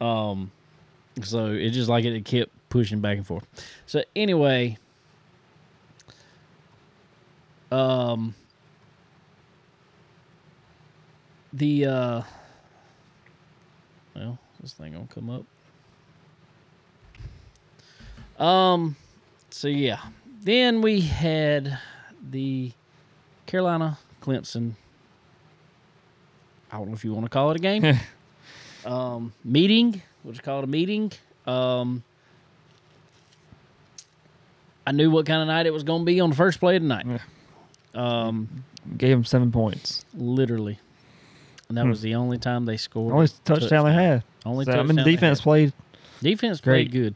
Um, 0.00 0.52
so 1.22 1.46
it 1.46 1.70
just 1.70 1.88
like 1.88 2.04
it, 2.04 2.12
it 2.12 2.24
kept 2.24 2.52
pushing 2.68 3.00
back 3.00 3.16
and 3.16 3.26
forth. 3.26 3.46
So 3.86 4.04
anyway, 4.14 4.78
um, 7.72 8.34
the 11.52 11.86
uh, 11.86 12.22
well, 14.14 14.38
this 14.60 14.72
thing 14.74 14.92
gonna 14.92 15.06
come 15.08 15.30
up. 15.30 15.44
Um, 18.40 18.96
so 19.50 19.68
yeah, 19.68 20.00
then 20.42 20.82
we 20.82 21.00
had 21.00 21.78
the 22.30 22.72
Carolina 23.46 23.98
Clemson. 24.22 24.72
I 26.72 26.78
don't 26.78 26.88
know 26.88 26.94
if 26.94 27.04
you 27.04 27.12
want 27.12 27.24
to 27.26 27.30
call 27.30 27.50
it 27.52 27.56
a 27.56 27.60
game. 27.60 27.98
um, 28.84 29.32
meeting. 29.44 30.02
Just 30.28 30.42
call 30.42 30.58
it 30.58 30.64
a 30.64 30.66
meeting. 30.66 31.12
Um, 31.46 32.02
I 34.86 34.92
knew 34.92 35.10
what 35.10 35.26
kind 35.26 35.42
of 35.42 35.48
night 35.48 35.66
it 35.66 35.72
was 35.72 35.82
going 35.82 36.02
to 36.02 36.04
be 36.06 36.20
on 36.20 36.30
the 36.30 36.36
first 36.36 36.60
play 36.60 36.76
of 36.76 36.82
the 36.82 36.88
night. 36.88 37.06
Yeah. 37.06 37.18
Um, 37.94 38.64
Gave 38.96 39.10
them 39.16 39.24
seven 39.24 39.50
points. 39.50 40.04
literally, 40.14 40.78
and 41.68 41.76
that 41.76 41.84
Hmm. 41.84 41.90
was 41.90 42.02
the 42.02 42.14
only 42.14 42.38
time 42.38 42.66
they 42.66 42.76
scored. 42.76 43.12
Only 43.12 43.28
touchdown 43.44 43.84
they 43.86 43.92
had. 43.92 44.22
Only 44.44 44.64
So, 44.64 44.72
I 44.78 44.82
mean, 44.82 44.96
the 44.96 45.02
defense 45.04 45.40
played. 45.40 45.72
defense 46.22 46.60
great. 46.60 46.90
played 46.90 46.92
good. 47.02 47.14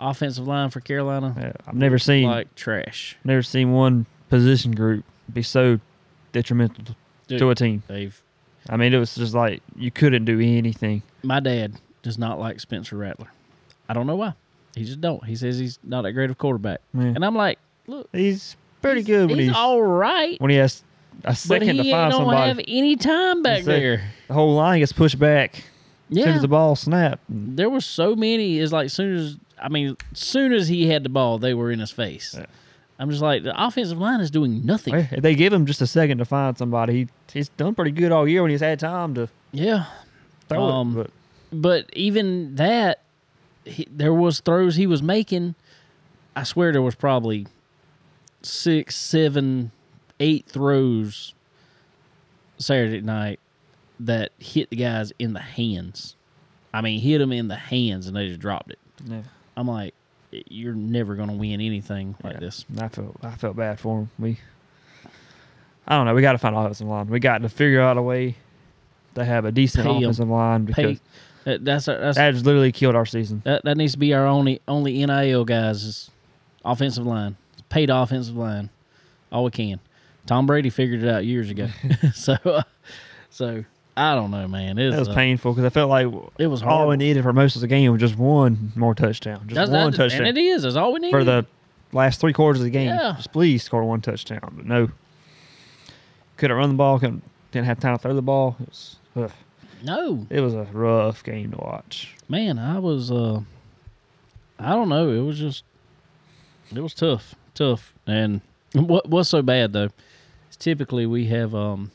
Offensive 0.00 0.46
line 0.48 0.70
for 0.70 0.80
Carolina 0.80 1.34
Yeah, 1.38 1.52
I've 1.66 1.74
never 1.74 1.98
seen 1.98 2.28
like 2.28 2.52
trash. 2.56 3.16
never 3.24 3.42
seen 3.42 3.72
one 3.72 4.06
position 4.30 4.72
group 4.72 5.04
be 5.32 5.42
so 5.42 5.80
detrimental 6.32 6.84
to- 6.84 6.96
Dude, 7.28 7.38
to 7.38 7.50
a 7.50 7.54
team. 7.54 7.82
They've 7.88 8.20
I 8.68 8.76
mean, 8.76 8.92
it 8.94 8.98
was 8.98 9.14
just 9.14 9.34
like 9.34 9.62
you 9.76 9.90
couldn't 9.90 10.24
do 10.24 10.38
anything. 10.40 11.02
my 11.22 11.40
dad 11.40 11.74
does 12.02 12.18
not 12.18 12.38
like 12.38 12.60
Spencer 12.60 12.96
Rattler. 12.96 13.28
I 13.88 13.94
don't 13.94 14.06
know 14.06 14.16
why. 14.16 14.34
He 14.74 14.84
just 14.84 15.00
don't. 15.00 15.24
He 15.24 15.34
says 15.36 15.58
he's 15.58 15.78
not 15.84 16.02
that 16.02 16.12
great 16.12 16.26
of 16.26 16.32
a 16.32 16.34
quarterback, 16.34 16.80
Yeah. 16.94 17.02
and 17.02 17.24
I'm 17.24 17.34
like, 17.36 17.58
look, 17.86 18.08
He's 18.12 18.56
pretty 18.80 19.00
he's- 19.00 19.06
good 19.06 19.30
when 19.30 19.38
he's, 19.38 19.48
he's, 19.48 19.56
all 19.56 19.82
right, 19.82 20.40
when 20.40 20.50
he 20.50 20.56
has 20.56 20.82
a 21.24 21.34
second 21.34 21.76
to 21.76 21.90
find 21.90 22.12
somebody, 22.12 22.36
he 22.40 22.46
don't 22.46 22.56
have 22.56 22.64
any 22.68 22.96
time 22.96 23.42
back 23.42 23.64
there. 23.64 24.10
the 24.28 24.34
whole 24.34 24.54
line 24.54 24.78
gets 24.80 24.92
pushed 24.92 25.18
back 25.18 25.56
as 25.56 25.62
soon 26.16 26.28
Yeah, 26.28 26.34
as 26.34 26.42
the 26.42 26.48
ball 26.48 26.74
snapped. 26.76 27.22
there 27.28 27.68
were 27.70 27.80
so 27.82 28.16
many. 28.16 28.58
Is 28.58 28.72
like 28.72 28.90
soon 28.90 29.16
as 29.16 29.36
I 29.60 29.68
mean, 29.68 29.96
soon 30.14 30.52
as 30.52 30.68
he 30.68 30.88
had 30.88 31.02
the 31.04 31.08
ball, 31.08 31.38
they 31.38 31.54
were 31.54 31.70
in 31.70 31.78
his 31.80 31.90
face. 31.90 32.34
Yeah. 32.36 32.46
I'm 32.98 33.10
just 33.10 33.22
like 33.22 33.42
the 33.42 33.66
offensive 33.66 33.98
line 33.98 34.20
is 34.20 34.30
doing 34.30 34.64
nothing. 34.64 34.94
If 34.94 35.22
they 35.22 35.34
give 35.34 35.52
him 35.52 35.66
just 35.66 35.80
a 35.80 35.86
second 35.86 36.18
to 36.18 36.24
find 36.24 36.56
somebody, 36.56 36.92
he 36.92 37.08
he's 37.32 37.48
done 37.50 37.74
pretty 37.74 37.90
good 37.90 38.12
all 38.12 38.28
year 38.28 38.42
when 38.42 38.50
he's 38.50 38.60
had 38.60 38.78
time 38.78 39.14
to 39.14 39.28
Yeah, 39.52 39.86
throw 40.48 40.62
Um, 40.62 40.98
it. 40.98 41.10
But 41.50 41.60
but 41.86 41.90
even 41.96 42.54
that, 42.56 43.00
he, 43.64 43.86
there 43.90 44.14
was 44.14 44.40
throws 44.40 44.76
he 44.76 44.86
was 44.86 45.02
making. 45.02 45.54
I 46.36 46.44
swear 46.44 46.72
there 46.72 46.80
was 46.82 46.94
probably 46.94 47.46
six, 48.42 48.94
seven, 48.96 49.70
eight 50.20 50.46
throws 50.46 51.34
Saturday 52.58 53.00
night 53.00 53.40
that 54.00 54.32
hit 54.38 54.70
the 54.70 54.76
guys 54.76 55.12
in 55.18 55.32
the 55.32 55.40
hands. 55.40 56.16
I 56.72 56.80
mean, 56.80 57.00
hit 57.00 57.18
them 57.18 57.32
in 57.32 57.48
the 57.48 57.56
hands 57.56 58.06
and 58.06 58.16
they 58.16 58.28
just 58.28 58.40
dropped 58.40 58.70
it. 58.70 58.78
yeah, 59.04 59.22
I'm 59.56 59.68
like, 59.68 59.94
you're 60.32 60.74
never 60.74 61.14
going 61.14 61.28
to 61.28 61.34
win 61.34 61.60
anything 61.60 62.14
like 62.22 62.34
Yeah. 62.34 62.40
this. 62.40 62.64
I 62.80 62.88
felt 62.88 63.16
I 63.22 63.32
felt 63.32 63.56
bad 63.56 63.78
for 63.80 64.00
him. 64.00 64.10
We, 64.18 64.38
I 65.86 65.96
don't 65.96 66.06
know. 66.06 66.14
We 66.14 66.22
got 66.22 66.32
to 66.32 66.38
find 66.38 66.54
offensive 66.56 66.86
line. 66.86 67.06
We 67.08 67.20
got 67.20 67.42
to 67.42 67.48
figure 67.48 67.80
out 67.80 67.96
a 67.96 68.02
way 68.02 68.36
to 69.14 69.24
have 69.24 69.44
a 69.44 69.52
decent 69.52 69.84
Pay 69.84 69.90
'em. 69.90 69.96
offensive 69.98 70.28
line 70.28 70.64
because 70.64 71.00
that, 71.44 71.64
that's 71.64 71.86
that's 71.86 72.16
that 72.16 72.34
has 72.34 72.44
literally 72.46 72.72
killed 72.72 72.94
our 72.96 73.04
season. 73.06 73.42
that, 73.44 73.64
that 73.64 73.76
needs 73.76 73.92
to 73.92 73.98
be 73.98 74.14
our 74.14 74.26
only 74.26 74.60
only 74.68 75.04
NIL 75.04 75.44
guys 75.44 75.82
is 75.84 76.10
offensive 76.64 77.04
line, 77.06 77.36
paid 77.68 77.90
offensive 77.90 78.36
line, 78.36 78.70
all 79.30 79.44
we 79.44 79.50
can. 79.50 79.80
Tom 80.24 80.46
Brady 80.46 80.70
figured 80.70 81.02
it 81.02 81.08
out 81.08 81.24
years 81.24 81.50
ago, 81.50 81.66
so 82.14 82.34
uh, 82.44 82.62
so 83.28 83.64
I 83.96 84.14
don't 84.14 84.30
know, 84.30 84.48
man. 84.48 84.78
It 84.78 84.90
That 84.92 84.98
was 85.00 85.08
painful 85.10 85.52
because 85.52 85.64
I 85.66 85.70
felt 85.70 85.90
like 85.90 86.06
It 86.38 86.46
was 86.46 86.62
all 86.62 86.68
we 86.68 86.74
horrible. 86.74 86.96
needed 86.96 87.22
for 87.22 87.32
most 87.32 87.56
of 87.56 87.60
the 87.60 87.66
game 87.68 87.92
was 87.92 88.00
just 88.00 88.16
one 88.16 88.72
more 88.74 88.94
touchdown, 88.94 89.40
just 89.46 89.54
That's- 89.54 89.68
one 89.70 89.92
touchdown 89.92 90.26
and 90.26 90.38
it 90.38 90.40
is. 90.40 90.62
That's 90.62 90.76
all 90.76 90.92
we 90.94 91.00
need 91.00 91.10
for 91.10 91.24
the 91.24 91.44
last 91.92 92.18
three 92.20 92.32
quarters 92.32 92.60
of 92.60 92.64
the 92.64 92.70
game. 92.70 92.88
Yeah. 92.88 93.12
Just 93.16 93.32
please 93.32 93.62
score 93.62 93.84
one 93.84 94.00
touchdown, 94.00 94.40
but 94.56 94.64
no. 94.66 94.88
Couldn't 96.38 96.56
run 96.56 96.70
the 96.70 96.74
ball. 96.74 96.98
Couldn't 96.98 97.22
didn't 97.50 97.66
have 97.66 97.80
time 97.80 97.96
to 97.96 98.02
throw 98.02 98.14
the 98.14 98.22
ball. 98.22 98.56
It 98.60 98.68
was 98.68 98.96
ugh. 99.14 99.30
No, 99.84 100.26
it 100.30 100.40
was 100.40 100.54
a 100.54 100.66
rough 100.72 101.22
game 101.22 101.50
to 101.52 101.58
watch. 101.58 102.14
man, 102.28 102.58
I 102.58 102.78
was. 102.78 103.10
uh 103.10 103.40
I 104.58 104.70
don't 104.70 104.88
know. 104.88 105.10
It 105.10 105.20
was 105.20 105.38
just. 105.38 105.64
It 106.74 106.80
was 106.80 106.94
tough, 106.94 107.34
tough, 107.54 107.92
and 108.06 108.40
what 108.72 109.08
what's 109.08 109.28
so 109.28 109.42
bad 109.42 109.72
though? 109.74 109.90
Is 110.50 110.56
typically 110.56 111.04
we 111.04 111.26
have 111.26 111.54
um. 111.54 111.90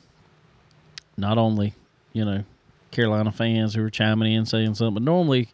Not 1.19 1.39
only, 1.39 1.73
you 2.17 2.25
know, 2.25 2.43
Carolina 2.91 3.31
fans 3.31 3.75
who 3.75 3.83
are 3.83 3.89
chiming 3.89 4.33
in 4.33 4.45
saying 4.45 4.75
something, 4.75 4.95
but 4.95 5.03
normally, 5.03 5.49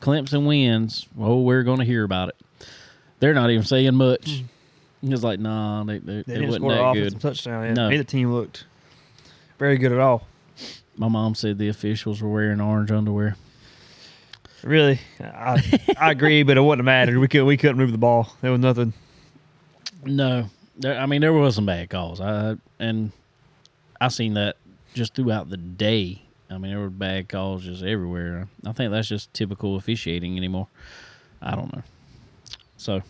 Clemson 0.00 0.46
wins. 0.46 1.06
Oh, 1.18 1.40
we're 1.40 1.62
going 1.64 1.80
to 1.80 1.84
hear 1.84 2.04
about 2.04 2.28
it. 2.30 2.36
They're 3.20 3.34
not 3.34 3.50
even 3.50 3.64
saying 3.64 3.94
much. 3.94 4.42
Hmm. 5.00 5.12
It's 5.12 5.22
like, 5.22 5.38
nah, 5.40 5.84
they, 5.84 5.98
they, 5.98 6.22
They 6.22 6.38
didn't 6.38 6.52
score 6.52 6.72
offensive 6.72 7.12
good. 7.14 7.20
touchdown. 7.20 7.64
Yeah. 7.64 7.72
No. 7.74 7.90
Neither 7.90 8.04
team 8.04 8.32
looked 8.32 8.64
very 9.58 9.76
good 9.76 9.92
at 9.92 9.98
all. 9.98 10.26
My 10.96 11.08
mom 11.08 11.34
said 11.34 11.58
the 11.58 11.68
officials 11.68 12.22
were 12.22 12.30
wearing 12.30 12.60
orange 12.60 12.90
underwear. 12.90 13.36
Really, 14.62 14.98
I 15.20 15.62
I 15.98 16.12
agree, 16.12 16.42
but 16.42 16.56
it 16.56 16.60
wouldn't 16.62 16.78
have 16.80 16.86
mattered. 16.86 17.18
We 17.18 17.28
could 17.28 17.42
we 17.44 17.58
couldn't 17.58 17.76
move 17.76 17.92
the 17.92 17.98
ball. 17.98 18.32
There 18.40 18.50
was 18.50 18.60
nothing. 18.60 18.94
No, 20.06 20.48
there, 20.78 20.98
I 20.98 21.04
mean 21.04 21.20
there 21.20 21.34
was 21.34 21.56
some 21.56 21.66
bad 21.66 21.90
calls. 21.90 22.18
I 22.18 22.56
and 22.78 23.12
I 24.00 24.08
seen 24.08 24.34
that 24.34 24.56
just 24.94 25.14
throughout 25.14 25.50
the 25.50 25.56
day. 25.56 26.22
I 26.48 26.56
mean 26.58 26.70
there 26.70 26.80
were 26.80 26.88
bad 26.90 27.28
calls 27.28 27.64
just 27.64 27.82
everywhere. 27.82 28.48
I 28.64 28.72
think 28.72 28.90
that's 28.92 29.08
just 29.08 29.32
typical 29.34 29.76
officiating 29.76 30.36
anymore. 30.36 30.68
I 31.42 31.54
don't 31.54 31.72
know. 31.74 31.82
So 32.76 32.96
it 32.96 33.02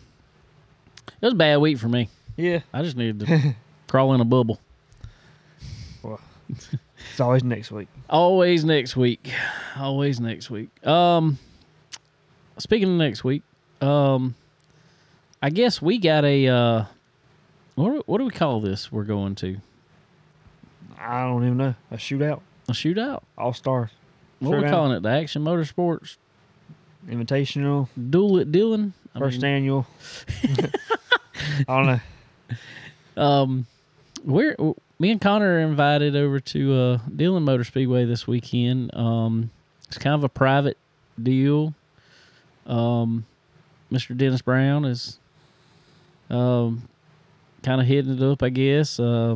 was 1.21 1.33
a 1.33 1.37
bad 1.37 1.57
week 1.57 1.77
for 1.77 1.87
me. 1.87 2.09
Yeah, 2.35 2.61
I 2.73 2.81
just 2.81 2.97
needed 2.97 3.19
to 3.21 3.55
crawl 3.87 4.13
in 4.13 4.21
a 4.21 4.25
bubble. 4.25 4.59
well, 6.03 6.19
it's 6.49 7.19
always 7.19 7.43
next 7.43 7.71
week. 7.71 7.87
Always 8.09 8.65
next 8.65 8.97
week. 8.97 9.31
Always 9.77 10.19
next 10.19 10.49
week. 10.49 10.85
Um 10.85 11.37
speaking 12.57 12.89
of 12.89 12.97
next 12.97 13.23
week, 13.23 13.43
um 13.81 14.35
I 15.41 15.49
guess 15.49 15.81
we 15.81 15.99
got 15.99 16.25
a 16.25 16.47
uh 16.47 16.85
what 17.75 18.07
what 18.07 18.17
do 18.17 18.25
we 18.25 18.31
call 18.31 18.59
this 18.59 18.91
we're 18.91 19.03
going 19.03 19.35
to? 19.35 19.57
I 20.99 21.23
don't 21.23 21.43
even 21.45 21.57
know 21.57 21.75
a 21.91 21.95
shootout, 21.97 22.41
A 22.69 22.71
shootout. 22.73 23.21
all 23.37 23.53
stars, 23.53 23.91
What 24.39 24.55
are 24.55 24.61
we 24.61 24.69
calling 24.69 24.91
it? 24.97 25.01
The 25.03 25.09
Action 25.09 25.43
Motorsports 25.43 26.17
invitational, 27.07 27.87
Duel 28.09 28.39
at 28.39 28.51
Dillon? 28.51 28.93
I 29.13 29.19
first 29.19 29.41
mean, 29.41 29.51
annual. 29.51 29.87
I 31.67 31.83
don't 31.83 31.85
know. 33.17 33.21
Um, 33.21 33.65
we're 34.23 34.55
me 34.99 35.11
and 35.11 35.21
Connor 35.21 35.55
are 35.55 35.59
invited 35.59 36.15
over 36.15 36.39
to 36.39 36.73
uh, 36.73 36.99
Dillon 37.15 37.43
Motor 37.43 37.63
Speedway 37.63 38.05
this 38.05 38.27
weekend. 38.27 38.93
Um, 38.95 39.51
it's 39.87 39.97
kind 39.97 40.15
of 40.15 40.23
a 40.23 40.29
private 40.29 40.77
deal. 41.21 41.73
Um, 42.65 43.25
Mr. 43.91 44.17
Dennis 44.17 44.41
Brown 44.41 44.83
is 44.85 45.19
um 46.29 46.87
kind 47.63 47.79
of 47.79 47.87
hitting 47.87 48.13
it 48.17 48.21
up, 48.23 48.41
I 48.43 48.49
guess. 48.49 48.99
Uh, 48.99 49.35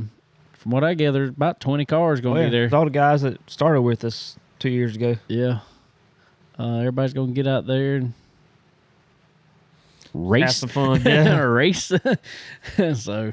from 0.60 0.72
what 0.72 0.84
I 0.84 0.94
gather, 0.94 1.26
about 1.26 1.60
twenty 1.60 1.86
cars 1.86 2.22
going 2.22 2.36
to 2.36 2.42
Well, 2.42 2.50
be 2.50 2.52
there. 2.52 2.66
it's 2.66 2.74
all 2.74 2.84
the 2.86 2.92
guys 2.92 3.22
that 3.24 3.38
started 3.50 3.82
with 3.82 4.04
us 4.04 4.38
two 4.60 4.70
years 4.70 4.96
ago. 4.96 5.16
Yeah. 5.28 5.60
Uh, 6.60 6.80
everybody's 6.80 7.14
going 7.14 7.30
to 7.30 7.34
get 7.34 7.48
out 7.48 7.66
there 7.66 7.96
and 7.96 8.14
race. 10.14 10.44
Have 10.44 10.54
some 10.56 10.70
fun. 10.70 11.02
Yeah, 11.06 11.40
race. 11.40 11.86
so, 12.76 13.32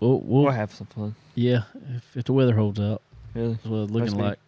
we'll, 0.00 0.20
we'll 0.20 0.42
we'll 0.44 0.50
have 0.52 0.72
some 0.74 0.88
fun. 0.88 1.14
yeah, 1.34 1.62
if, 1.96 2.16
if 2.16 2.24
the 2.24 2.32
weather 2.32 2.54
holds 2.54 2.80
out, 2.80 3.00
Really, 3.34 3.54
that's 3.54 3.64
what 3.66 3.78
it's 3.82 3.92
looking 3.92 4.16
Must 4.16 4.16
like. 4.16 4.38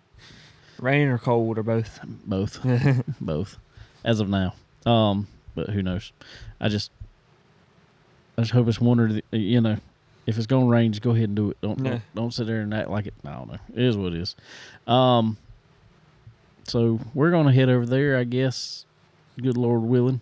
rain 0.81 1.09
or 1.09 1.19
cold 1.19 1.59
or 1.59 1.63
both. 1.63 2.01
Both, 2.05 2.61
both, 3.21 3.59
as 4.05 4.21
of 4.21 4.29
now. 4.29 4.55
Um, 4.85 5.29
but 5.55 5.71
who 5.71 5.83
knows? 5.83 6.13
I 6.61 6.69
just, 6.69 6.91
I 8.37 8.43
just 8.43 8.53
hope 8.53 8.67
it's 8.69 8.81
one 8.81 8.99
or 9.01 9.13
the, 9.13 9.23
you 9.33 9.61
know, 9.61 9.77
If 10.27 10.37
it's 10.39 10.47
gonna 10.47 10.67
rain, 10.67 10.93
just 10.93 11.03
go 11.03 11.11
ahead 11.13 11.29
and 11.29 11.37
do 11.37 11.51
it. 11.51 11.57
Don't 11.61 11.79
Yeah. 11.79 11.91
don't, 11.91 12.03
don't 12.15 12.35
sit 12.35 12.47
there 12.49 12.61
and 12.61 12.75
act 12.75 12.91
like 12.91 13.07
it. 13.07 13.15
I 13.25 13.33
don't 13.33 13.49
know. 13.49 13.59
It 13.75 13.83
is 13.83 13.97
what 13.97 14.13
it 14.13 14.21
is. 14.21 14.35
Um. 14.87 15.37
So 16.65 16.99
we're 17.15 17.31
gonna 17.31 17.53
head 17.53 17.69
over 17.69 17.87
there, 17.87 18.17
I 18.19 18.25
guess. 18.25 18.85
Good 19.41 19.57
Lord 19.57 19.83
willing, 19.83 20.21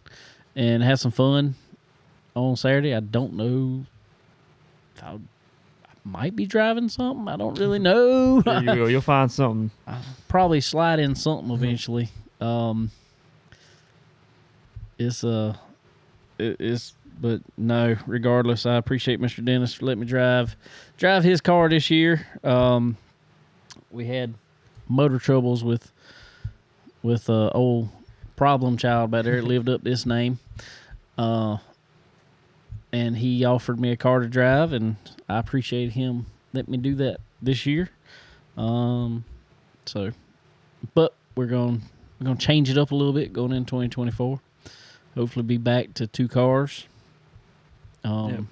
and 0.55 0.82
have 0.82 1.00
some 1.00 1.11
fun 1.12 1.55
on 2.34 2.57
Saturday. 2.57 2.94
I 2.94 3.00
don't 3.00 3.32
know. 3.34 3.86
If 4.96 5.02
I, 5.02 5.18
might 6.05 6.36
be 6.36 6.44
driving 6.44 6.90
something. 6.90 7.28
I 7.28 7.36
don't 7.36 7.59
really 7.59 7.78
know. 7.80 8.42
There 8.42 8.61
you 8.61 8.66
go. 8.66 8.86
You'll 8.86 9.00
find 9.00 9.32
something. 9.32 9.70
probably 10.28 10.61
slide 10.61 10.98
in 10.98 11.14
something 11.14 11.50
eventually. 11.50 12.11
Um, 12.42 12.90
it's 14.98 15.24
uh, 15.24 15.57
it, 16.38 16.57
it's 16.61 16.92
but 17.21 17.41
no. 17.57 17.97
Regardless, 18.07 18.67
I 18.67 18.77
appreciate 18.77 19.21
Mr. 19.21 19.45
Dennis 19.45 19.75
for 19.75 19.87
letting 19.87 20.01
me 20.01 20.07
drive 20.07 20.57
drive 20.97 21.25
his 21.25 21.41
car 21.41 21.69
this 21.69 21.91
year. 21.91 22.27
Um, 22.43 22.97
we 23.91 24.07
had 24.07 24.35
motor 24.89 25.19
troubles 25.19 25.65
with 25.65 25.93
with 27.03 27.29
uh 27.29 27.51
old 27.51 27.89
problem 28.37 28.77
child 28.77 29.11
back 29.11 29.25
there. 29.25 29.37
that 29.37 29.45
lived 29.45 29.69
up 29.69 29.83
this 29.83 30.07
name. 30.07 30.39
Uh, 31.17 31.59
and 32.93 33.17
he 33.17 33.45
offered 33.45 33.81
me 33.81 33.91
a 33.91 33.97
car 33.97 34.21
to 34.21 34.29
drive, 34.29 34.73
and 34.73 34.97
I 35.29 35.39
appreciate 35.39 35.93
him 35.93 36.27
letting 36.53 36.71
me 36.71 36.79
do 36.79 36.95
that 36.97 37.21
this 37.43 37.67
year. 37.67 37.91
Um, 38.57 39.25
so, 39.85 40.12
but 40.95 41.15
we're 41.35 41.47
going 41.47 41.83
we're 42.19 42.27
going 42.27 42.37
to 42.37 42.47
change 42.47 42.71
it 42.71 42.79
up 42.79 42.93
a 42.93 42.95
little 42.95 43.12
bit 43.12 43.33
going 43.33 43.53
in 43.53 43.65
2024. 43.65 44.41
Hopefully, 45.17 45.43
be 45.43 45.57
back 45.57 45.95
to 45.95 46.07
two 46.07 46.29
cars. 46.29 46.87
Um, 48.05 48.48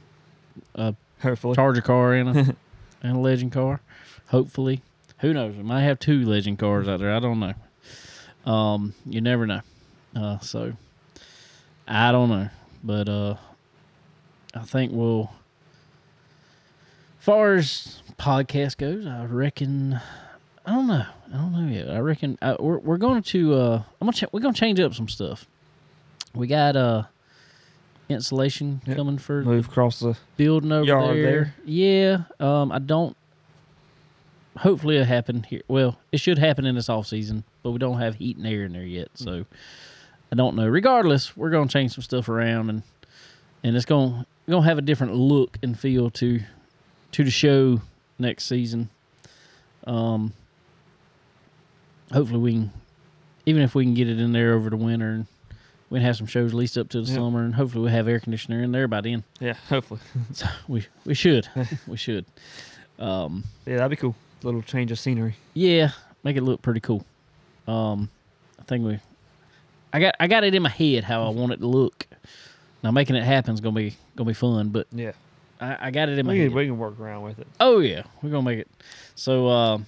a 0.75 0.95
Hopefully. 1.23 1.55
Charger 1.55 1.83
car 1.83 2.15
and 2.15 2.29
a 2.31 2.57
and 3.03 3.17
a 3.17 3.21
Legend 3.21 3.53
car. 3.53 3.81
Hopefully, 4.29 4.83
who 5.21 5.33
knows? 5.33 5.55
We 5.57 5.63
might 5.63 5.83
have 5.83 5.99
two 5.99 6.25
Legend 6.25 6.59
cars 6.59 6.89
out 6.89 7.01
there. 7.01 7.15
I 7.15 7.21
don't 7.21 7.39
know. 7.39 8.51
Um, 8.51 8.95
you 9.07 9.21
never 9.21 9.47
know. 9.47 9.61
Uh, 10.17 10.39
so 10.41 10.73
I 11.87 12.11
don't 12.13 12.29
know, 12.29 12.49
but 12.83 13.09
uh, 13.09 13.37
I 14.55 14.61
think 14.61 14.93
we'll. 14.93 15.31
Far 17.19 17.55
as 17.55 18.03
podcast 18.19 18.79
goes, 18.79 19.07
I 19.07 19.25
reckon. 19.27 20.01
I 20.67 20.71
don't 20.73 20.87
know. 20.89 21.07
I 21.33 21.37
don't 21.37 21.53
know 21.53 21.73
yet. 21.73 21.91
I 21.91 21.99
reckon 22.01 22.37
uh, 22.43 22.57
we're 22.59 22.79
we're 22.79 22.97
going 22.97 23.23
to. 23.23 23.55
Uh, 23.55 23.83
I'm 24.01 24.07
gonna 24.07 24.13
ch- 24.13 24.25
we're 24.33 24.41
gonna 24.41 24.55
change 24.55 24.81
up 24.81 24.95
some 24.95 25.09
stuff. 25.09 25.47
We 26.35 26.47
got 26.47 26.77
uh 26.77 27.05
insulation 28.09 28.81
Yep. 28.87 28.97
coming 28.97 29.19
for 29.19 29.43
Move 29.43 29.69
across 29.69 30.01
the. 30.01 30.17
building 30.37 30.73
over 30.73 30.85
Yard 30.85 31.17
there. 31.17 31.23
there. 31.23 31.55
Yeah. 31.65 32.19
Um, 32.41 32.71
I 32.73 32.79
don't. 32.79 33.17
Hopefully, 34.59 34.97
it'll 34.97 35.07
happen 35.07 35.45
here. 35.45 35.63
Well, 35.69 35.99
it 36.13 36.19
should 36.19 36.37
happen 36.39 36.67
in 36.67 36.75
this 36.75 36.89
off 36.91 37.07
season, 37.07 37.45
but 37.63 37.71
we 37.71 37.79
don't 37.79 37.99
have 37.99 38.17
heat 38.17 38.37
and 38.37 38.47
air 38.47 38.65
in 38.65 38.73
there 38.75 38.85
yet, 38.85 39.09
so 39.15 39.47
I 40.31 40.37
don't 40.37 40.55
know. 40.57 40.69
Regardless, 40.69 41.35
we're 41.37 41.51
gonna 41.51 41.69
change 41.69 41.93
some 41.95 42.03
stuff 42.03 42.29
around 42.29 42.69
and 42.69 42.83
and 43.65 43.75
it's 43.77 43.87
gonna 43.87 44.27
gonna 44.49 44.67
have 44.67 44.77
a 44.77 44.83
different 44.83 45.15
look 45.15 45.57
and 45.63 45.79
feel 45.79 46.11
to 46.11 46.41
to 47.13 47.25
the 47.25 47.31
show 47.31 47.81
next 48.19 48.45
season. 48.45 48.91
Um, 49.87 50.35
hopefully 52.13 52.41
we 52.41 52.53
can, 52.53 52.73
even 53.47 53.63
if 53.63 53.75
we 53.75 53.85
can 53.85 53.95
get 53.95 54.09
it 54.09 54.19
in 54.21 54.33
there 54.33 54.53
over 54.53 54.69
the 54.71 54.77
winter, 54.77 55.11
and 55.13 55.27
we 55.93 55.99
can 55.99 56.07
have 56.07 56.17
some 56.17 56.27
shows 56.27 56.53
at 56.53 56.57
least 56.57 56.79
up 56.79 56.89
to 56.89 57.01
the 57.03 57.07
summer, 57.07 57.45
and 57.45 57.55
hopefully 57.55 57.83
we'll 57.85 57.93
have 57.93 58.09
air 58.09 58.19
conditioner 58.19 58.63
in 58.63 58.73
there 58.73 58.89
by 58.89 59.03
then. 59.03 59.25
Yeah, 59.41 59.55
hopefully. 59.69 60.01
So 60.33 60.47
we 60.67 60.87
we 61.05 61.13
should 61.15 61.49
we 61.87 61.97
should. 61.99 62.25
Um, 62.99 63.45
Yeah, 63.67 63.77
that'd 63.77 63.91
be 63.91 63.97
cool. 63.97 64.15
Little 64.43 64.63
change 64.63 64.91
of 64.91 64.99
scenery. 64.99 65.37
yeah, 65.55 65.91
make 66.25 66.37
it 66.37 66.43
look 66.43 66.63
pretty 66.63 66.81
cool. 66.81 67.05
Um, 67.69 68.09
I 68.59 68.63
think 68.65 68.85
we, 68.85 68.99
I 69.93 70.01
got 70.01 70.15
I 70.19 70.27
got 70.27 70.45
it 70.45 70.55
in 70.55 70.63
my 70.63 70.69
head 70.69 71.05
how 71.05 71.25
I 71.25 71.29
want 71.29 71.53
it 71.53 71.61
to 71.61 71.67
look. 71.67 72.07
Now 72.83 72.91
making 72.91 73.15
it 73.17 73.23
happen 73.25 73.55
is 73.55 73.61
gonna 73.61 73.77
be 73.77 73.97
gonna 74.17 74.29
be 74.29 74.35
fun, 74.35 74.71
but 74.71 74.87
Yeah. 74.93 75.13
I, 75.61 75.89
I 75.89 75.91
got 75.93 76.09
it 76.09 76.19
in 76.19 76.27
my 76.27 76.33
We 76.33 76.41
head. 76.41 76.53
we 76.55 76.67
can 76.67 76.79
work 76.79 76.99
around 76.99 77.23
with 77.23 77.39
it. 77.39 77.47
Oh 77.61 77.79
yeah, 77.81 78.03
we're 78.23 78.31
gonna 78.31 78.43
make 78.43 78.59
it. 78.59 78.69
So 79.15 79.49
um, 79.49 79.87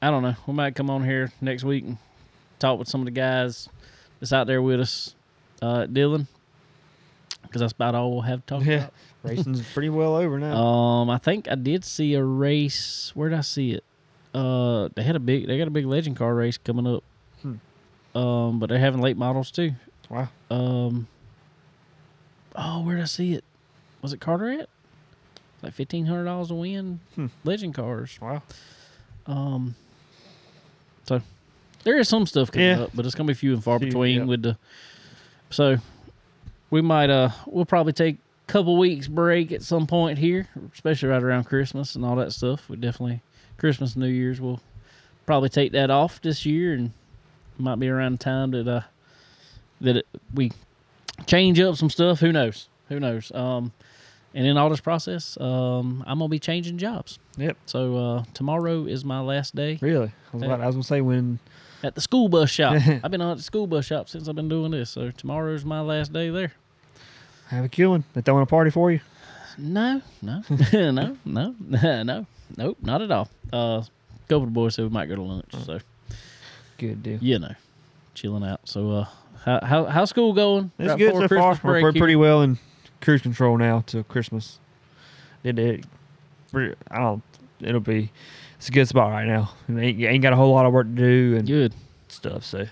I 0.00 0.10
don't 0.10 0.22
know. 0.22 0.34
We 0.46 0.54
might 0.54 0.74
come 0.74 0.88
on 0.90 1.04
here 1.04 1.30
next 1.42 1.64
week 1.64 1.84
and 1.84 1.98
talk 2.58 2.78
with 2.78 2.88
some 2.88 3.00
of 3.02 3.04
the 3.04 3.10
guys 3.10 3.68
that's 4.20 4.32
out 4.32 4.46
there 4.46 4.62
with 4.62 4.80
us, 4.80 5.14
uh, 5.64 5.86
Dillon, 5.86 6.26
because 7.42 7.60
that's 7.60 7.72
about 7.72 7.94
all 7.94 8.12
we'll 8.12 8.20
have 8.22 8.44
to 8.46 8.54
talk 8.54 8.64
Yeah. 8.66 8.74
about. 8.76 8.92
Racing's 9.24 9.62
pretty 9.72 9.88
well 9.88 10.16
over 10.16 10.38
now. 10.38 10.54
Um, 10.54 11.08
I 11.08 11.16
think 11.16 11.50
I 11.50 11.54
did 11.54 11.82
see 11.84 12.12
a 12.14 12.22
race. 12.22 13.10
Where 13.14 13.30
did 13.30 13.38
I 13.38 13.42
see 13.42 13.72
it? 13.72 13.82
Uh, 14.34 14.88
they 14.94 15.02
had 15.02 15.16
a 15.16 15.20
big. 15.20 15.46
They 15.46 15.56
got 15.56 15.66
a 15.66 15.70
big 15.70 15.86
legend 15.86 16.16
car 16.16 16.34
race 16.34 16.58
coming 16.58 16.86
up. 16.86 17.02
Hmm. 17.40 18.18
Um, 18.18 18.58
but 18.58 18.68
they're 18.68 18.78
having 18.78 19.00
late 19.00 19.16
models 19.16 19.50
too. 19.50 19.72
wow. 20.10 20.28
Um. 20.50 21.06
Oh, 22.54 22.82
where 22.82 22.96
did 22.96 23.02
I 23.02 23.06
see 23.06 23.32
it? 23.32 23.44
Was 24.02 24.12
it 24.12 24.20
Carteret? 24.20 24.66
Like 25.62 25.72
fifteen 25.72 26.04
hundred 26.04 26.24
dollars 26.26 26.50
a 26.50 26.54
win. 26.54 27.00
Hmm. 27.14 27.26
Legend 27.44 27.74
cars. 27.74 28.18
Wow. 28.20 28.42
Um. 29.26 29.74
So 31.04 31.22
there 31.84 31.98
is 31.98 32.08
some 32.10 32.26
stuff 32.26 32.52
coming 32.52 32.68
Yeah. 32.68 32.82
up, 32.82 32.90
but 32.92 33.06
it's 33.06 33.14
gonna 33.14 33.26
be 33.28 33.32
few 33.34 33.54
and 33.54 33.64
far 33.64 33.78
Few, 33.78 33.88
between 33.88 34.18
yeah. 34.18 34.24
with 34.24 34.42
the. 34.42 34.58
So 35.50 35.78
we 36.70 36.80
might 36.80 37.10
uh 37.10 37.30
we'll 37.46 37.64
probably 37.64 37.92
take 37.92 38.16
a 38.48 38.52
couple 38.52 38.76
weeks 38.76 39.06
break 39.08 39.52
at 39.52 39.62
some 39.62 39.86
point 39.86 40.18
here, 40.18 40.48
especially 40.72 41.08
right 41.08 41.22
around 41.22 41.44
Christmas 41.44 41.94
and 41.94 42.04
all 42.04 42.16
that 42.16 42.32
stuff. 42.32 42.68
We 42.68 42.76
definitely 42.76 43.22
Christmas, 43.56 43.94
New 43.96 44.08
Year's, 44.08 44.40
we'll 44.40 44.60
probably 45.26 45.48
take 45.48 45.72
that 45.72 45.90
off 45.90 46.20
this 46.20 46.44
year, 46.44 46.74
and 46.74 46.92
might 47.56 47.78
be 47.78 47.88
around 47.88 48.12
the 48.12 48.18
time 48.18 48.50
that 48.50 48.66
uh 48.66 48.80
that 49.80 49.98
it, 49.98 50.06
we 50.32 50.50
change 51.26 51.60
up 51.60 51.76
some 51.76 51.90
stuff. 51.90 52.20
Who 52.20 52.32
knows? 52.32 52.68
Who 52.88 52.98
knows? 52.98 53.30
Um, 53.32 53.72
and 54.34 54.46
in 54.46 54.56
all 54.56 54.68
this 54.68 54.80
process, 54.80 55.40
um, 55.40 56.02
I'm 56.06 56.18
gonna 56.18 56.28
be 56.28 56.40
changing 56.40 56.78
jobs. 56.78 57.18
Yep. 57.36 57.56
So 57.66 57.96
uh, 57.96 58.24
tomorrow 58.34 58.86
is 58.86 59.04
my 59.04 59.20
last 59.20 59.54
day 59.54 59.78
Really? 59.80 60.12
I 60.32 60.36
was, 60.36 60.42
about, 60.42 60.60
I 60.60 60.66
was 60.66 60.74
gonna 60.74 60.82
say 60.84 61.00
when. 61.00 61.38
At 61.84 61.94
the 61.94 62.00
school 62.00 62.28
bus 62.28 62.50
shop. 62.50 62.74
I've 63.04 63.10
been 63.10 63.20
on 63.20 63.32
at 63.32 63.36
the 63.36 63.42
school 63.42 63.66
bus 63.66 63.84
shop 63.84 64.08
since 64.08 64.28
I've 64.28 64.34
been 64.34 64.48
doing 64.48 64.70
this. 64.70 64.90
So 64.90 65.10
tomorrow's 65.10 65.64
my 65.64 65.80
last 65.80 66.12
day 66.12 66.30
there. 66.30 66.52
Have 67.48 67.64
a 67.64 67.68
killing. 67.68 68.04
They 68.14 68.22
throwing 68.22 68.42
a 68.42 68.46
party 68.46 68.70
for 68.70 68.90
you. 68.90 69.00
No, 69.58 70.02
no, 70.20 70.42
no, 70.72 71.16
no, 71.24 71.54
no, 71.68 72.26
nope, 72.56 72.78
not 72.80 73.02
at 73.02 73.12
all. 73.12 73.28
Uh, 73.52 73.82
couple 74.26 74.44
of 74.44 74.48
the 74.48 74.52
boys 74.52 74.74
said 74.74 74.84
we 74.84 74.90
might 74.90 75.06
go 75.06 75.16
to 75.16 75.22
lunch, 75.22 75.52
so 75.64 75.78
Good 76.78 77.02
deal. 77.02 77.18
you 77.20 77.38
know, 77.38 77.54
chilling 78.14 78.42
out. 78.42 78.60
So, 78.64 78.90
uh, 78.90 79.06
how 79.44 79.60
how 79.64 79.84
how's 79.84 80.10
school 80.10 80.32
going? 80.32 80.72
It's 80.78 80.88
Right 80.88 80.98
good 80.98 81.12
so 81.12 81.28
far. 81.28 81.28
Christmas 81.28 81.62
We're, 81.62 81.70
break 81.72 81.82
we're 81.84 81.92
pretty 81.92 82.16
well 82.16 82.42
in 82.42 82.58
cruise 83.00 83.22
control 83.22 83.56
now 83.58 83.84
till 83.86 84.02
Christmas. 84.02 84.58
It, 85.44 85.58
it, 85.58 85.84
I 86.90 86.98
don't. 86.98 87.22
It'll 87.60 87.80
be. 87.80 88.10
It's 88.64 88.70
a 88.70 88.72
good 88.72 88.88
spot 88.88 89.10
right 89.12 89.26
now. 89.26 89.50
And 89.68 89.78
ain't, 89.78 90.00
ain't 90.00 90.22
got 90.22 90.32
a 90.32 90.36
whole 90.36 90.54
lot 90.54 90.64
of 90.64 90.72
work 90.72 90.86
to 90.86 90.94
do 90.94 91.36
and 91.36 91.46
good. 91.46 91.74
stuff. 92.08 92.46
So 92.46 92.64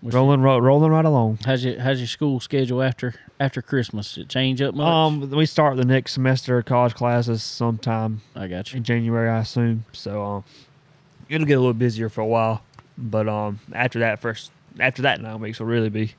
What's 0.00 0.14
rolling, 0.14 0.40
ro- 0.42 0.58
rolling 0.60 0.92
right 0.92 1.04
along. 1.04 1.40
How's 1.44 1.64
your 1.64 1.80
how's 1.80 1.98
your 1.98 2.06
school 2.06 2.38
schedule 2.38 2.80
after 2.80 3.12
after 3.40 3.60
Christmas? 3.62 4.16
It 4.16 4.28
change 4.28 4.62
up 4.62 4.76
much? 4.76 4.86
Um, 4.86 5.28
we 5.30 5.44
start 5.44 5.76
the 5.76 5.84
next 5.84 6.12
semester 6.12 6.56
of 6.56 6.66
college 6.66 6.94
classes 6.94 7.42
sometime 7.42 8.20
I 8.36 8.46
got 8.46 8.72
you. 8.72 8.76
in 8.76 8.84
January, 8.84 9.28
I 9.28 9.40
assume. 9.40 9.86
So 9.92 10.22
um, 10.22 10.44
it'll 11.28 11.48
get 11.48 11.54
a 11.54 11.58
little 11.60 11.74
busier 11.74 12.08
for 12.08 12.20
a 12.20 12.26
while, 12.26 12.62
but 12.96 13.28
um, 13.28 13.58
after 13.72 13.98
that 13.98 14.20
first, 14.20 14.52
after 14.78 15.02
that 15.02 15.20
nine 15.20 15.40
weeks 15.40 15.58
will 15.58 15.66
really 15.66 15.90
be 15.90 16.12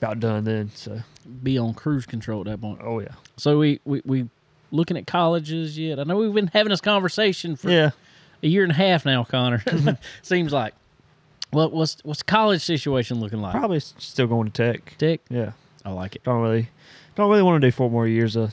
about 0.00 0.20
done 0.20 0.44
then. 0.44 0.70
So 0.76 1.00
Be 1.42 1.58
on 1.58 1.74
cruise 1.74 2.06
control 2.06 2.42
at 2.42 2.46
that 2.46 2.60
point. 2.60 2.80
oh 2.84 3.00
yeah, 3.00 3.14
So 3.36 3.58
we 3.58 3.80
we 3.84 4.00
we 4.04 4.28
looking 4.70 4.96
at 4.96 5.06
colleges 5.06 5.78
yet? 5.78 5.98
I 5.98 6.04
know 6.04 6.16
we've 6.16 6.32
been 6.34 6.48
having 6.48 6.70
this 6.70 6.80
conversation 6.80 7.56
for 7.56 7.70
yeah. 7.70 7.90
a 8.42 8.46
year 8.46 8.62
and 8.62 8.72
a 8.72 8.76
half 8.76 9.04
now, 9.04 9.24
Connor. 9.24 9.62
Seems 10.22 10.52
like. 10.52 10.74
What 11.50 11.72
what's 11.72 11.98
what's 12.02 12.18
the 12.20 12.24
college 12.24 12.62
situation 12.62 13.20
looking 13.20 13.40
like? 13.40 13.52
Probably 13.52 13.78
still 13.80 14.26
going 14.26 14.50
to 14.50 14.72
tech. 14.72 14.98
Tech. 14.98 15.20
Yeah, 15.30 15.52
I 15.84 15.92
like 15.92 16.16
it. 16.16 16.24
don't 16.24 16.42
really, 16.42 16.68
don't 17.14 17.30
really 17.30 17.42
want 17.42 17.62
to 17.62 17.66
do 17.66 17.70
four 17.70 17.88
more 17.88 18.06
years 18.06 18.34
of 18.34 18.52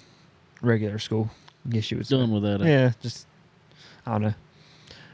regular 0.62 1.00
school. 1.00 1.32
I 1.66 1.70
guess 1.70 1.90
you 1.90 1.98
would 1.98 2.08
say. 2.08 2.18
Done 2.18 2.32
with 2.32 2.44
that. 2.44 2.62
uh, 2.62 2.66
Yeah, 2.66 2.92
just 3.02 3.26
I 4.06 4.12
don't 4.12 4.22
know. 4.22 4.34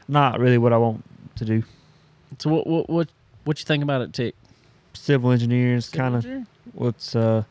Not 0.08 0.40
really 0.40 0.58
what 0.58 0.72
I 0.72 0.76
want 0.76 1.04
to 1.36 1.44
do. 1.44 1.62
So 2.38 2.50
what 2.50 2.66
what 2.66 2.90
what 2.90 3.08
what 3.44 3.58
you 3.58 3.64
think 3.64 3.82
about 3.82 4.02
it, 4.02 4.12
Tech? 4.12 4.34
Civil 4.92 5.32
engineering 5.32 5.76
is 5.76 5.88
kind 5.88 6.14
of 6.16 6.26
what's 6.74 7.16
uh, 7.16 7.44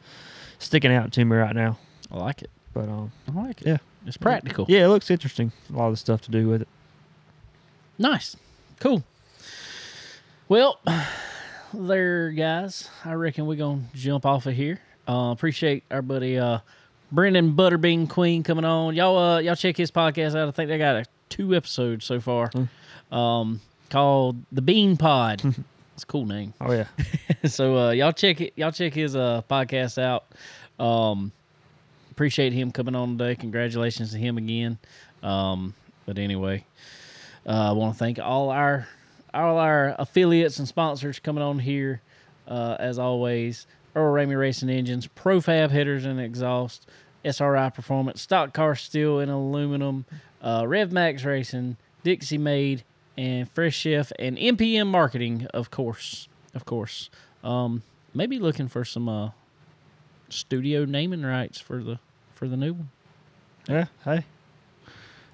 sticking 0.60 0.94
out 0.94 1.12
to 1.14 1.26
me 1.26 1.36
right 1.36 1.56
now. 1.56 1.78
I 2.12 2.18
like 2.18 2.44
it. 2.44 2.50
But 2.74 2.90
um, 2.90 3.12
I 3.28 3.32
like 3.32 3.62
it. 3.62 3.68
Yeah. 3.68 3.78
It's 4.06 4.18
practical. 4.18 4.66
yeah, 4.70 4.86
it 4.86 4.88
looks 4.88 5.12
interesting. 5.12 5.52
A 5.72 5.78
lot 5.78 5.88
of 5.88 5.94
the 5.94 5.98
stuff 5.98 6.22
to 6.22 6.32
do 6.32 6.48
with 6.48 6.62
it. 6.62 6.68
Nice. 7.98 8.38
Cool. 8.80 9.04
Well, 10.48 10.80
there, 11.74 12.32
guys. 12.32 12.90
I 13.04 13.14
reckon 13.14 13.46
we're 13.46 13.56
going 13.56 13.90
to 13.92 13.98
jump 13.98 14.26
off 14.26 14.46
of 14.46 14.56
here. 14.56 14.80
Uh, 15.08 15.32
appreciate 15.32 15.84
our 15.92 16.02
buddy 16.02 16.38
uh, 16.38 16.60
Brenden 17.14 17.56
Butterbean 17.56 18.10
Queen 18.10 18.44
coming 18.44 18.66
on. 18.66 18.96
Y'all, 18.96 19.18
uh, 19.18 19.40
y'all 19.40 19.56
check 19.56 19.76
his 19.76 19.92
podcast 19.92 20.36
out. 20.36 20.48
I 20.48 20.52
think 20.52 20.70
they 20.70 20.78
got 20.78 20.96
a, 20.96 21.06
two 21.30 21.56
episodes 21.56 22.06
so 22.06 22.20
far, 22.20 22.52
um, 23.12 23.62
called 23.90 24.44
the 24.52 24.62
Bean 24.62 24.98
Pod. 24.98 25.44
it's 25.94 26.04
a 26.04 26.08
cool 26.08 26.26
name. 26.26 26.54
Oh 26.62 26.72
yeah. 26.72 26.88
so 27.46 27.78
uh, 27.78 27.92
y'all 27.92 28.12
check 28.12 28.42
it. 28.42 28.54
Y'all 28.56 28.72
check 28.72 28.94
his 28.94 29.16
uh, 29.16 29.42
podcast 29.50 30.02
out. 30.02 30.26
Um, 30.84 31.32
appreciate 32.20 32.52
him 32.52 32.70
coming 32.70 32.96
on 32.96 33.18
today. 33.18 33.34
Congratulations 33.34 34.12
to 34.12 34.18
him 34.18 34.38
again. 34.38 34.78
Um, 35.24 35.74
but 36.06 36.18
anyway, 36.18 36.66
uh, 37.48 37.70
I 37.70 37.72
want 37.72 37.94
to 37.94 37.98
thank 37.98 38.20
all 38.20 38.50
our 38.50 38.90
all 39.34 39.58
our 39.58 39.96
affiliates 39.98 40.60
and 40.60 40.68
sponsors 40.68 41.18
coming 41.18 41.42
on 41.42 41.60
here. 41.60 42.02
Uh, 42.46 42.76
as 42.78 43.00
always, 43.00 43.68
Earl 43.96 44.14
Ramey 44.14 44.38
Racing 44.38 44.70
Engines, 44.70 45.08
Profab 45.08 45.72
Headers 45.72 46.04
and 46.04 46.20
Exhaust, 46.20 46.86
SRI 47.24 47.70
Performance, 47.70 48.22
Stock 48.22 48.54
Car 48.54 48.76
Steel 48.76 49.20
and 49.20 49.32
Aluminum, 49.32 50.04
uh, 50.42 50.66
Rev 50.68 50.92
Max 50.92 51.24
Racing, 51.24 51.78
Dixie 52.04 52.38
Made, 52.38 52.84
and 53.16 53.50
Fresh 53.50 53.78
Chef, 53.78 54.12
and 54.20 54.38
MPM 54.38 54.88
Marketing, 54.88 55.48
of 55.54 55.72
course, 55.72 56.28
of 56.54 56.66
course. 56.66 57.10
Um, 57.46 57.84
maybe 58.14 58.40
looking 58.40 58.68
for 58.68 58.84
some 58.84 59.08
uh, 59.08 59.30
studio 60.28 60.84
naming 60.84 61.24
rights 61.24 61.62
for 61.62 61.82
the 61.82 62.00
for 62.40 62.48
the 62.48 62.56
new 62.56 62.72
one. 62.72 62.90
Yeah. 63.68 63.86
Hey. 64.06 64.24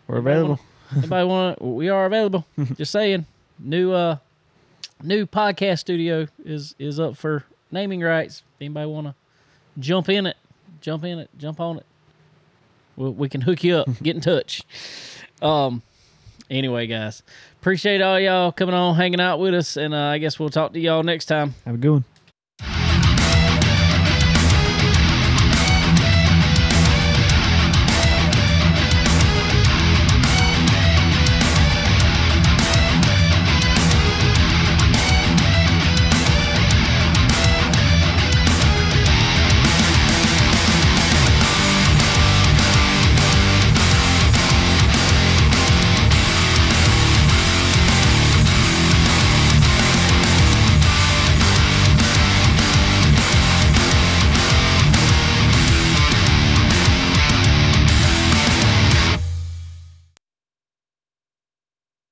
We're 0.07 0.15
Anybody 0.15 0.33
available. 0.33 0.59
Anybody 0.97 1.27
want? 1.27 1.61
We 1.61 1.89
are 1.89 2.07
available. 2.07 2.45
Just 2.75 2.91
saying. 2.91 3.27
New 3.59 3.93
uh, 3.93 4.17
new 5.03 5.27
podcast 5.27 5.79
studio 5.79 6.27
is 6.43 6.75
is 6.79 6.99
up 6.99 7.15
for 7.15 7.45
naming 7.71 8.01
rights. 8.01 8.41
Anybody 8.59 8.87
want 8.87 9.07
to 9.07 9.15
jump 9.79 10.09
in 10.09 10.25
it, 10.25 10.35
jump 10.81 11.03
in 11.05 11.19
it, 11.19 11.29
jump 11.37 11.59
on 11.59 11.77
it. 11.77 11.85
We, 12.97 13.09
we 13.11 13.29
can 13.29 13.41
hook 13.41 13.63
you 13.63 13.75
up. 13.77 13.87
Get 14.03 14.15
in 14.15 14.21
touch. 14.21 14.63
Um. 15.41 15.83
Anyway, 16.49 16.85
guys, 16.87 17.23
appreciate 17.61 18.01
all 18.01 18.19
y'all 18.19 18.51
coming 18.51 18.75
on, 18.75 18.95
hanging 18.95 19.21
out 19.21 19.39
with 19.39 19.53
us, 19.53 19.77
and 19.77 19.93
uh, 19.93 19.97
I 19.97 20.17
guess 20.17 20.37
we'll 20.39 20.49
talk 20.49 20.73
to 20.73 20.79
y'all 20.79 21.03
next 21.03 21.25
time. 21.25 21.55
Have 21.65 21.75
a 21.75 21.77
good 21.77 21.91
one. 21.91 22.05